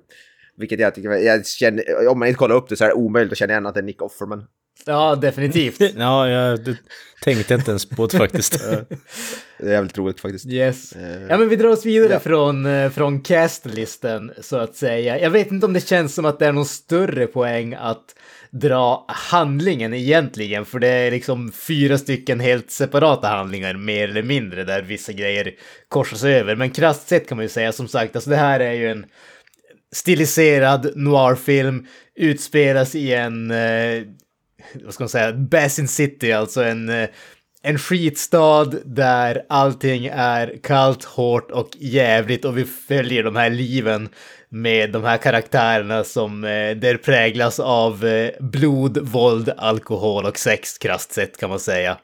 Vilket 0.56 0.80
jag 0.80 0.94
tycker, 0.94 1.10
jag 1.10 1.46
känner, 1.46 2.08
om 2.08 2.18
man 2.18 2.28
inte 2.28 2.38
kollar 2.38 2.54
upp 2.54 2.68
det 2.68 2.76
så 2.76 2.84
är 2.84 2.88
det 2.88 2.94
omöjligt 2.94 3.32
att 3.32 3.38
känna 3.38 3.52
igen 3.52 3.66
att 3.66 3.74
det 3.74 3.80
är 3.80 3.84
Nick 3.84 4.02
Offerman. 4.02 4.44
Ja, 4.86 5.14
definitivt. 5.14 5.80
Ja, 5.96 6.28
jag 6.28 6.76
tänkte 7.22 7.54
inte 7.54 7.70
ens 7.70 7.88
på 7.88 8.06
det 8.06 8.18
faktiskt. 8.18 8.64
Det 9.58 9.66
är 9.68 9.72
jävligt 9.72 9.98
roligt 9.98 10.20
faktiskt. 10.20 10.46
Yes. 10.46 10.92
Eh, 10.92 11.22
Ja, 11.28 11.38
men 11.38 11.48
vi 11.48 11.56
drar 11.56 11.68
oss 11.68 11.86
vidare 11.86 12.12
ja. 12.12 12.20
från, 12.20 12.66
eh, 12.66 12.90
från 12.90 13.20
castlisten 13.20 14.32
så 14.40 14.56
att 14.56 14.76
säga. 14.76 15.20
Jag 15.20 15.30
vet 15.30 15.52
inte 15.52 15.66
om 15.66 15.72
det 15.72 15.88
känns 15.88 16.14
som 16.14 16.24
att 16.24 16.38
det 16.38 16.46
är 16.46 16.52
någon 16.52 16.66
större 16.66 17.26
poäng 17.26 17.74
att 17.74 18.14
dra 18.50 19.04
handlingen 19.08 19.94
egentligen, 19.94 20.64
för 20.64 20.78
det 20.78 20.88
är 20.88 21.10
liksom 21.10 21.52
fyra 21.52 21.98
stycken 21.98 22.40
helt 22.40 22.70
separata 22.70 23.28
handlingar 23.28 23.74
mer 23.74 24.08
eller 24.08 24.22
mindre 24.22 24.64
där 24.64 24.82
vissa 24.82 25.12
grejer 25.12 25.52
korsas 25.88 26.24
över. 26.24 26.56
Men 26.56 26.70
krasst 26.70 27.08
sett 27.08 27.28
kan 27.28 27.36
man 27.36 27.44
ju 27.44 27.48
säga 27.48 27.72
som 27.72 27.88
sagt, 27.88 28.16
alltså 28.16 28.30
det 28.30 28.36
här 28.36 28.60
är 28.60 28.72
ju 28.72 28.90
en 28.90 29.06
stiliserad 29.92 30.92
noirfilm, 30.96 31.86
utspelas 32.14 32.94
i 32.94 33.12
en, 33.14 33.50
eh, 33.50 34.02
vad 34.84 34.94
ska 34.94 35.04
man 35.04 35.08
säga, 35.08 35.32
Basin 35.32 35.88
City, 35.88 36.32
alltså 36.32 36.62
en, 36.64 36.88
eh, 36.88 37.08
en 37.62 37.78
skitstad 37.78 38.64
där 38.84 39.42
allting 39.48 40.06
är 40.12 40.54
kallt, 40.62 41.04
hårt 41.04 41.50
och 41.50 41.68
jävligt 41.78 42.44
och 42.44 42.58
vi 42.58 42.64
följer 42.64 43.22
de 43.22 43.36
här 43.36 43.50
liven 43.50 44.08
med 44.48 44.92
de 44.92 45.04
här 45.04 45.16
karaktärerna 45.16 46.04
som 46.04 46.44
eh, 46.44 46.50
där 46.76 46.96
präglas 46.96 47.60
av 47.60 48.04
eh, 48.04 48.30
blod, 48.40 48.98
våld, 48.98 49.50
alkohol 49.56 50.24
och 50.24 50.38
sex 50.38 50.78
krasst 50.78 51.12
sett 51.12 51.36
kan 51.40 51.50
man 51.50 51.58
säga. 51.60 51.96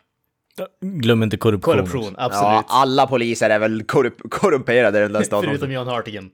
Glöm 0.83 1.23
inte 1.23 1.37
korruption. 1.37 1.75
Korruption, 1.75 2.15
Ja, 2.19 2.25
absolut. 2.25 2.65
alla 2.69 3.07
poliser 3.07 3.51
är 3.51 3.59
väl 3.59 3.83
korrup- 3.83 4.29
korrumperade 4.31 4.99
i 4.99 5.03
den 5.03 5.13
där 5.13 5.23
staden. 5.23 5.45
Förutom 5.51 5.73
John 5.73 5.89
Hartigan. 5.89 6.31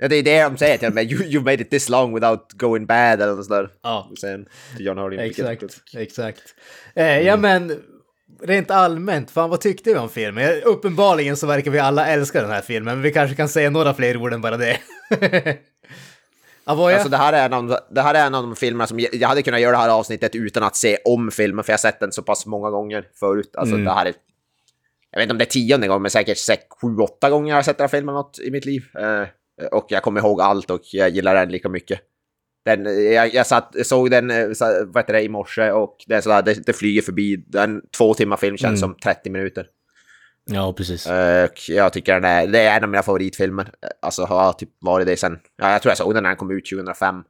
Ja, 0.00 0.08
det 0.08 0.16
är 0.16 0.22
det 0.22 0.42
de 0.42 0.56
säger 0.56 0.78
till 0.78 0.90
mig. 0.92 1.12
You, 1.12 1.24
you 1.24 1.42
made 1.44 1.54
it 1.62 1.70
this 1.70 1.88
long 1.88 2.14
without 2.14 2.52
going 2.52 2.86
bad 2.86 3.22
eller 3.22 3.34
något 3.34 3.46
sådär. 3.46 3.68
Ja. 3.82 4.10
Sen 4.20 4.46
till 4.76 4.86
John 4.86 4.98
Hardy. 4.98 5.16
Exakt, 5.16 5.62
exakt. 5.96 6.42
Eh, 6.94 7.20
ja 7.20 7.36
men, 7.36 7.82
rent 8.42 8.70
allmänt, 8.70 9.30
fan 9.30 9.50
vad 9.50 9.60
tyckte 9.60 9.90
vi 9.92 9.98
om 9.98 10.08
filmen? 10.08 10.62
Uppenbarligen 10.64 11.36
så 11.36 11.46
verkar 11.46 11.70
vi 11.70 11.78
alla 11.78 12.06
älska 12.06 12.42
den 12.42 12.50
här 12.50 12.60
filmen, 12.60 12.94
men 12.94 13.02
vi 13.02 13.12
kanske 13.12 13.36
kan 13.36 13.48
säga 13.48 13.70
några 13.70 13.94
fler 13.94 14.16
ord 14.16 14.32
än 14.32 14.40
bara 14.40 14.56
det. 14.56 14.78
Avoya? 16.64 16.94
Alltså 16.94 17.08
det 17.08 17.16
här, 17.16 17.32
är 17.32 17.46
en 17.46 17.52
av, 17.52 17.66
de- 17.66 17.78
det 17.90 18.02
här 18.02 18.14
är 18.14 18.26
en 18.26 18.34
av 18.34 18.42
de 18.42 18.56
filmerna 18.56 18.86
som 18.86 19.00
jag, 19.00 19.14
jag 19.14 19.28
hade 19.28 19.42
kunnat 19.42 19.60
göra 19.60 19.72
det 19.72 19.78
här 19.78 19.88
avsnittet 19.90 20.34
utan 20.34 20.62
att 20.62 20.76
se 20.76 20.98
om 21.04 21.30
filmen, 21.30 21.64
för 21.64 21.72
jag 21.72 21.74
har 21.78 21.78
sett 21.78 22.00
den 22.00 22.12
så 22.12 22.22
pass 22.22 22.46
många 22.46 22.70
gånger 22.70 23.04
förut. 23.20 23.50
Alltså 23.56 23.76
det 23.84 23.90
här 23.92 24.06
är... 24.06 24.14
Jag 25.10 25.18
vet 25.18 25.22
inte 25.22 25.32
om 25.32 25.38
det 25.38 25.44
är 25.44 25.46
tionde 25.68 25.86
gången, 25.88 26.02
men 26.02 26.10
säkert 26.10 26.38
sju, 26.80 26.96
åtta 26.96 27.30
gånger 27.30 27.52
har 27.52 27.58
jag 27.58 27.64
sett 27.64 27.78
den 27.78 27.82
här 27.84 27.88
filmen 27.88 28.14
något 28.14 28.38
i 28.38 28.50
mitt 28.50 28.64
liv. 28.64 28.82
Eh, 28.98 29.22
och 29.72 29.86
jag 29.88 30.02
kommer 30.02 30.20
ihåg 30.20 30.40
allt 30.40 30.70
och 30.70 30.80
jag 30.92 31.10
gillar 31.10 31.34
den 31.34 31.48
lika 31.48 31.68
mycket. 31.68 32.00
Den, 32.64 33.12
jag, 33.12 33.34
jag 33.34 33.46
satt, 33.46 33.74
såg 33.84 34.10
den 34.10 34.30
eh, 34.30 34.52
så, 34.52 34.64
vad 34.86 35.02
heter 35.02 35.12
det, 35.12 35.22
i 35.22 35.28
morse 35.28 35.70
och 35.70 35.96
det, 36.06 36.14
är 36.14 36.20
sådär, 36.20 36.42
det, 36.42 36.66
det 36.66 36.72
flyger 36.72 37.02
förbi. 37.02 37.36
Den 37.36 37.82
två 37.96 38.14
timmar 38.14 38.36
film 38.36 38.56
känns 38.56 38.80
som 38.80 38.94
30 38.94 39.30
minuter. 39.30 39.66
Ja, 40.50 40.72
precis. 40.72 41.06
Eh, 41.06 41.44
Och 41.44 41.58
jag 41.68 41.92
tycker 41.92 42.14
den 42.14 42.24
är, 42.24 42.46
det 42.46 42.58
är 42.60 42.76
en 42.76 42.82
av 42.84 42.90
mina 42.90 43.02
favoritfilmer. 43.02 43.62
Eh, 43.82 43.88
Alltså 44.02 44.24
har 44.24 44.52
typ 44.52 44.70
varit 44.80 45.06
det 45.06 45.16
sen, 45.16 45.38
ja, 45.56 45.72
jag 45.72 45.82
tror 45.82 45.90
jag 45.90 45.98
såg 45.98 46.14
den 46.14 46.22
när 46.22 46.30
den 46.30 46.36
kom 46.36 46.50
ut 46.50 46.70
2005. 46.70 47.22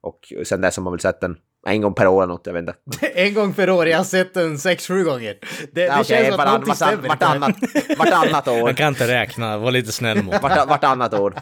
Och 0.00 0.32
sen 0.44 0.60
dess 0.60 0.76
har 0.76 0.84
man 0.84 0.92
väl 0.92 1.00
sett 1.00 1.20
den 1.20 1.36
en 1.66 1.80
gång 1.80 1.94
per 1.94 2.06
år 2.06 2.22
eller 2.22 2.32
något, 2.32 2.46
jag 2.46 2.52
vet 2.52 2.60
inte. 2.60 3.06
en 3.14 3.34
gång 3.34 3.52
per 3.54 3.70
år, 3.70 3.88
jag 3.88 3.96
har 3.96 4.04
sett 4.04 4.34
den 4.34 4.58
sex, 4.58 4.86
sju 4.86 5.04
gånger. 5.04 5.38
Det, 5.60 5.68
det 5.72 5.80
Ja, 5.84 6.00
okej, 6.00 6.04
känns 6.04 6.28
som 6.34 6.40
att 6.40 6.46
någonting 6.46 6.74
stämmer. 6.74 7.08
vartannat, 7.08 7.56
vartannat 7.98 8.48
år. 8.48 8.62
Man 8.62 8.74
kan 8.74 8.88
inte 8.88 9.08
räkna, 9.08 9.58
var 9.58 9.70
lite 9.70 9.92
snäll 9.92 10.22
mot 10.22 10.42
Vart, 10.42 10.68
vartannat 10.68 11.14
år. 11.14 11.34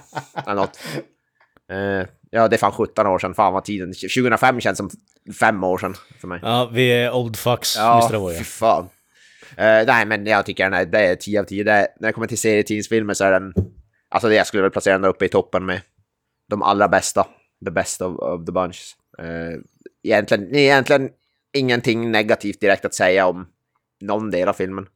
Eller 0.47 0.55
något. 0.55 0.79
Eh, 1.73 2.09
ja, 2.31 2.49
det 2.49 2.57
är 2.57 2.59
fan 2.59 2.73
17 2.73 3.07
år 3.07 3.19
sedan. 3.19 3.35
Fan 3.35 3.53
vad 3.53 3.65
tiden... 3.65 3.93
2005 3.93 4.61
känns 4.61 4.79
som 4.79 4.91
fem 5.41 5.65
år 5.65 5.79
sedan 5.79 5.95
för 6.21 6.29
mig. 6.29 6.41
Ja, 6.43 6.71
vi 6.73 6.89
är 6.93 7.13
old 7.15 7.37
fucks, 7.37 7.77
Ja, 7.77 8.03
Mr. 8.03 8.15
Avoya. 8.17 8.39
fy 8.39 8.45
fan. 8.45 8.89
Eh, 9.57 9.87
nej, 9.87 10.07
men 10.07 10.27
jag 10.27 10.47
tycker 10.47 10.65
den 10.65 10.73
är, 10.75 10.85
det 10.87 11.01
är 11.07 11.17
10 11.17 11.41
av 11.41 11.45
10. 11.45 11.65
Det 11.65 11.73
är, 11.73 11.87
när 12.01 12.09
det 12.09 12.13
kommer 12.13 12.27
till 12.27 12.39
serietidningsfilmer 12.39 13.15
så 13.15 13.25
är 13.25 13.33
den... 13.33 13.53
Alltså 14.09 14.29
det 14.29 14.35
jag 14.35 14.47
skulle 14.47 14.63
väl 14.63 14.71
placera 14.71 14.95
den 14.95 15.03
där 15.03 15.09
uppe 15.09 15.25
i 15.25 15.29
toppen 15.29 15.67
med 15.67 15.81
de 16.51 16.63
allra 16.63 16.89
bästa. 16.89 17.27
The 17.65 17.71
best 17.71 18.03
of, 18.03 18.19
of 18.19 18.45
the 18.47 18.53
bunch. 18.53 18.97
Eh, 19.19 19.25
egentligen, 20.05 20.55
egentligen 20.55 21.11
ingenting 21.53 22.11
negativt 22.11 22.61
direkt 22.61 22.85
att 22.85 22.95
säga 22.95 23.27
om 23.27 23.47
någon 24.01 24.31
del 24.31 24.49
av 24.49 24.53
filmen. 24.53 24.87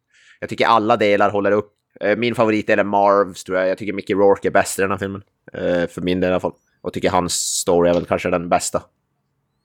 Jag 0.40 0.48
tycker 0.48 0.66
alla 0.66 0.96
delar 0.96 1.30
håller 1.30 1.50
upp. 1.50 1.74
Eh, 2.00 2.16
min 2.16 2.34
favoritdel 2.34 2.78
är 2.78 2.84
Marvs 2.84 3.44
tror 3.44 3.58
jag. 3.58 3.68
Jag 3.68 3.78
tycker 3.78 3.92
Mickey 3.92 4.14
Rourke 4.14 4.48
är 4.48 4.52
bäst 4.52 4.78
i 4.78 4.82
den 4.82 4.90
här 4.90 4.98
filmen. 4.98 5.22
Eh, 5.52 5.86
för 5.88 6.00
min 6.00 6.20
del 6.20 6.28
i 6.28 6.32
alla 6.32 6.40
fall. 6.40 6.52
Och 6.80 6.92
tycker 6.92 7.10
hans 7.10 7.34
story 7.34 7.90
är 7.90 7.94
väl 7.94 8.06
kanske 8.06 8.30
den 8.30 8.48
bästa. 8.48 8.82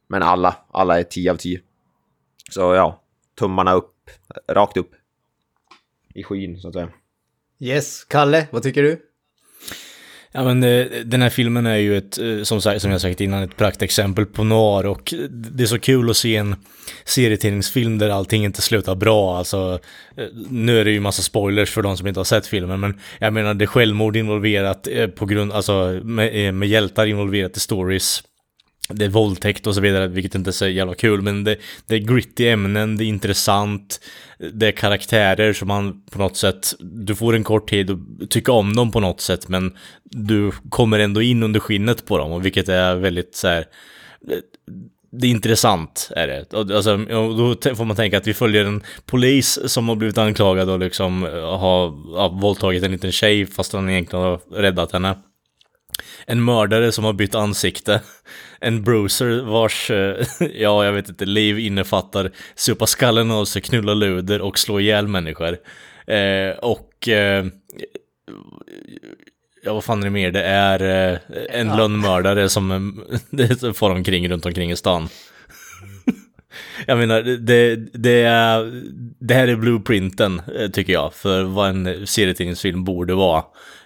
Men 0.08 0.24
alla, 0.24 0.56
alla 0.72 1.00
är 1.00 1.04
10 1.04 1.32
av 1.32 1.36
10. 1.36 1.62
Så 2.50 2.74
ja, 2.74 3.04
tummarna 3.40 3.74
upp, 3.74 4.10
rakt 4.48 4.78
upp. 4.78 4.92
I 6.14 6.24
skyn 6.24 6.60
så 6.60 6.68
att 6.68 6.74
säga. 6.74 6.90
Yes, 7.60 8.04
Kalle, 8.04 8.48
vad 8.52 8.64
tycker 8.64 8.84
du? 8.84 9.02
Ja 10.36 10.43
men 10.43 10.63
eh, 10.63 10.86
den 11.06 11.22
här 11.22 11.30
filmen 11.30 11.65
är 11.65 11.78
ju 11.78 11.98
ett, 11.98 12.17
eh, 12.17 12.43
som, 12.43 12.62
som 12.62 12.91
jag 12.91 13.02
sagt 13.02 13.22
innan, 13.22 13.43
ett 13.43 13.58
praktexempel 13.58 14.26
på 14.26 14.43
noir 14.43 14.86
och 14.86 15.13
det 15.30 15.63
är 15.63 15.67
så 15.67 15.80
kul 15.80 16.10
att 16.10 16.17
se 16.17 16.36
en 16.36 16.56
serietidningsfilm 17.06 17.98
där 17.98 18.10
allting 18.10 18.46
inte 18.46 18.62
slutar 18.62 18.96
bra. 18.96 19.38
Alltså, 19.38 19.80
eh, 20.17 20.26
nu 20.50 20.80
är 20.80 20.86
det 20.86 20.91
ju 20.91 21.00
massa 21.00 21.22
spoilers 21.22 21.69
för 21.69 21.82
de 21.82 21.98
som 21.98 22.08
inte 22.08 22.19
har 22.19 22.26
sett 22.26 22.48
filmen, 22.48 22.80
men 22.80 23.00
jag 23.19 23.34
menar 23.34 23.54
det 23.54 23.65
är 23.65 23.67
självmord 23.67 24.15
involverat 24.15 24.88
på 25.15 25.26
grund, 25.26 25.52
alltså 25.52 26.00
med, 26.04 26.54
med 26.54 26.69
hjältar 26.69 27.06
involverat 27.06 27.58
i 27.58 27.60
stories. 27.60 28.24
Det 28.89 29.06
är 29.06 29.10
våldtäkt 29.10 29.67
och 29.67 29.76
så 29.76 29.82
vidare, 29.82 30.08
vilket 30.08 30.36
inte 30.36 30.50
är 30.50 30.52
så 30.52 30.67
jävla 30.67 30.96
kul, 30.96 31.22
men 31.22 31.43
det, 31.43 31.58
det 31.88 31.96
är 31.96 32.00
gritty 32.00 32.48
ämnen, 32.48 32.98
det 32.98 33.04
är 33.04 33.08
intressant, 33.08 34.00
det 34.54 34.67
är 34.67 34.72
karaktärer 34.72 35.54
som 35.54 35.67
man 35.67 36.04
på 36.12 36.19
något 36.19 36.38
sätt, 36.38 36.74
du 36.80 37.15
får 37.15 37.36
en 37.36 37.43
kort 37.43 37.69
tid 37.69 37.91
att 37.91 38.30
tycka 38.30 38.52
om 38.52 38.76
dem 38.76 38.91
på 38.91 39.00
något 39.00 39.22
sätt, 39.22 39.48
men 39.48 39.78
du 40.04 40.52
kommer 40.69 41.00
ändå 41.00 41.22
in 41.22 41.43
under 41.43 41.60
skinnet 41.60 42.06
på 42.06 42.17
dem, 42.17 42.32
och 42.32 42.46
vilket 42.46 42.69
är 42.69 42.96
väldigt 42.96 43.36
så 43.36 43.48
här, 43.48 43.65
det 45.12 45.28
är 45.28 45.32
intressant, 45.32 46.10
är 46.15 46.28
det. 46.28 46.54
Och, 46.54 46.72
Alltså, 46.72 46.93
och 46.93 47.38
då 47.38 47.76
får 47.76 47.86
man 47.86 47.96
tänka 47.96 48.17
att 48.17 48.28
vi 48.28 48.34
följer 48.34 48.65
en 48.65 48.84
polis 49.06 49.60
som 49.65 49.89
har 49.89 49.96
blivit 49.96 50.17
anklagad 50.17 50.69
och 50.69 50.80
liksom 50.80 51.26
eh, 51.26 51.58
har 51.58 51.93
ja, 52.15 52.28
våldtagit 52.28 52.84
en 52.84 52.91
liten 52.91 53.12
tjej 53.12 53.46
fast 53.46 53.74
han 53.74 53.89
egentligen 53.89 54.26
har 54.26 54.39
räddat 54.52 54.91
henne. 54.91 55.15
En 56.26 56.44
mördare 56.44 56.92
som 56.92 57.04
har 57.04 57.14
bytt 57.14 57.36
ansikte. 57.36 58.02
En 58.60 58.84
bruiser 58.84 59.42
vars, 59.42 59.92
eh, 59.92 60.26
ja 60.54 60.86
jag 60.86 60.94
vet 60.94 61.10
inte, 61.10 61.26
liv 61.26 61.60
innefattar 61.60 62.32
supa 62.56 62.88
skallen 62.88 63.32
av 63.32 63.46
sig, 63.46 63.62
knulla 63.62 63.94
luder 63.94 64.42
och 64.42 64.60
slå 64.60 64.80
ihjäl 64.80 65.08
människor. 65.08 65.58
Eh, 66.08 66.50
och 66.62 67.08
eh, 67.08 67.46
Ja, 69.66 69.74
vad 69.74 69.84
fan 69.84 70.00
är 70.00 70.04
det 70.04 70.10
mer? 70.10 70.32
Det 70.32 70.44
är 70.44 71.12
eh, 71.12 71.20
en 71.50 71.68
lönnmördare 71.68 72.50
som 72.50 72.72
eh, 73.40 73.72
far 73.74 73.90
omkring 73.90 74.30
runt 74.30 74.46
omkring 74.46 74.72
i 74.72 74.76
stan. 74.76 75.10
Jag 76.88 76.98
menar, 76.98 77.22
det, 77.22 77.76
det, 77.76 78.24
är, 78.24 78.82
det 79.20 79.34
här 79.34 79.47
är 79.47 79.56
blueprinten, 79.56 80.41
eh, 80.60 80.70
tycker 80.70 80.93
jag, 80.93 81.14
för 81.14 81.43
vad 81.43 81.70
en 81.70 82.08
serietidningsfilm 82.08 82.84
borde 82.84 83.14
vara. 83.14 83.43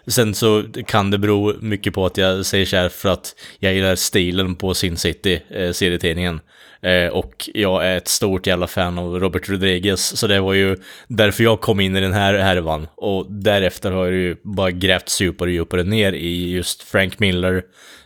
Sen 0.07 0.33
så 0.33 0.63
kan 0.87 1.11
det 1.11 1.17
bero 1.17 1.53
mycket 1.61 1.93
på 1.93 2.05
att 2.05 2.17
jag 2.17 2.45
säger 2.45 2.65
så 2.65 2.75
här 2.75 2.89
för 2.89 3.09
att 3.09 3.35
jag 3.59 3.73
gillar 3.73 3.95
stilen 3.95 4.55
på 4.55 4.73
Sin 4.73 4.97
City, 4.97 5.41
eh, 5.49 5.71
serietidningen. 5.71 6.39
Eh, 6.81 7.07
och 7.07 7.49
jag 7.53 7.85
är 7.87 7.97
ett 7.97 8.07
stort 8.07 8.47
jävla 8.47 8.67
fan 8.67 8.99
av 8.99 9.19
Robert 9.19 9.49
Rodriguez, 9.49 10.17
så 10.17 10.27
det 10.27 10.39
var 10.39 10.53
ju 10.53 10.77
därför 11.07 11.43
jag 11.43 11.61
kom 11.61 11.79
in 11.79 11.95
i 11.95 12.01
den 12.01 12.13
här 12.13 12.33
härvan. 12.33 12.87
Och 12.95 13.31
därefter 13.31 13.91
har 13.91 14.05
jag 14.05 14.15
ju 14.15 14.35
bara 14.43 14.71
grävt 14.71 15.21
djupare 15.21 15.49
och 15.49 15.53
djupare 15.53 15.83
ner 15.83 16.13
i 16.13 16.51
just 16.51 16.83
Frank 16.83 17.19
Miller, 17.19 17.63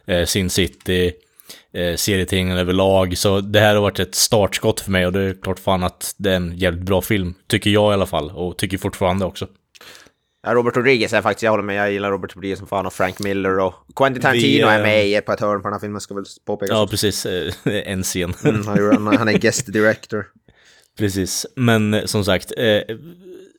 eh, 0.08 0.26
Sin 0.26 0.50
City, 0.50 1.12
eh, 1.74 1.96
serietidningen 1.96 2.58
överlag. 2.58 3.18
Så 3.18 3.42
det 3.42 3.60
här 3.60 3.76
har 3.76 3.82
varit 3.82 4.00
ett 4.00 4.16
startskott 4.16 4.80
för 4.80 4.92
mig 4.92 5.06
och 5.06 5.14
det 5.14 5.22
är 5.22 5.42
klart 5.42 5.60
fan 5.60 5.84
att 5.84 6.16
det 6.18 6.32
är 6.32 6.36
en 6.36 6.58
jävligt 6.58 6.86
bra 6.86 7.02
film. 7.02 7.34
Tycker 7.48 7.70
jag 7.70 7.92
i 7.92 7.94
alla 7.94 8.06
fall 8.06 8.30
och 8.30 8.58
tycker 8.58 8.78
fortfarande 8.78 9.26
också. 9.26 9.48
Ja, 10.44 10.54
Robert 10.54 10.78
Rodriguez 10.78 11.14
är 11.14 11.22
faktiskt, 11.22 11.44
jag 11.44 11.52
håller 11.52 11.64
med, 11.64 11.76
jag 11.76 11.92
gillar 11.92 12.12
Robert 12.12 12.36
Rodriguez 12.36 12.60
som 12.60 12.68
fan 12.68 12.86
och 12.86 12.94
Frank 12.94 13.20
Miller 13.20 13.60
och 13.60 13.74
Quentin 13.96 14.22
Tarantino 14.22 14.48
Vi, 14.48 14.62
är 14.62 14.78
eh, 14.78 14.84
med 14.84 15.08
i 15.08 15.22
på 15.22 15.32
ett 15.32 15.40
hörn 15.40 15.62
på 15.62 15.68
den 15.68 15.74
här 15.74 15.80
filmen 15.80 16.02
ska 16.02 16.14
väl 16.14 16.26
påpekas. 16.46 16.74
Ja, 16.74 16.88
precis. 16.88 17.26
En 17.66 18.04
scen. 18.04 18.34
Mm, 18.44 19.08
han, 19.08 19.28
är 19.28 19.38
guest 19.38 19.74
director. 19.74 20.26
Precis, 20.98 21.46
men 21.56 21.94
eh, 21.94 22.06
som 22.06 22.26
sagt, 22.26 22.52
eh, 22.58 22.98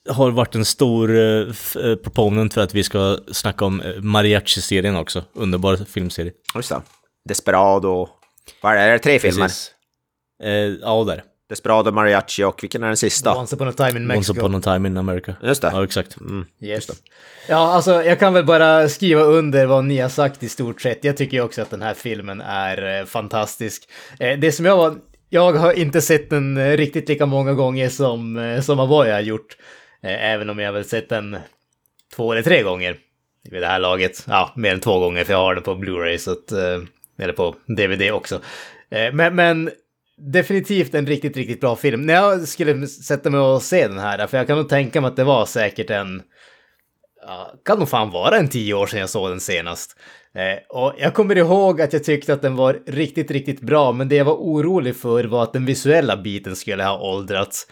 har 0.09 0.31
varit 0.31 0.55
en 0.55 0.65
stor 0.65 1.17
eh, 1.17 1.49
eh, 1.85 1.97
proponent 1.97 2.55
för 2.55 2.61
att 2.61 2.75
vi 2.75 2.83
ska 2.85 3.19
snacka 3.33 3.65
om 3.65 3.83
Mariachi-serien 3.99 4.97
också. 4.97 5.25
Underbar 5.33 5.77
filmserie. 5.77 6.33
Just 6.55 6.69
det. 6.69 6.83
Desperado. 7.29 8.09
Vad 8.61 8.73
är 8.73 8.77
det? 8.77 8.83
Är 8.83 8.93
det 8.93 8.99
tre 8.99 9.19
filmer? 9.19 9.43
Precis. 9.43 9.71
Eh, 10.43 10.51
ja, 10.53 11.05
där. 11.05 11.25
Desperado, 11.53 11.91
Mariachi 11.93 12.45
och 12.45 12.63
vilken 12.63 12.83
är 12.83 12.87
den 12.87 12.97
sista? 12.97 13.37
Once 13.39 13.57
upon 13.57 13.69
a 13.69 13.73
time 13.73 13.89
in 13.91 13.97
Once 13.97 14.07
Mexico. 14.07 14.41
upon 14.41 14.55
a 14.55 14.61
time 14.61 14.89
in 14.89 14.97
America. 14.97 15.35
Just 15.43 15.63
det. 15.63 15.71
Ja, 15.73 15.85
exakt. 15.85 16.17
Yes. 16.61 16.89
Ja, 17.49 17.57
alltså 17.75 18.03
jag 18.03 18.19
kan 18.19 18.33
väl 18.35 18.45
bara 18.45 18.89
skriva 18.89 19.23
under 19.23 19.67
vad 19.67 19.85
ni 19.85 19.99
har 19.99 20.09
sagt 20.09 20.43
i 20.43 20.49
stort 20.49 20.81
sett. 20.81 21.05
Jag 21.05 21.17
tycker 21.17 21.37
ju 21.37 21.43
också 21.43 21.63
att 21.63 21.71
den 21.71 21.83
här 21.83 21.95
filmen 21.95 22.41
är 22.41 23.01
eh, 23.01 23.07
fantastisk. 23.07 23.89
Eh, 24.21 24.39
det 24.39 24.53
som 24.53 24.65
jag 24.65 24.77
var, 24.77 24.95
jag 25.29 25.53
har 25.53 25.73
inte 25.73 26.01
sett 26.01 26.31
den 26.31 26.57
eh, 26.57 26.77
riktigt 26.77 27.09
lika 27.09 27.27
många 27.27 27.53
gånger 27.55 27.89
som, 27.89 28.37
eh, 28.37 28.61
som 28.61 28.81
Avoy 28.81 29.11
har 29.11 29.21
gjort. 29.21 29.57
Eh, 30.03 30.25
även 30.33 30.51
om 30.51 30.59
jag 30.59 30.69
har 30.69 30.73
väl 30.73 30.85
sett 30.85 31.09
den 31.09 31.37
två 32.17 32.33
eller 32.33 32.43
tre 32.43 32.63
gånger 32.63 32.97
vid 33.51 33.63
det 33.63 33.67
här 33.69 33.79
laget. 33.79 34.25
Ja, 34.29 34.53
mer 34.57 34.73
än 34.75 34.81
två 34.81 34.99
gånger 34.99 35.25
för 35.25 35.33
jag 35.33 35.41
har 35.41 35.55
den 35.55 35.65
på 35.65 35.75
Blu-ray, 35.75 36.19
så 36.19 36.33
att, 36.33 36.53
eh, 36.53 36.81
eller 37.19 37.33
på 37.33 37.55
DVD 37.67 38.13
också. 38.13 38.41
Eh, 38.91 39.13
men, 39.13 39.35
men 39.35 39.71
definitivt 40.31 40.95
en 40.95 41.07
riktigt, 41.07 41.37
riktigt 41.37 41.61
bra 41.61 41.77
film. 41.77 42.03
När 42.03 42.15
jag 42.15 42.49
skulle 42.49 42.87
sätta 42.87 43.31
mig 43.31 43.41
och 43.41 43.63
se 43.63 43.89
den 43.89 43.99
här, 43.99 44.27
för 44.27 44.39
jag 44.39 44.47
kan 44.47 44.57
nog 44.57 44.69
tänka 44.69 45.01
mig 45.01 45.09
att 45.09 45.17
det 45.17 45.25
var 45.25 45.47
säkert 45.47 45.91
en 45.91 46.23
ja, 47.27 47.55
kan 47.65 47.79
nog 47.79 47.89
fan 47.89 48.11
vara 48.11 48.37
en 48.37 48.49
tio 48.49 48.75
år 48.75 48.87
sedan 48.87 49.01
jag 49.01 49.11
såg 49.11 49.31
den 49.31 49.41
senast. 49.41 49.97
Eh, 50.35 50.77
och 50.79 50.95
jag 50.99 51.15
kommer 51.15 51.39
ihåg 51.39 51.81
att 51.83 51.93
jag 51.93 52.05
tyckte 52.05 52.33
att 52.33 52.43
den 52.43 52.57
var 52.57 52.79
riktigt, 52.87 53.31
riktigt 53.31 53.61
bra, 53.61 53.93
men 53.93 54.09
det 54.09 54.17
jag 54.17 54.25
var 54.25 54.35
orolig 54.35 54.97
för 54.97 55.25
var 55.25 55.43
att 55.43 55.53
den 55.53 55.67
visuella 55.67 56.17
biten 56.17 56.57
skulle 56.57 56.85
ha 56.85 57.01
åldrats. 57.01 57.67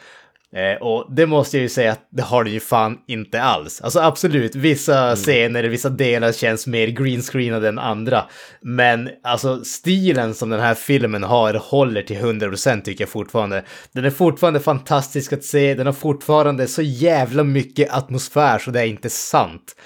Eh, 0.56 0.82
och 0.82 1.14
det 1.14 1.26
måste 1.26 1.56
jag 1.56 1.62
ju 1.62 1.68
säga 1.68 1.92
att 1.92 2.08
det 2.10 2.22
har 2.22 2.44
den 2.44 2.52
ju 2.52 2.60
fan 2.60 2.98
inte 3.06 3.42
alls. 3.42 3.80
Alltså 3.80 4.00
absolut, 4.00 4.54
vissa 4.54 5.16
scener, 5.16 5.64
vissa 5.64 5.88
delar 5.88 6.32
känns 6.32 6.66
mer 6.66 6.88
greenscreenade 6.88 7.68
än 7.68 7.78
andra. 7.78 8.24
Men 8.60 9.10
alltså 9.22 9.64
stilen 9.64 10.34
som 10.34 10.50
den 10.50 10.60
här 10.60 10.74
filmen 10.74 11.22
har 11.22 11.54
håller 11.54 12.02
till 12.02 12.16
100% 12.16 12.82
tycker 12.82 13.02
jag 13.02 13.08
fortfarande. 13.08 13.64
Den 13.92 14.04
är 14.04 14.10
fortfarande 14.10 14.60
fantastisk 14.60 15.32
att 15.32 15.44
se, 15.44 15.74
den 15.74 15.86
har 15.86 15.92
fortfarande 15.92 16.66
så 16.66 16.82
jävla 16.82 17.44
mycket 17.44 17.92
atmosfär 17.92 18.58
så 18.58 18.70
det 18.70 18.80
är 18.80 18.86
inte 18.86 19.10
sant. 19.10 19.76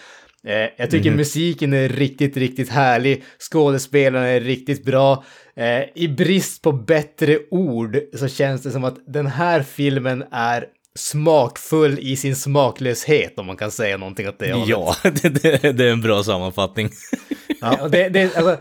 Eh, 0.47 0.69
jag 0.77 0.91
tycker 0.91 1.11
musiken 1.11 1.73
är 1.73 1.89
riktigt, 1.89 2.37
riktigt 2.37 2.69
härlig. 2.69 3.25
Skådespelarna 3.39 4.27
är 4.27 4.41
riktigt 4.41 4.85
bra. 4.85 5.25
Eh, 5.57 5.83
I 5.95 6.09
brist 6.09 6.63
på 6.63 6.73
bättre 6.73 7.39
ord 7.51 7.99
så 8.15 8.29
känns 8.29 8.63
det 8.63 8.71
som 8.71 8.85
att 8.85 8.97
den 9.07 9.27
här 9.27 9.63
filmen 9.63 10.25
är 10.31 10.67
smakfull 10.99 11.99
i 11.99 12.17
sin 12.17 12.37
smaklöshet, 12.37 13.39
om 13.39 13.47
man 13.47 13.57
kan 13.57 13.71
säga 13.71 13.97
någonting 13.97 14.29
åt 14.29 14.39
det 14.39 14.53
hållet. 14.53 14.69
Ja, 14.69 14.97
det, 15.03 15.29
det, 15.29 15.73
det 15.73 15.85
är 15.85 15.93
en 15.93 16.01
bra 16.01 16.23
sammanfattning. 16.23 16.91
Ja, 17.61 17.89
det, 17.89 18.09
det, 18.09 18.37
alltså, 18.37 18.59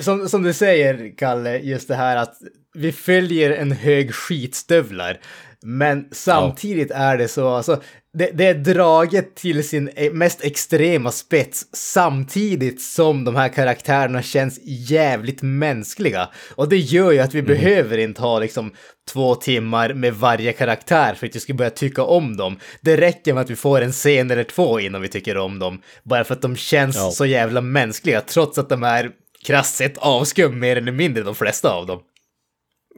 som, 0.00 0.28
som 0.28 0.42
du 0.42 0.52
säger, 0.52 1.16
Kalle, 1.16 1.58
just 1.58 1.88
det 1.88 1.94
här 1.94 2.16
att 2.16 2.34
vi 2.74 2.92
följer 2.92 3.50
en 3.50 3.72
hög 3.72 4.14
skitstövlar. 4.14 5.20
Men 5.62 6.08
samtidigt 6.12 6.90
är 6.90 7.18
det 7.18 7.28
så, 7.28 7.48
alltså, 7.48 7.82
det, 8.12 8.30
det 8.34 8.46
är 8.46 8.54
draget 8.54 9.34
till 9.34 9.68
sin 9.68 9.90
e- 9.96 10.10
mest 10.12 10.44
extrema 10.44 11.10
spets 11.12 11.66
samtidigt 11.72 12.82
som 12.82 13.24
de 13.24 13.36
här 13.36 13.48
karaktärerna 13.48 14.22
känns 14.22 14.60
jävligt 14.64 15.42
mänskliga. 15.42 16.28
Och 16.54 16.68
det 16.68 16.76
gör 16.76 17.10
ju 17.12 17.18
att 17.18 17.34
vi 17.34 17.42
behöver 17.42 17.98
inte 17.98 18.22
ha 18.22 18.38
liksom 18.38 18.72
två 19.12 19.34
timmar 19.34 19.94
med 19.94 20.14
varje 20.14 20.52
karaktär 20.52 21.14
för 21.14 21.26
att 21.26 21.36
vi 21.36 21.40
ska 21.40 21.54
börja 21.54 21.70
tycka 21.70 22.02
om 22.02 22.36
dem. 22.36 22.58
Det 22.80 22.96
räcker 22.96 23.34
med 23.34 23.40
att 23.40 23.50
vi 23.50 23.56
får 23.56 23.80
en 23.80 23.92
scen 23.92 24.30
eller 24.30 24.44
två 24.44 24.80
innan 24.80 25.02
vi 25.02 25.08
tycker 25.08 25.36
om 25.36 25.58
dem. 25.58 25.82
Bara 26.02 26.24
för 26.24 26.34
att 26.34 26.42
de 26.42 26.56
känns 26.56 26.96
Ja. 26.96 27.10
så 27.10 27.26
jävla 27.26 27.60
mänskliga, 27.60 28.20
trots 28.20 28.58
att 28.58 28.68
de 28.68 28.82
är 28.82 29.10
krasst 29.46 29.76
sett 29.76 29.98
avskum 29.98 30.58
mer 30.58 30.76
eller 30.76 30.92
mindre, 30.92 31.22
de 31.22 31.34
flesta 31.34 31.70
av 31.70 31.86
dem. 31.86 32.00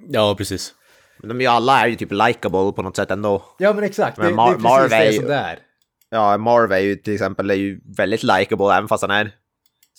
Ja, 0.08 0.34
precis. 0.38 0.74
Men 1.18 1.28
de 1.28 1.38
är 1.40 1.40
ju 1.44 1.46
alla 1.46 1.80
är 1.80 1.86
ju 1.86 1.96
typ 1.96 2.12
likable 2.12 2.72
på 2.72 2.82
något 2.82 2.96
sätt 2.96 3.10
ändå. 3.10 3.42
Ja 3.58 3.72
men 3.72 3.84
exakt, 3.84 4.18
Men 4.18 4.26
det, 4.26 4.32
Mar- 4.32 4.46
det 4.46 4.50
är 4.50 4.54
precis 4.54 4.64
Marv 4.64 4.92
är 4.92 4.98
det 5.04 5.10
ju- 5.12 5.18
som 5.18 5.26
det 5.28 5.34
är. 5.34 5.58
Ja, 6.10 6.38
Marv 6.38 6.72
är 6.72 6.78
ju 6.78 6.96
till 6.96 7.14
exempel 7.14 7.50
är 7.50 7.54
ju 7.54 7.80
väldigt 7.96 8.22
likable 8.22 8.74
även 8.76 8.88
fast 8.88 9.02
han 9.02 9.10
är, 9.10 9.30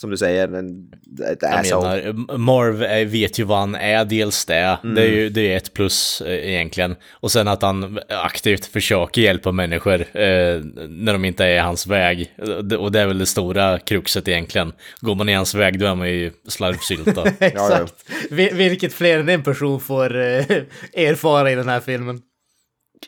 som 0.03 0.09
du 0.11 0.17
säger, 0.17 0.47
en, 0.47 0.91
ett 1.31 1.37
Jag 1.41 1.53
asshole. 1.53 2.13
menar, 2.13 2.37
Marv 2.37 3.09
vet 3.09 3.39
ju 3.39 3.43
vad 3.43 3.57
han 3.59 3.75
är, 3.75 4.05
dels 4.05 4.45
det. 4.45 4.77
Det 4.95 5.01
är 5.01 5.07
ju 5.11 5.29
det 5.29 5.53
är 5.53 5.57
ett 5.57 5.73
plus 5.73 6.21
eh, 6.21 6.49
egentligen. 6.49 6.95
Och 7.11 7.31
sen 7.31 7.47
att 7.47 7.61
han 7.61 7.99
aktivt 8.09 8.65
försöker 8.65 9.21
hjälpa 9.21 9.51
människor 9.51 10.01
eh, 10.01 10.61
när 10.87 11.13
de 11.13 11.25
inte 11.25 11.45
är 11.45 11.55
i 11.55 11.59
hans 11.59 11.87
väg. 11.87 12.31
Och 12.79 12.91
det 12.91 12.99
är 12.99 13.07
väl 13.07 13.19
det 13.19 13.25
stora 13.25 13.79
kruxet 13.79 14.27
egentligen. 14.27 14.73
Går 14.99 15.15
man 15.15 15.29
i 15.29 15.33
hans 15.33 15.55
väg 15.55 15.79
då 15.79 15.85
är 15.85 15.95
man 15.95 16.09
ju 16.09 16.31
slarvsylta. 16.47 17.23
Exakt. 17.39 17.93
Vil- 18.29 18.53
Vilket 18.55 18.93
fler 18.93 19.19
än 19.19 19.29
en 19.29 19.43
person 19.43 19.79
får 19.79 20.15
eh, 20.21 20.21
erfara 20.93 21.51
i 21.51 21.55
den 21.55 21.69
här 21.69 21.79
filmen. 21.79 22.21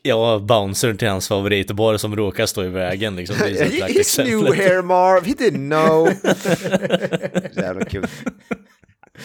Ja, 0.02 0.40
bouncern 0.40 0.98
till 0.98 1.08
hans 1.08 1.28
favoritbar 1.28 1.98
som 1.98 2.16
råkar 2.16 2.46
stå 2.46 2.64
i 2.64 2.70
vägen 2.70 3.16
liksom. 3.16 3.36
Det 3.44 3.60
är 3.60 3.66
He's 3.66 3.88
new 3.88 3.98
exemplet. 4.00 4.56
here 4.56 4.82
Marv, 4.82 5.26
he 5.26 5.34
didn't 5.34 5.70
know. 5.70 6.10
Jävla 7.64 7.86
kul. 7.86 8.08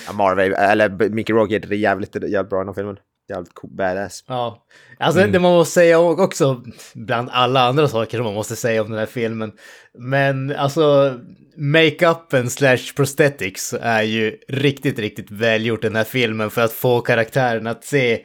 Ja, 0.07 0.13
Marv 0.13 0.39
är, 0.39 0.51
eller 0.51 1.09
Mickey 1.11 1.33
Rourke 1.33 1.57
är 1.57 1.73
jävligt, 1.73 2.15
jävligt 2.15 2.51
bra 2.51 2.59
i 2.59 2.61
den 2.61 2.69
här 2.69 2.75
filmen. 2.75 2.97
Jävligt 3.29 3.55
cool, 3.55 3.71
badass. 3.71 4.25
Ja, 4.27 4.67
alltså 4.99 5.27
det 5.27 5.41
man 5.41 5.53
måste 5.53 5.75
säga 5.75 5.99
också, 5.99 6.65
bland 6.95 7.29
alla 7.33 7.61
andra 7.61 7.89
saker 7.89 8.19
som 8.19 8.25
man 8.25 8.35
måste 8.35 8.57
säga 8.57 8.83
om 8.83 8.91
den 8.91 8.99
här 8.99 9.07
filmen, 9.07 9.53
men 9.99 10.57
alltså 10.57 11.15
makeupen 11.57 12.51
slash 12.51 12.95
prosthetics 12.97 13.75
är 13.81 14.03
ju 14.03 14.39
riktigt, 14.49 14.99
riktigt 14.99 15.31
välgjort 15.31 15.83
den 15.83 15.97
här 15.97 16.05
filmen 16.05 16.51
för 16.51 16.63
att 16.63 16.73
få 16.73 17.01
karaktärerna 17.01 17.71
att 17.71 17.85
se 17.85 18.25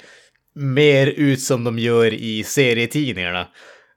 mer 0.55 1.07
ut 1.07 1.41
som 1.41 1.63
de 1.63 1.79
gör 1.79 2.13
i 2.13 2.43
serietidningarna. 2.43 3.47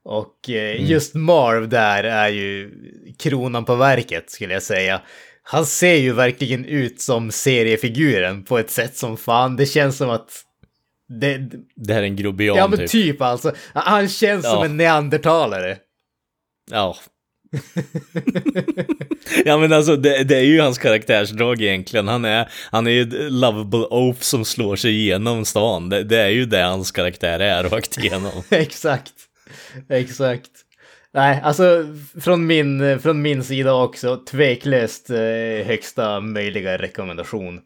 Och 0.05 0.51
eh, 0.51 0.91
just 0.91 1.15
Marv 1.15 1.69
där 1.69 2.05
är 2.05 2.29
ju 2.29 2.71
kronan 3.19 3.65
på 3.65 3.75
verket 3.77 4.31
skulle 4.31 4.53
jag 4.55 4.63
säga. 4.63 5.01
Han 5.43 5.67
ser 5.67 5.95
ju 5.95 6.13
verkligen 6.13 6.65
ut 6.65 7.01
som 7.01 7.31
seriefiguren 7.31 8.45
på 8.45 8.59
ett 8.59 8.71
sätt 8.71 8.97
som 8.97 9.17
fan, 9.17 9.57
det 9.57 9.67
känns 9.67 9.97
som 9.97 10.11
att 10.11 10.45
det, 11.21 11.51
Det 11.77 11.95
här 11.95 12.01
är 12.01 12.07
en 12.07 12.17
grobian 12.17 12.57
Ja 12.57 12.69
men 12.69 12.79
typ. 12.79 12.91
typ 12.91 13.23
alltså. 13.23 13.53
Han 13.75 14.09
känns 14.09 14.45
som 14.45 14.59
Ja. 14.59 14.65
en 14.65 14.77
neandertalare. 14.77 15.77
Ja. 16.71 16.97
ja 19.45 19.59
men 19.59 19.73
alltså 19.73 19.97
det, 19.97 20.25
det 20.25 20.37
är 20.37 20.43
ju 20.43 20.61
hans 20.61 20.79
karaktärsdrag 20.79 21.63
egentligen. 21.63 22.09
Han 22.09 22.25
är, 22.25 22.49
han 22.71 22.87
är 22.87 22.91
ju 22.91 23.03
ett 23.03 23.33
lovable 23.33 23.87
oaf 23.91 24.23
som 24.23 24.45
slår 24.45 24.77
sig 24.77 24.91
igenom 24.91 25.45
stan. 25.45 25.89
Det, 25.89 26.05
det 26.05 26.19
är 26.19 26.29
ju 26.29 26.47
det 26.47 26.63
hans 26.63 26.91
karaktär 26.91 27.41
är 27.41 27.65
rakt 27.65 27.99
igenom. 27.99 28.43
Exakt. 28.51 29.13
Exakt. 29.89 30.51
Nej, 31.15 31.41
alltså 31.43 31.85
från 32.21 32.47
min, 32.47 33.01
från 33.01 33.23
min 33.23 33.45
sida 33.45 33.75
också, 33.75 34.17
tveklöst 34.17 35.11
eh, 35.11 35.67
högsta 35.67 36.21
möjliga 36.21 36.79
rekommendation. 36.79 37.61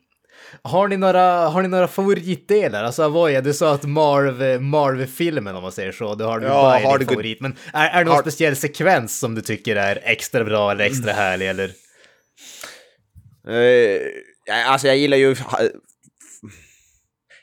Har 0.64 0.88
ni 0.88 0.96
några, 0.96 1.48
har 1.48 1.62
ni 1.62 1.68
några 1.68 1.88
favoritdelar? 1.88 2.84
Alltså 2.84 3.02
Avoya, 3.02 3.40
du 3.40 3.54
sa 3.54 3.74
att 3.74 3.84
Marv, 3.84 4.62
Marv-filmen 4.62 5.56
om 5.56 5.62
man 5.62 5.72
säger 5.72 5.92
så, 5.92 6.14
du 6.14 6.24
har 6.24 6.40
Ja, 6.40 6.78
har 6.84 6.98
din 6.98 7.08
favorit. 7.08 7.40
Men 7.40 7.56
är, 7.72 7.88
är 7.88 7.98
det 7.98 8.04
någon 8.04 8.14
har- 8.14 8.20
speciell 8.22 8.56
sekvens 8.56 9.18
som 9.18 9.34
du 9.34 9.40
tycker 9.40 9.76
är 9.76 10.00
extra 10.04 10.44
bra 10.44 10.70
eller 10.70 10.84
extra 10.84 11.12
härlig 11.12 11.48
eller? 11.48 11.70
Uh, 13.48 14.00
alltså 14.66 14.86
jag 14.86 14.96
gillar 14.96 15.16
ju... 15.16 15.36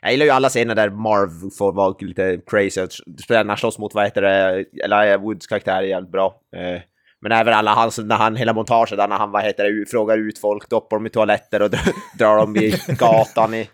Jag 0.02 0.12
gillar 0.12 0.26
ju 0.26 0.32
alla 0.32 0.50
scener 0.50 0.76
där 0.76 0.90
Marv 0.90 1.50
får 1.58 1.74
vara 1.74 1.96
lite 2.00 2.40
crazy. 2.48 2.88
Speciellt 2.90 3.30
när 3.30 3.46
han 3.46 3.58
slåss 3.58 3.78
mot, 3.80 3.94
vad 3.94 4.04
heter 4.04 4.22
det, 4.22 4.66
Elijah 4.84 5.22
Woods 5.22 5.48
karaktär 5.48 5.78
är 5.78 5.82
jävligt 5.82 6.12
bra. 6.12 6.42
Eh, 6.56 6.82
men 7.22 7.32
även 7.32 7.54
alla 7.54 7.74
hans, 7.74 7.98
när 7.98 8.16
han, 8.16 8.36
hela 8.36 8.54
montaget 8.54 8.98
där 8.98 9.08
när 9.08 9.18
han, 9.18 9.32
vad 9.32 9.44
heter 9.44 9.64
det, 9.64 9.90
frågar 9.90 10.18
ut 10.18 10.40
folk, 10.40 10.70
doppar 10.70 10.98
dem 10.98 11.06
i 11.06 11.10
toaletter 11.10 11.62
och 11.62 11.70
drar 12.18 12.38
dem 12.38 12.56
i 12.58 12.76
gatan 12.88 13.54
i... 13.54 13.70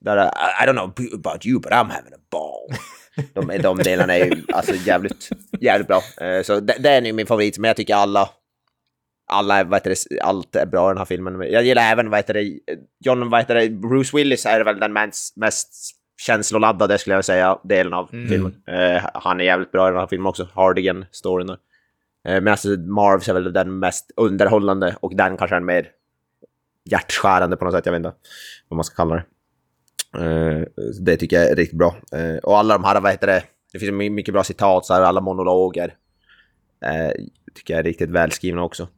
Där, 0.00 0.26
I, 0.62 0.66
don't 0.66 0.72
know 0.72 0.92
about 1.14 1.46
you 1.46 1.60
but 1.60 1.72
I'm 1.72 1.90
having 1.90 2.14
a 2.14 2.20
ball. 2.30 2.76
De, 3.34 3.62
de 3.62 3.76
delarna 3.76 4.16
är 4.16 4.24
ju 4.24 4.42
alltså 4.52 4.74
jävligt, 4.74 5.28
jävligt 5.60 5.88
bra. 5.88 6.02
Eh, 6.20 6.42
så 6.42 6.60
det, 6.60 6.76
det 6.78 6.90
är 6.90 7.00
nog 7.00 7.14
min 7.14 7.26
favorit, 7.26 7.58
men 7.58 7.68
jag 7.68 7.76
tycker 7.76 7.94
alla... 7.94 8.28
alla, 9.30 9.64
vad 9.64 9.74
heter 9.74 9.90
det, 9.90 10.20
allt 10.20 10.56
är 10.56 10.66
bra 10.66 10.88
i 10.88 10.90
den 10.90 10.98
här 10.98 11.04
filmen. 11.04 11.52
Jag 11.52 11.64
gillar 11.64 11.82
även, 11.82 12.10
vad 12.10 12.18
heter 12.18 12.34
det, 12.34 12.58
John, 13.04 13.30
vad 13.30 13.40
heter 13.40 13.54
det, 13.54 13.68
Bruce 13.68 14.16
Willis 14.16 14.46
är 14.46 14.64
väl 14.64 14.80
den 14.80 14.92
mest, 14.92 15.36
mest 15.36 15.72
känsloladdade, 16.26 16.98
skulle 16.98 17.14
jag 17.14 17.24
säga, 17.24 17.58
delen 17.64 17.94
av 17.94 18.06
filmen. 18.06 18.54
Eh, 18.66 19.02
han 19.14 19.40
är 19.40 19.44
jävligt 19.44 19.72
bra 19.72 19.88
i 19.88 19.90
den 19.90 20.00
här 20.00 20.06
filmen 20.06 20.26
också, 20.26 20.48
Hardigan-storyn. 20.54 21.56
Eh, 22.28 22.40
men 22.40 22.48
alltså, 22.48 22.68
Marvs 22.68 23.28
är 23.28 23.34
väl 23.34 23.52
den 23.52 23.78
mest 23.78 24.10
underhållande 24.16 24.96
och 25.00 25.16
den 25.16 25.36
kanske 25.36 25.56
är 25.56 25.60
mer 25.60 25.88
hjärtskärande 26.90 27.56
på 27.56 27.64
något 27.64 27.74
sätt, 27.74 27.86
jag 27.86 27.92
vet 27.92 27.98
inte 27.98 28.12
vad 28.68 28.76
man 28.76 28.84
ska 28.84 28.96
kalla 28.96 29.14
det. 29.14 29.24
Eh, 30.24 30.84
det 31.00 31.16
tycker 31.16 31.36
jag 31.36 31.50
är 31.50 31.56
riktigt 31.56 31.78
bra. 31.78 31.96
Eh, 32.12 32.36
och 32.36 32.58
alla 32.58 32.74
de 32.74 32.84
här, 32.84 33.00
vad 33.00 33.10
heter 33.10 33.26
det, 33.26 33.42
det 33.72 33.78
finns 33.78 33.92
mycket 33.92 34.34
bra 34.34 34.44
citat, 34.44 34.86
så 34.86 34.94
här, 34.94 35.02
alla 35.02 35.20
monologer. 35.20 35.94
Tycker 37.54 37.74
jag 37.74 37.78
är 37.78 37.84
riktigt 37.84 38.10
välskrivna 38.10 38.62
också. 38.62 38.88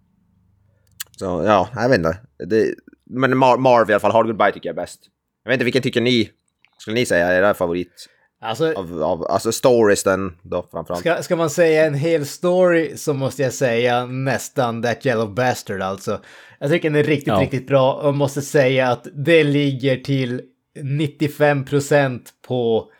Så 1.17 1.25
ja, 1.47 1.69
jag 1.75 1.89
vet 1.89 1.99
inte. 1.99 2.19
Det, 2.39 2.75
men 3.05 3.39
Mar 3.39 3.57
Marv 3.57 3.91
i 3.91 3.93
alla 3.93 4.01
fall, 4.01 4.13
Hard 4.13 4.27
Goodbye 4.27 4.53
tycker 4.53 4.69
jag 4.69 4.75
är 4.75 4.83
bäst. 4.83 5.01
Jag 5.45 5.51
vet 5.51 5.55
inte, 5.55 5.65
vilken 5.65 5.83
tycker 5.83 6.01
ni? 6.01 6.31
Skulle 6.79 6.95
ni 6.95 7.07
säga 7.07 7.27
är 7.27 7.39
era 7.39 7.55
favorit? 7.55 8.09
Alltså, 8.45 8.73
Av, 8.73 9.03
av, 9.03 9.27
alltså 9.31 9.53
stories 9.53 10.03
den 10.03 10.37
då 10.43 10.67
framförallt. 10.71 11.01
Ska, 11.01 11.23
ska 11.23 11.37
man 11.37 11.51
säga 11.51 11.87
en 11.87 11.95
hel 11.95 12.27
story 12.27 12.97
så 12.97 13.15
måste 13.15 13.43
jag 13.43 13.53
säga 13.53 14.07
nästan 14.07 14.83
That 14.83 15.07
Yellow 15.07 15.35
Bastard 15.35 15.83
alltså. 15.83 16.21
Jag 16.61 16.71
tycker 16.71 16.91
den 16.91 16.99
är 17.01 17.05
riktigt, 17.05 17.29
Ja. 17.29 17.41
riktigt 17.41 17.67
bra 17.67 17.95
och 17.95 18.15
måste 18.15 18.43
säga 18.43 18.89
att 18.89 19.07
det 19.15 19.45
ligger 19.45 19.97
till 19.97 20.41
95% 20.79 22.21
på 22.49 22.91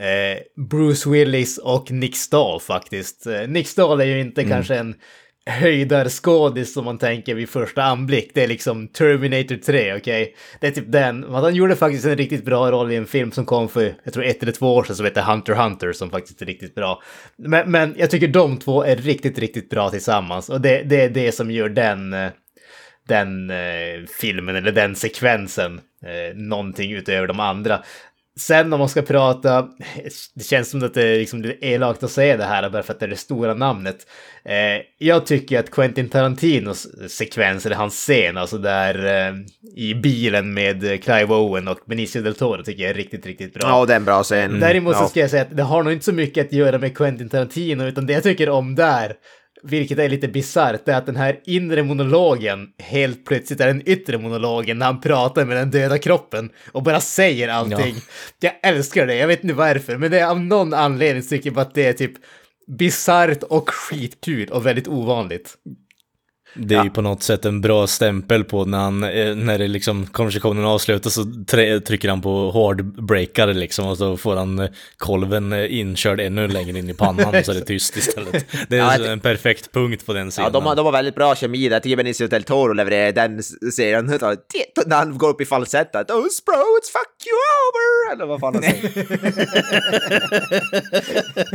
eh, 0.00 0.62
Bruce 0.70 1.10
Willis 1.10 1.58
och 1.58 1.90
Nick 1.90 2.16
Stahl 2.16 2.60
faktiskt. 2.60 3.26
Eh, 3.26 3.48
Nick 3.48 3.68
Stahl 3.68 4.00
är 4.00 4.04
ju 4.04 4.20
inte 4.20 4.44
kanske 4.44 4.76
en 4.76 4.94
höjdarskådis 5.48 6.72
som 6.72 6.84
man 6.84 6.98
tänker 6.98 7.34
vid 7.34 7.48
första 7.48 7.82
anblick. 7.82 8.30
Det 8.34 8.42
är 8.42 8.48
liksom 8.48 8.88
Terminator 8.88 9.56
3, 9.56 9.96
okej? 9.96 10.34
Det 10.60 10.66
är 10.66 10.70
typ 10.70 10.92
den. 10.92 11.20
Men 11.20 11.34
han 11.34 11.54
gjorde 11.54 11.76
faktiskt 11.76 12.04
en 12.04 12.16
riktigt 12.16 12.44
bra 12.44 12.70
roll 12.70 12.92
i 12.92 12.96
en 12.96 13.06
film 13.06 13.32
som 13.32 13.46
kom 13.46 13.68
för, 13.68 13.94
jag 14.04 14.12
tror 14.12 14.24
ett 14.24 14.42
eller 14.42 14.52
två 14.52 14.74
år 14.74 14.84
sedan 14.84 14.96
som 14.96 15.04
heter 15.04 15.22
Hunter 15.22 15.54
Hunter 15.54 15.92
som 15.92 16.10
faktiskt 16.10 16.42
är 16.42 16.46
riktigt 16.46 16.74
bra. 16.74 17.02
Men, 17.36 17.70
men 17.70 17.94
jag 17.98 18.10
tycker 18.10 18.28
de 18.28 18.58
två 18.58 18.84
är 18.84 18.96
riktigt, 18.96 19.38
riktigt 19.38 19.70
bra 19.70 19.90
tillsammans 19.90 20.48
och 20.48 20.60
det, 20.60 20.82
det 20.82 21.00
är 21.00 21.10
det 21.10 21.32
som 21.32 21.50
gör 21.50 21.68
den, 21.68 22.12
eh, 22.12 22.30
den 23.08 23.50
eh, 23.50 24.06
filmen 24.20 24.56
eller 24.56 24.72
den 24.72 24.96
sekvensen 24.96 25.80
eh, 26.04 26.36
någonting 26.36 26.92
utöver 26.92 27.26
de 27.26 27.40
andra. 27.40 27.82
Sen 28.38 28.72
om 28.72 28.78
man 28.78 28.88
ska 28.88 29.02
prata, 29.02 29.68
det 30.34 30.44
känns 30.44 30.70
som 30.70 30.84
att 30.84 30.94
det 30.94 31.06
är 31.06 31.18
liksom 31.18 31.52
elakt 31.60 32.02
att 32.02 32.10
säga 32.10 32.36
det 32.36 32.44
här 32.44 32.70
bara 32.70 32.82
för 32.82 32.92
att 32.92 33.00
det 33.00 33.06
är 33.06 33.10
det 33.10 33.16
stora 33.16 33.54
namnet. 33.54 33.96
Eh, 34.44 34.54
jag 34.98 35.26
tycker 35.26 35.60
att 35.60 35.70
Quentin 35.70 36.08
Tarantinos 36.08 36.86
sekvens, 37.08 37.66
eller 37.66 37.76
hans 37.76 37.94
scen, 37.94 38.36
alltså 38.36 38.58
där 38.58 39.28
eh, 39.28 39.34
i 39.76 39.94
bilen 39.94 40.54
med 40.54 41.02
Clive 41.04 41.34
Owen 41.34 41.68
och 41.68 41.78
Benicio 41.86 42.22
del 42.22 42.34
Toro 42.34 42.62
tycker 42.62 42.82
jag 42.82 42.90
är 42.90 42.94
riktigt, 42.94 43.26
riktigt 43.26 43.54
bra. 43.54 43.68
Ja, 43.68 43.86
det 43.86 43.92
är 43.92 43.96
en 43.96 44.04
bra 44.04 44.22
scen. 44.22 44.60
Däremot 44.60 44.96
så 44.96 45.08
ska 45.08 45.20
jag 45.20 45.30
säga 45.30 45.42
att 45.42 45.56
det 45.56 45.62
har 45.62 45.82
nog 45.82 45.92
inte 45.92 46.04
så 46.04 46.12
mycket 46.12 46.46
att 46.46 46.52
göra 46.52 46.78
med 46.78 46.96
Quentin 46.96 47.28
Tarantino, 47.28 47.84
utan 47.84 48.06
det 48.06 48.12
jag 48.12 48.22
tycker 48.22 48.48
om 48.48 48.74
där, 48.74 49.14
vilket 49.62 49.98
är 49.98 50.08
lite 50.08 50.28
bisarrt, 50.28 50.88
är 50.88 50.94
att 50.94 51.06
den 51.06 51.16
här 51.16 51.40
inre 51.44 51.82
monologen 51.82 52.68
helt 52.78 53.24
plötsligt 53.24 53.60
är 53.60 53.66
den 53.66 53.88
yttre 53.88 54.18
monologen 54.18 54.78
när 54.78 54.86
han 54.86 55.00
pratar 55.00 55.44
med 55.44 55.56
den 55.56 55.70
döda 55.70 55.98
kroppen 55.98 56.50
och 56.72 56.82
bara 56.82 57.00
säger 57.00 57.48
allting. 57.48 57.94
Jag 58.40 58.52
älskar 58.62 59.06
det, 59.06 59.14
jag 59.14 59.28
vet 59.28 59.42
inte 59.42 59.54
varför, 59.54 59.96
men 59.96 60.10
det 60.10 60.18
är 60.18 60.26
av 60.26 60.40
någon 60.40 60.74
anledning 60.74 61.22
tycker 61.22 61.50
jag 61.50 61.58
att 61.58 61.74
det 61.74 61.86
är 61.86 61.92
typ 61.92 62.12
bisarrt 62.66 63.42
och 63.42 63.70
skitkul 63.70 64.48
och 64.48 64.66
väldigt 64.66 64.88
ovanligt. 64.88 65.54
Det 66.54 66.74
är 66.74 66.84
ju 66.84 66.90
på 66.90 67.02
något 67.02 67.22
sätt 67.22 67.44
en 67.44 67.60
bra 67.60 67.86
stämpel 67.86 68.44
på 68.44 68.64
när, 68.64 68.78
han, 68.78 69.02
eh, 69.04 69.34
när 69.34 69.58
det 69.58 69.68
liksom 69.68 70.06
konversationen 70.06 70.64
avslutas 70.64 71.14
så 71.14 71.24
trycker 71.86 72.08
han 72.08 72.20
på 72.20 72.50
hård 72.50 72.84
breakare 72.84 73.54
liksom 73.54 73.86
och 73.88 73.98
så 73.98 74.16
får 74.16 74.36
han 74.36 74.58
eh, 74.58 74.68
kolven 74.96 75.52
eh, 75.52 75.78
inkörd 75.78 76.20
ännu 76.20 76.48
längre 76.48 76.78
in 76.78 76.90
i 76.90 76.94
pannan 76.94 77.44
så 77.44 77.50
är 77.50 77.54
det 77.54 77.60
tyst 77.64 77.96
istället. 77.96 78.46
Det 78.68 78.76
är 78.76 78.80
Ja, 78.80 78.90
så 78.90 79.00
jag 79.00 79.06
ty- 79.06 79.12
en 79.12 79.20
perfekt 79.20 79.72
punkt 79.72 80.06
på 80.06 80.12
den 80.12 80.30
scenen. 80.30 80.46
Ja, 80.54 80.60
de, 80.60 80.66
har- 80.66 80.76
de 80.76 80.84
har 80.86 80.92
väldigt 80.92 81.14
bra 81.14 81.34
kemi 81.34 81.68
där. 81.68 81.76
Jag 81.76 81.82
tycker 81.82 81.96
Benicio 81.96 82.26
del 82.28 82.42
Toro 82.42 82.72
levererar 82.72 83.12
den 83.12 83.42
serien. 83.72 84.06
När 84.86 84.96
han 84.96 85.18
går 85.18 85.28
upp 85.28 85.40
i 85.40 85.44
falsett. 85.44 85.96
att, 85.96 86.10
Oh, 86.10 86.26
Sproats, 86.28 86.90
fuck 86.92 87.26
you 87.26 87.36
over! 87.64 88.12
Eller 88.12 88.26
vad 88.26 88.40
fan 88.40 88.54
han 88.54 88.62
säger. 88.62 88.88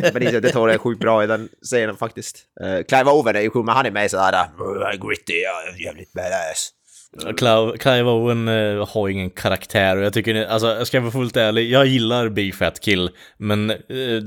Benicio 0.14 0.40
del 0.40 0.52
Toro 0.52 0.72
är 0.72 0.78
sjukt 0.78 1.00
bra 1.02 1.24
i 1.24 1.28
den 1.28 1.50
scenen 1.62 1.96
faktiskt. 1.98 2.38
Uh, 2.64 2.84
Clive 2.84 3.12
Owen 3.12 3.36
är 3.36 3.42
ju 3.42 3.50
cool, 3.50 3.66
men 3.66 3.76
han 3.76 3.86
är 3.86 3.92
med 3.92 4.12
sådär 4.12 4.46
uh, 4.84 5.08
gritty, 5.08 5.34
uh, 5.34 5.82
jävligt 5.82 6.14
badass. 6.14 6.70
Clive, 7.38 7.78
Clive 7.78 8.04
Owen 8.10 8.48
eh, 8.48 8.88
har 8.90 9.10
ingen 9.10 9.30
karaktär 9.30 9.98
och 9.98 10.04
jag 10.04 10.14
tycker, 10.14 10.34
ni- 10.34 10.46
alltså 10.46 10.68
jag 10.68 10.88
ska 10.88 11.00
vara 11.00 11.12
fullt 11.12 11.38
ärlig, 11.38 11.70
jag 11.72 11.86
gillar 11.86 12.30
Big 12.30 12.56
Fat 12.56 12.80
Kill, 12.80 13.10
men 13.38 13.70
eh, 13.70 13.78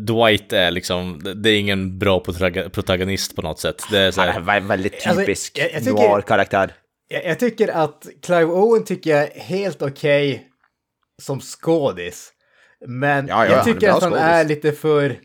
Dwight 0.07 0.53
är 0.53 0.71
liksom, 0.71 1.21
det- 1.43 1.51
är 1.51 1.59
ingen 1.59 1.99
bra 1.99 2.21
protagonist 2.73 3.37
på 3.37 3.43
något 3.43 3.61
sätt. 3.61 3.83
Det 3.91 3.99
är 3.99 4.11
så 4.11 4.21
Han 4.21 4.45
här, 4.47 4.53
är 4.57 4.61
en 4.61 4.67
väldigt 4.69 5.07
Alltså, 5.07 5.21
typisk 5.21 5.59
jag- 5.59 5.73
jag 5.73 5.79
tycker- 5.85 5.93
noir-karaktär. 5.93 6.75
Jag, 7.09 7.25
jag 7.25 7.39
tycker 7.39 7.69
att 7.69 8.07
Clive 8.23 8.45
Owen 8.45 8.85
tycker 8.85 9.11
jag 9.11 9.23
är 9.37 9.41
helt 9.41 9.83
okej 9.83 10.47
som 11.23 11.41
skådis. 11.41 12.33
Men 12.87 13.27
Ja, 13.29 13.35
ja, 13.45 13.51
jag 13.51 13.51
han 13.59 13.61
är 13.61 13.65
tycker 13.75 13.87
bra 13.87 13.97
att 13.97 14.03
han 14.03 14.11
skådis. 14.13 14.25
är 14.25 14.45
lite 14.45 14.73
för... 14.73 15.17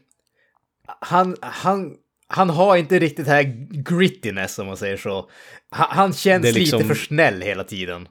Han, 1.01 1.35
han, 1.41 1.93
han 2.33 2.49
har 2.49 2.77
inte 2.77 2.99
riktigt 2.99 3.25
det 3.25 3.31
här 3.31 3.67
grittiness 3.69 4.59
om 4.59 4.67
man 4.67 4.77
säger 4.77 4.97
så. 4.97 5.29
Han, 5.69 5.87
han 5.89 6.13
känns 6.13 6.55
liksom- 6.55 6.79
lite 6.79 6.95
för 6.95 7.01
snäll 7.05 7.41
hela 7.41 7.63
tiden. 7.63 8.07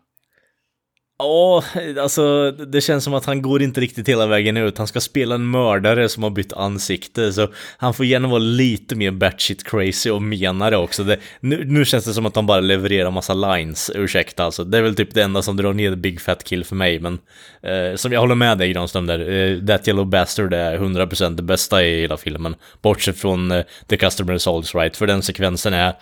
Ja, 1.23 1.65
alltså 2.01 2.51
det 2.51 2.81
känns 2.81 3.05
som 3.05 3.15
att 3.15 3.25
han 3.25 3.43
går 3.43 3.63
inte 3.63 3.81
riktigt 3.81 4.09
hela 4.09 4.27
vägen 4.27 4.57
ut. 4.57 4.79
Han 4.79 4.87
ska 4.87 5.01
spela 5.01 5.35
en 5.35 5.51
mördare 5.51 6.09
som 6.09 6.23
har 6.23 6.31
bytt 6.31 6.53
ansikte, 6.53 7.33
så 7.33 7.49
han 7.77 7.95
får 7.95 8.07
gärna 8.07 8.29
vara 8.29 8.39
lite 8.39 8.95
mer 8.95 9.11
batshit 9.11 9.65
crazy 9.65 10.11
och 10.11 10.23
menare 10.23 10.77
också. 10.77 11.05
Det, 11.05 11.19
nu, 11.41 11.65
nu 11.65 11.85
känns 11.85 12.05
det 12.05 12.13
som 12.13 12.27
att 12.27 12.37
han 12.37 12.47
bara 12.47 12.61
levererar 12.61 13.11
massa 13.11 13.35
lines, 13.35 13.91
ursäkta 13.95 14.45
alltså. 14.45 14.65
Det 14.65 14.79
är 14.79 14.83
väl 14.83 14.95
typ 14.95 15.15
det 15.15 15.23
enda 15.23 15.43
som 15.43 15.57
drar 15.57 15.73
ner 15.73 15.95
Big 15.95 16.21
Fat 16.21 16.45
Kill 16.45 16.65
för 16.65 16.77
mig, 16.77 17.01
men 17.01 17.19
eh, 17.63 17.97
som 17.97 18.13
jag 18.13 18.21
håller 18.21 18.35
med 18.35 18.59
dig 18.59 18.73
Granström 18.73 19.07
där, 19.07 19.31
eh, 19.31 19.67
That 19.67 19.89
Yellow 19.89 20.07
Bastard 20.07 20.55
är 20.55 20.79
100% 20.79 21.37
det 21.37 21.43
bästa 21.43 21.85
i 21.85 22.01
hela 22.01 22.17
filmen. 22.17 22.55
Bortsett 22.83 23.19
från 23.19 23.51
eh, 23.51 23.65
The 23.87 23.97
Customer 23.97 24.39
Souls 24.39 24.75
Right, 24.75 24.97
för 24.97 25.07
den 25.07 25.23
sekvensen 25.23 25.75
är 25.75 25.95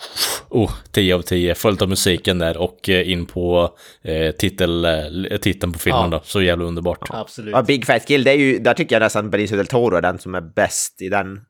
oh, 0.49 0.71
10 0.93 1.15
av 1.15 1.23
10, 1.23 1.55
följt 1.55 1.83
av 1.83 1.89
musiken 1.89 2.39
där 2.39 2.57
och 2.57 2.89
eh, 2.89 3.11
in 3.11 3.27
på 3.27 3.75
eh, 4.03 4.31
titel, 4.31 4.85
eh, 4.85 5.08
titeln 5.41 5.73
på 5.73 5.79
filmen 5.79 6.03
Ja. 6.03 6.09
då. 6.19 6.21
Så 6.25 6.43
jävla 6.43 6.65
underbart. 6.65 6.99
Absolut. 7.11 7.53
Ja, 7.53 7.63
Big 7.63 7.87
Fat 7.87 8.09
Kill, 8.09 8.25
det 8.25 8.31
är 8.31 8.37
ju, 8.37 8.59
där 8.59 8.75
tycker 8.75 8.95
jag 8.95 9.01
nästan 9.01 9.31
Benicio 9.31 9.57
del 9.57 9.67
Toro 9.67 9.97
är 9.97 10.03
den 10.03 10.19
som 10.19 10.35
är 10.35 10.41
bäst 10.41 11.03
i 11.03 11.09
den 11.09 11.41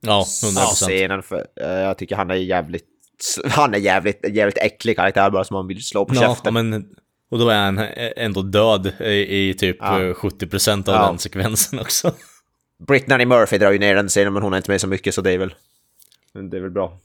Ja, 0.00 0.24
100%. 0.42 0.54
scenen. 0.74 1.22
För, 1.22 1.46
eh, 1.60 1.68
jag 1.70 1.98
tycker 1.98 2.16
han 2.16 2.30
är 2.30 2.34
jävligt, 2.34 2.86
han 3.50 3.74
är 3.74 3.78
jävligt, 3.78 4.24
jävligt 4.28 4.58
äcklig 4.58 4.96
karaktär 4.96 5.30
bara 5.30 5.44
som 5.44 5.54
man 5.54 5.66
vill 5.66 5.84
slå 5.84 6.04
på 6.04 6.14
Ja, 6.14 6.20
käften. 6.20 6.54
men, 6.54 6.84
och 7.30 7.38
då 7.38 7.48
är 7.48 7.58
han 7.64 7.78
eh, 7.78 8.10
ändå 8.16 8.42
död 8.42 8.92
i, 9.00 9.48
i 9.48 9.54
typ 9.54 9.76
Ja. 9.80 10.02
eh, 10.02 10.14
70% 10.14 10.88
av 10.88 10.94
Ja. 10.94 11.06
den 11.06 11.18
sekvensen 11.18 11.78
också. 11.78 12.12
Brittany 12.86 13.24
Murphy 13.26 13.58
drar 13.58 13.70
ju 13.72 13.78
ner 13.78 13.94
den 13.94 14.08
scenen 14.08 14.32
men 14.32 14.42
hon 14.42 14.52
är 14.52 14.56
inte 14.56 14.70
med 14.70 14.80
så 14.80 14.86
mycket 14.86 15.14
så 15.14 15.20
det 15.20 15.32
är 15.32 15.38
väl, 15.38 15.54
det 16.50 16.56
är 16.56 16.60
väl 16.60 16.70
bra. 16.70 16.98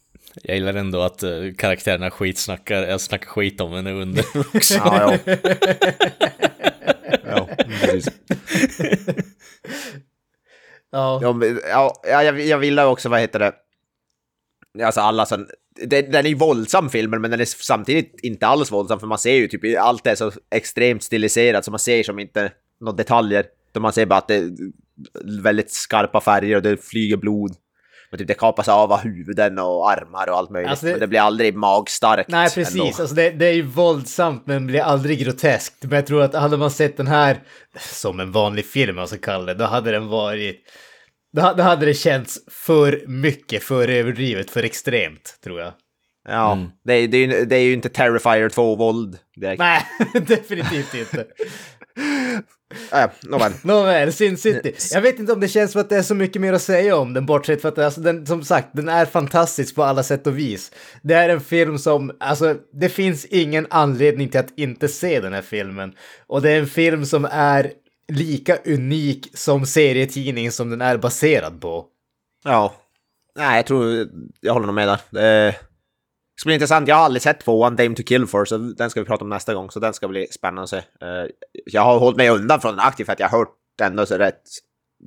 Jag 0.43 0.55
gillar 0.55 0.73
ändå 0.73 1.01
att 1.01 1.23
uh, 1.23 1.53
karaktärerna 1.53 2.11
skitsnackar, 2.11 2.83
jag 2.83 3.01
snackar 3.01 3.27
skit 3.27 3.61
om 3.61 3.71
henne 3.71 3.91
under 3.91 4.25
också. 4.55 4.73
Ja, 4.73 5.17
ja. 5.25 5.35
ja, 7.25 7.49
precis. 7.81 8.09
Ja. 10.91 11.19
Ja, 11.21 11.33
men, 11.33 11.59
ja, 11.69 12.01
jag, 12.03 12.41
jag 12.41 12.57
vill 12.57 12.79
också, 12.79 13.09
vad 13.09 13.19
heter 13.19 13.39
det? 13.39 13.53
Alltså 14.85 15.01
alla 15.01 15.25
sån... 15.25 15.47
Det, 15.85 16.01
den 16.01 16.25
är 16.25 16.29
ju 16.29 16.35
våldsam 16.35 16.89
filmen, 16.89 17.21
men 17.21 17.31
den 17.31 17.39
är 17.39 17.45
samtidigt 17.45 18.19
inte 18.23 18.47
alls 18.47 18.71
våldsam, 18.71 18.99
för 18.99 19.07
man 19.07 19.17
ser 19.17 19.33
ju 19.33 19.47
typ 19.47 19.79
allt 19.79 20.07
är 20.07 20.15
så 20.15 20.31
extremt 20.55 21.03
stiliserat 21.03 21.65
så 21.65 21.71
man 21.71 21.79
ser 21.79 22.03
som 22.03 22.19
inte 22.19 22.51
några 22.79 22.95
detaljer. 22.95 23.45
Utan 23.69 23.81
man 23.81 23.93
ser 23.93 24.05
bara 24.05 24.19
att 24.19 24.27
det 24.27 24.35
är 24.35 24.51
väldigt 25.41 25.71
skarpa 25.71 26.21
färger 26.21 26.55
och 26.55 26.61
det 26.61 26.77
flyger 26.77 27.17
blod. 27.17 27.55
Men 28.11 28.17
typ 28.17 28.27
det 28.27 28.33
kapas 28.33 28.67
av 28.67 28.97
huvuden 28.97 29.59
och 29.59 29.91
armar 29.91 30.29
och 30.29 30.37
allt 30.37 30.49
möjligt. 30.49 30.69
Alltså 30.69 30.85
det- 30.85 30.91
Men 30.91 30.99
det 30.99 31.07
blir 31.07 31.19
aldrig 31.19 31.55
magstarkt. 31.55 32.29
Nej, 32.29 32.49
precis. 32.49 32.99
Alltså 32.99 33.15
det, 33.15 33.29
det 33.29 33.45
är 33.45 33.53
ju 33.53 33.61
våldsamt 33.61 34.47
men 34.47 34.67
blir 34.67 34.81
aldrig 34.81 35.19
groteskt. 35.19 35.83
Men 35.83 35.91
jag 35.91 36.05
tror 36.07 36.21
att 36.23 36.33
hade 36.35 36.57
man 36.57 36.71
sett 36.71 36.97
den 36.97 37.07
här 37.07 37.39
som 37.79 38.19
en 38.19 38.31
vanlig 38.31 38.65
film, 38.65 38.95
man 38.95 39.07
ska 39.07 39.17
kalla 39.17 39.45
det, 39.45 39.53
då 39.53 39.65
hade 39.65 39.91
den 39.91 40.07
varit... 40.07 40.61
Då, 41.33 41.41
ha- 41.41 41.53
då 41.53 41.63
hade 41.63 41.85
det 41.85 41.93
känts 41.93 42.37
för 42.51 43.03
mycket, 43.07 43.63
för 43.63 43.87
överdrivet, 43.87 44.51
för 44.51 44.63
extremt, 44.63 45.39
tror 45.43 45.59
jag. 45.59 45.73
Ja, 46.29 46.51
Mm. 46.53 46.69
det, 46.83 46.93
är, 46.93 47.07
det, 47.07 47.17
är, 47.17 47.27
ju- 47.27 47.45
det 47.45 47.55
är 47.55 47.59
ju 47.63 47.73
inte 47.73 47.89
Terrifier 47.89 48.49
2-våld 48.49 49.17
direkt. 49.35 49.59
Nej, 49.59 49.81
definitivt 50.27 50.93
inte. 50.93 51.25
Äh, 52.93 53.09
nåväl. 53.21 53.51
Nåväl, 53.61 54.13
Sin 54.13 54.37
City. 54.37 54.73
Jag 54.91 55.01
vet 55.01 55.19
inte 55.19 55.33
om 55.33 55.39
det 55.39 55.47
känns 55.47 55.71
som 55.71 55.81
att 55.81 55.89
det 55.89 55.97
är 55.97 56.01
så 56.01 56.15
mycket 56.15 56.41
mer 56.41 56.53
att 56.53 56.61
säga 56.61 56.95
om 56.95 57.13
den, 57.13 57.25
bortsett 57.25 57.61
från 57.61 57.71
att 57.71 57.77
alltså, 57.77 58.01
den, 58.01 58.25
som 58.25 58.43
sagt, 58.43 58.67
den 58.73 58.89
är 58.89 59.05
fantastisk 59.05 59.75
på 59.75 59.83
alla 59.83 60.03
sätt 60.03 60.27
och 60.27 60.37
vis. 60.37 60.71
Det 61.01 61.13
är 61.13 61.29
en 61.29 61.41
film 61.41 61.77
som, 61.77 62.11
alltså, 62.19 62.55
det 62.73 62.89
finns 62.89 63.25
ingen 63.25 63.67
anledning 63.69 64.29
till 64.29 64.39
att 64.39 64.59
inte 64.59 64.87
se 64.87 65.19
den 65.19 65.33
här 65.33 65.41
filmen. 65.41 65.93
Och 66.27 66.41
det 66.41 66.51
är 66.51 66.59
en 66.59 66.67
film 66.67 67.05
som 67.05 67.27
är 67.31 67.71
lika 68.07 68.57
unik 68.65 69.31
som 69.33 69.65
serietidning 69.65 70.51
som 70.51 70.69
den 70.69 70.81
är 70.81 70.97
baserad 70.97 71.61
på. 71.61 71.85
Ja. 72.43 72.73
Nej, 73.35 73.55
jag 73.55 73.65
tror... 73.65 74.07
Jag 74.39 74.53
håller 74.53 74.65
nog 74.65 74.75
med 74.75 74.87
där. 74.87 74.99
Det 75.09 75.55
ska 76.41 76.47
bli 76.47 76.53
intressant. 76.53 76.87
Jag 76.87 76.95
har 76.95 77.03
aldrig 77.03 77.21
sett 77.21 77.39
tvåan, 77.39 77.75
Dame 77.75 77.95
to 77.95 78.03
Kill 78.03 78.27
for, 78.27 78.45
så 78.45 78.57
den 78.57 78.89
ska 78.89 78.99
vi 78.99 79.05
prata 79.05 79.23
om 79.23 79.29
nästa 79.29 79.53
gång. 79.53 79.71
Så 79.71 79.79
den 79.79 79.93
ska 79.93 80.07
bli 80.07 80.27
spännande 80.27 80.61
att 80.63 80.69
se. 80.69 80.77
Eh, 80.77 81.25
Jag 81.65 81.81
har 81.81 81.99
hållit 81.99 82.17
mig 82.17 82.29
undan 82.29 82.61
från 82.61 82.71
den 82.75 82.79
aktivt 82.85 83.05
för 83.05 83.13
att 83.13 83.19
jag 83.19 83.27
har 83.29 83.37
hört 83.39 83.55
ändå 83.81 84.05
så 84.05 84.17
rätt 84.17 84.41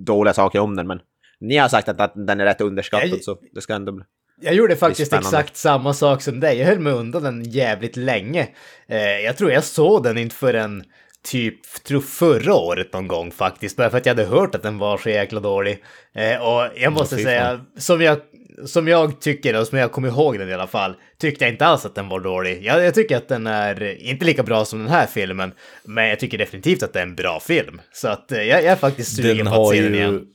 dåliga 0.06 0.34
saker 0.34 0.58
om 0.58 0.76
den, 0.76 0.86
men 0.86 1.00
ni 1.40 1.56
har 1.56 1.68
sagt 1.68 1.88
att, 1.88 2.12
den 2.26 2.40
är 2.40 2.44
rätt 2.44 2.60
underskattad, 2.60 3.08
Jag- 3.08 3.24
så 3.24 3.38
det 3.52 3.60
ska 3.60 3.74
ändå 3.74 3.92
bli... 3.92 4.04
Jag 4.40 4.54
gjorde 4.54 4.76
faktiskt 4.76 5.12
exakt 5.12 5.56
samma 5.56 5.94
sak 5.94 6.22
som 6.22 6.40
dig. 6.40 6.58
Jag 6.58 6.66
höll 6.66 6.78
mig 6.78 6.92
undan 6.92 7.22
den 7.22 7.42
jävligt 7.50 7.96
länge. 7.96 8.48
Eh, 8.88 8.98
jag 9.20 9.36
tror 9.36 9.52
jag 9.52 9.64
såg 9.64 10.02
den 10.02 10.18
inte 10.18 10.36
förrän 10.36 10.84
typ, 11.24 11.84
tror 11.84 12.00
förra 12.00 12.54
året 12.54 12.92
någon 12.92 13.08
gång 13.08 13.30
faktiskt. 13.30 13.76
Bara 13.76 13.90
för 13.90 13.98
att 13.98 14.06
jag 14.06 14.14
hade 14.14 14.28
hört 14.28 14.54
att 14.54 14.62
den 14.62 14.78
var 14.78 14.98
så 14.98 15.08
jäkla 15.10 15.40
dålig. 15.40 15.84
Eh, 16.14 16.42
och 16.42 16.68
jag 16.76 16.92
måste 16.92 17.16
säga, 17.16 17.60
som 17.78 18.00
jag, 18.02 18.18
som 18.66 18.88
jag 18.88 19.20
tycker, 19.20 19.60
och 19.60 19.66
som 19.66 19.78
jag 19.78 19.92
kommer 19.92 20.08
ihåg 20.08 20.38
den 20.38 20.48
i 20.48 20.52
alla 20.52 20.66
fall, 20.66 20.94
tyckte 21.18 21.44
jag 21.44 21.52
inte 21.52 21.66
alls 21.66 21.86
att 21.86 21.94
den 21.94 22.08
var 22.08 22.20
dålig. 22.20 22.64
Jag, 22.64 22.84
jag 22.84 22.94
tycker 22.94 23.16
att 23.16 23.28
den 23.28 23.46
är 23.46 24.02
inte 24.02 24.24
lika 24.24 24.42
bra 24.42 24.64
som 24.64 24.78
den 24.78 24.88
här 24.88 25.06
filmen, 25.06 25.52
men 25.84 26.08
jag 26.08 26.20
tycker 26.20 26.38
definitivt 26.38 26.82
att 26.82 26.92
det 26.92 26.98
är 26.98 27.02
en 27.02 27.14
bra 27.14 27.40
film. 27.40 27.80
Så 27.92 28.08
att 28.08 28.32
eh, 28.32 28.42
jag, 28.42 28.58
jag 28.62 28.72
är 28.72 28.76
faktiskt 28.76 29.16
sugen 29.16 29.36
Den 29.36 29.46
på 29.46 29.52
att 29.52 29.58
har 29.58 29.72
se 29.72 29.82
den 29.82 29.92
ju... 29.92 29.98
igen. 29.98 30.26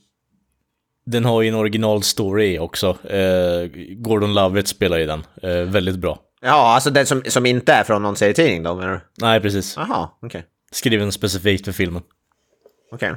Den 1.06 1.24
har 1.24 1.42
ju 1.42 1.48
en 1.48 1.54
originalstory 1.54 2.58
också. 2.58 3.08
Eh, 3.10 3.70
Gordon 3.96 4.34
Lovett 4.34 4.68
spelar 4.68 4.98
i 4.98 5.06
den. 5.06 5.26
Eh, 5.42 5.50
väldigt 5.50 5.96
bra. 5.96 6.18
Ja, 6.40 6.74
alltså 6.74 6.90
den 6.90 7.06
som, 7.06 7.22
som 7.26 7.46
inte 7.46 7.72
är 7.72 7.84
från 7.84 8.02
någon 8.02 8.16
serietidning 8.16 8.62
då, 8.62 8.74
menar 8.74 8.92
du? 8.92 9.00
Nej, 9.20 9.40
precis. 9.40 9.74
Jaha, 9.76 10.08
okej. 10.22 10.44
Skriven 10.72 11.12
specifikt 11.12 11.64
för 11.64 11.72
filmen. 11.72 12.02
Okej. 12.92 13.12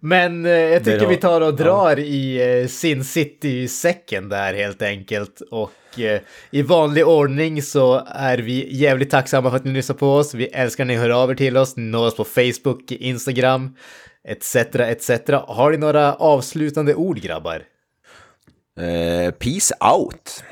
Men 0.00 0.46
eh, 0.46 0.52
jag 0.52 0.84
tycker 0.84 0.98
Det 0.98 1.06
vi 1.06 1.16
tar 1.16 1.40
och 1.40 1.54
drar 1.56 1.98
i 1.98 2.60
eh, 2.60 2.68
Sin 2.68 3.04
City-säcken 3.04 4.28
där 4.28 4.54
helt 4.54 4.82
enkelt. 4.82 5.40
Och 5.50 6.00
eh, 6.00 6.20
i 6.50 6.62
vanlig 6.62 7.06
ordning 7.06 7.62
så 7.62 8.02
är 8.06 8.38
vi 8.38 8.76
jävligt 8.76 9.10
tacksamma 9.10 9.50
för 9.50 9.56
att 9.56 9.64
ni 9.64 9.72
lyssnar 9.72 9.96
på 9.96 10.14
oss. 10.14 10.34
Vi 10.34 10.46
älskar 10.46 10.84
när 10.84 10.94
ni 10.94 11.00
hör 11.00 11.10
av 11.10 11.30
er 11.30 11.34
till 11.34 11.56
oss. 11.56 11.76
Ni 11.76 11.82
når 11.82 12.06
oss 12.06 12.16
på 12.16 12.24
Facebook, 12.24 12.92
Instagram, 12.92 13.76
etc. 14.28 14.56
etc. 14.56 15.10
Har 15.46 15.70
ni 15.70 15.76
några 15.76 16.14
avslutande 16.14 16.94
ord 16.94 17.20
grabbar? 17.20 17.62
Eh, 18.80 19.30
peace 19.30 19.74
out. 19.80 20.44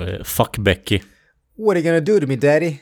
Eh, 0.00 0.24
fuck 0.24 0.58
Becky. 0.58 1.00
What 1.58 1.76
are 1.76 1.78
you 1.78 1.84
gonna 1.84 2.00
do 2.00 2.20
to 2.20 2.26
me 2.26 2.36
daddy? 2.36 2.78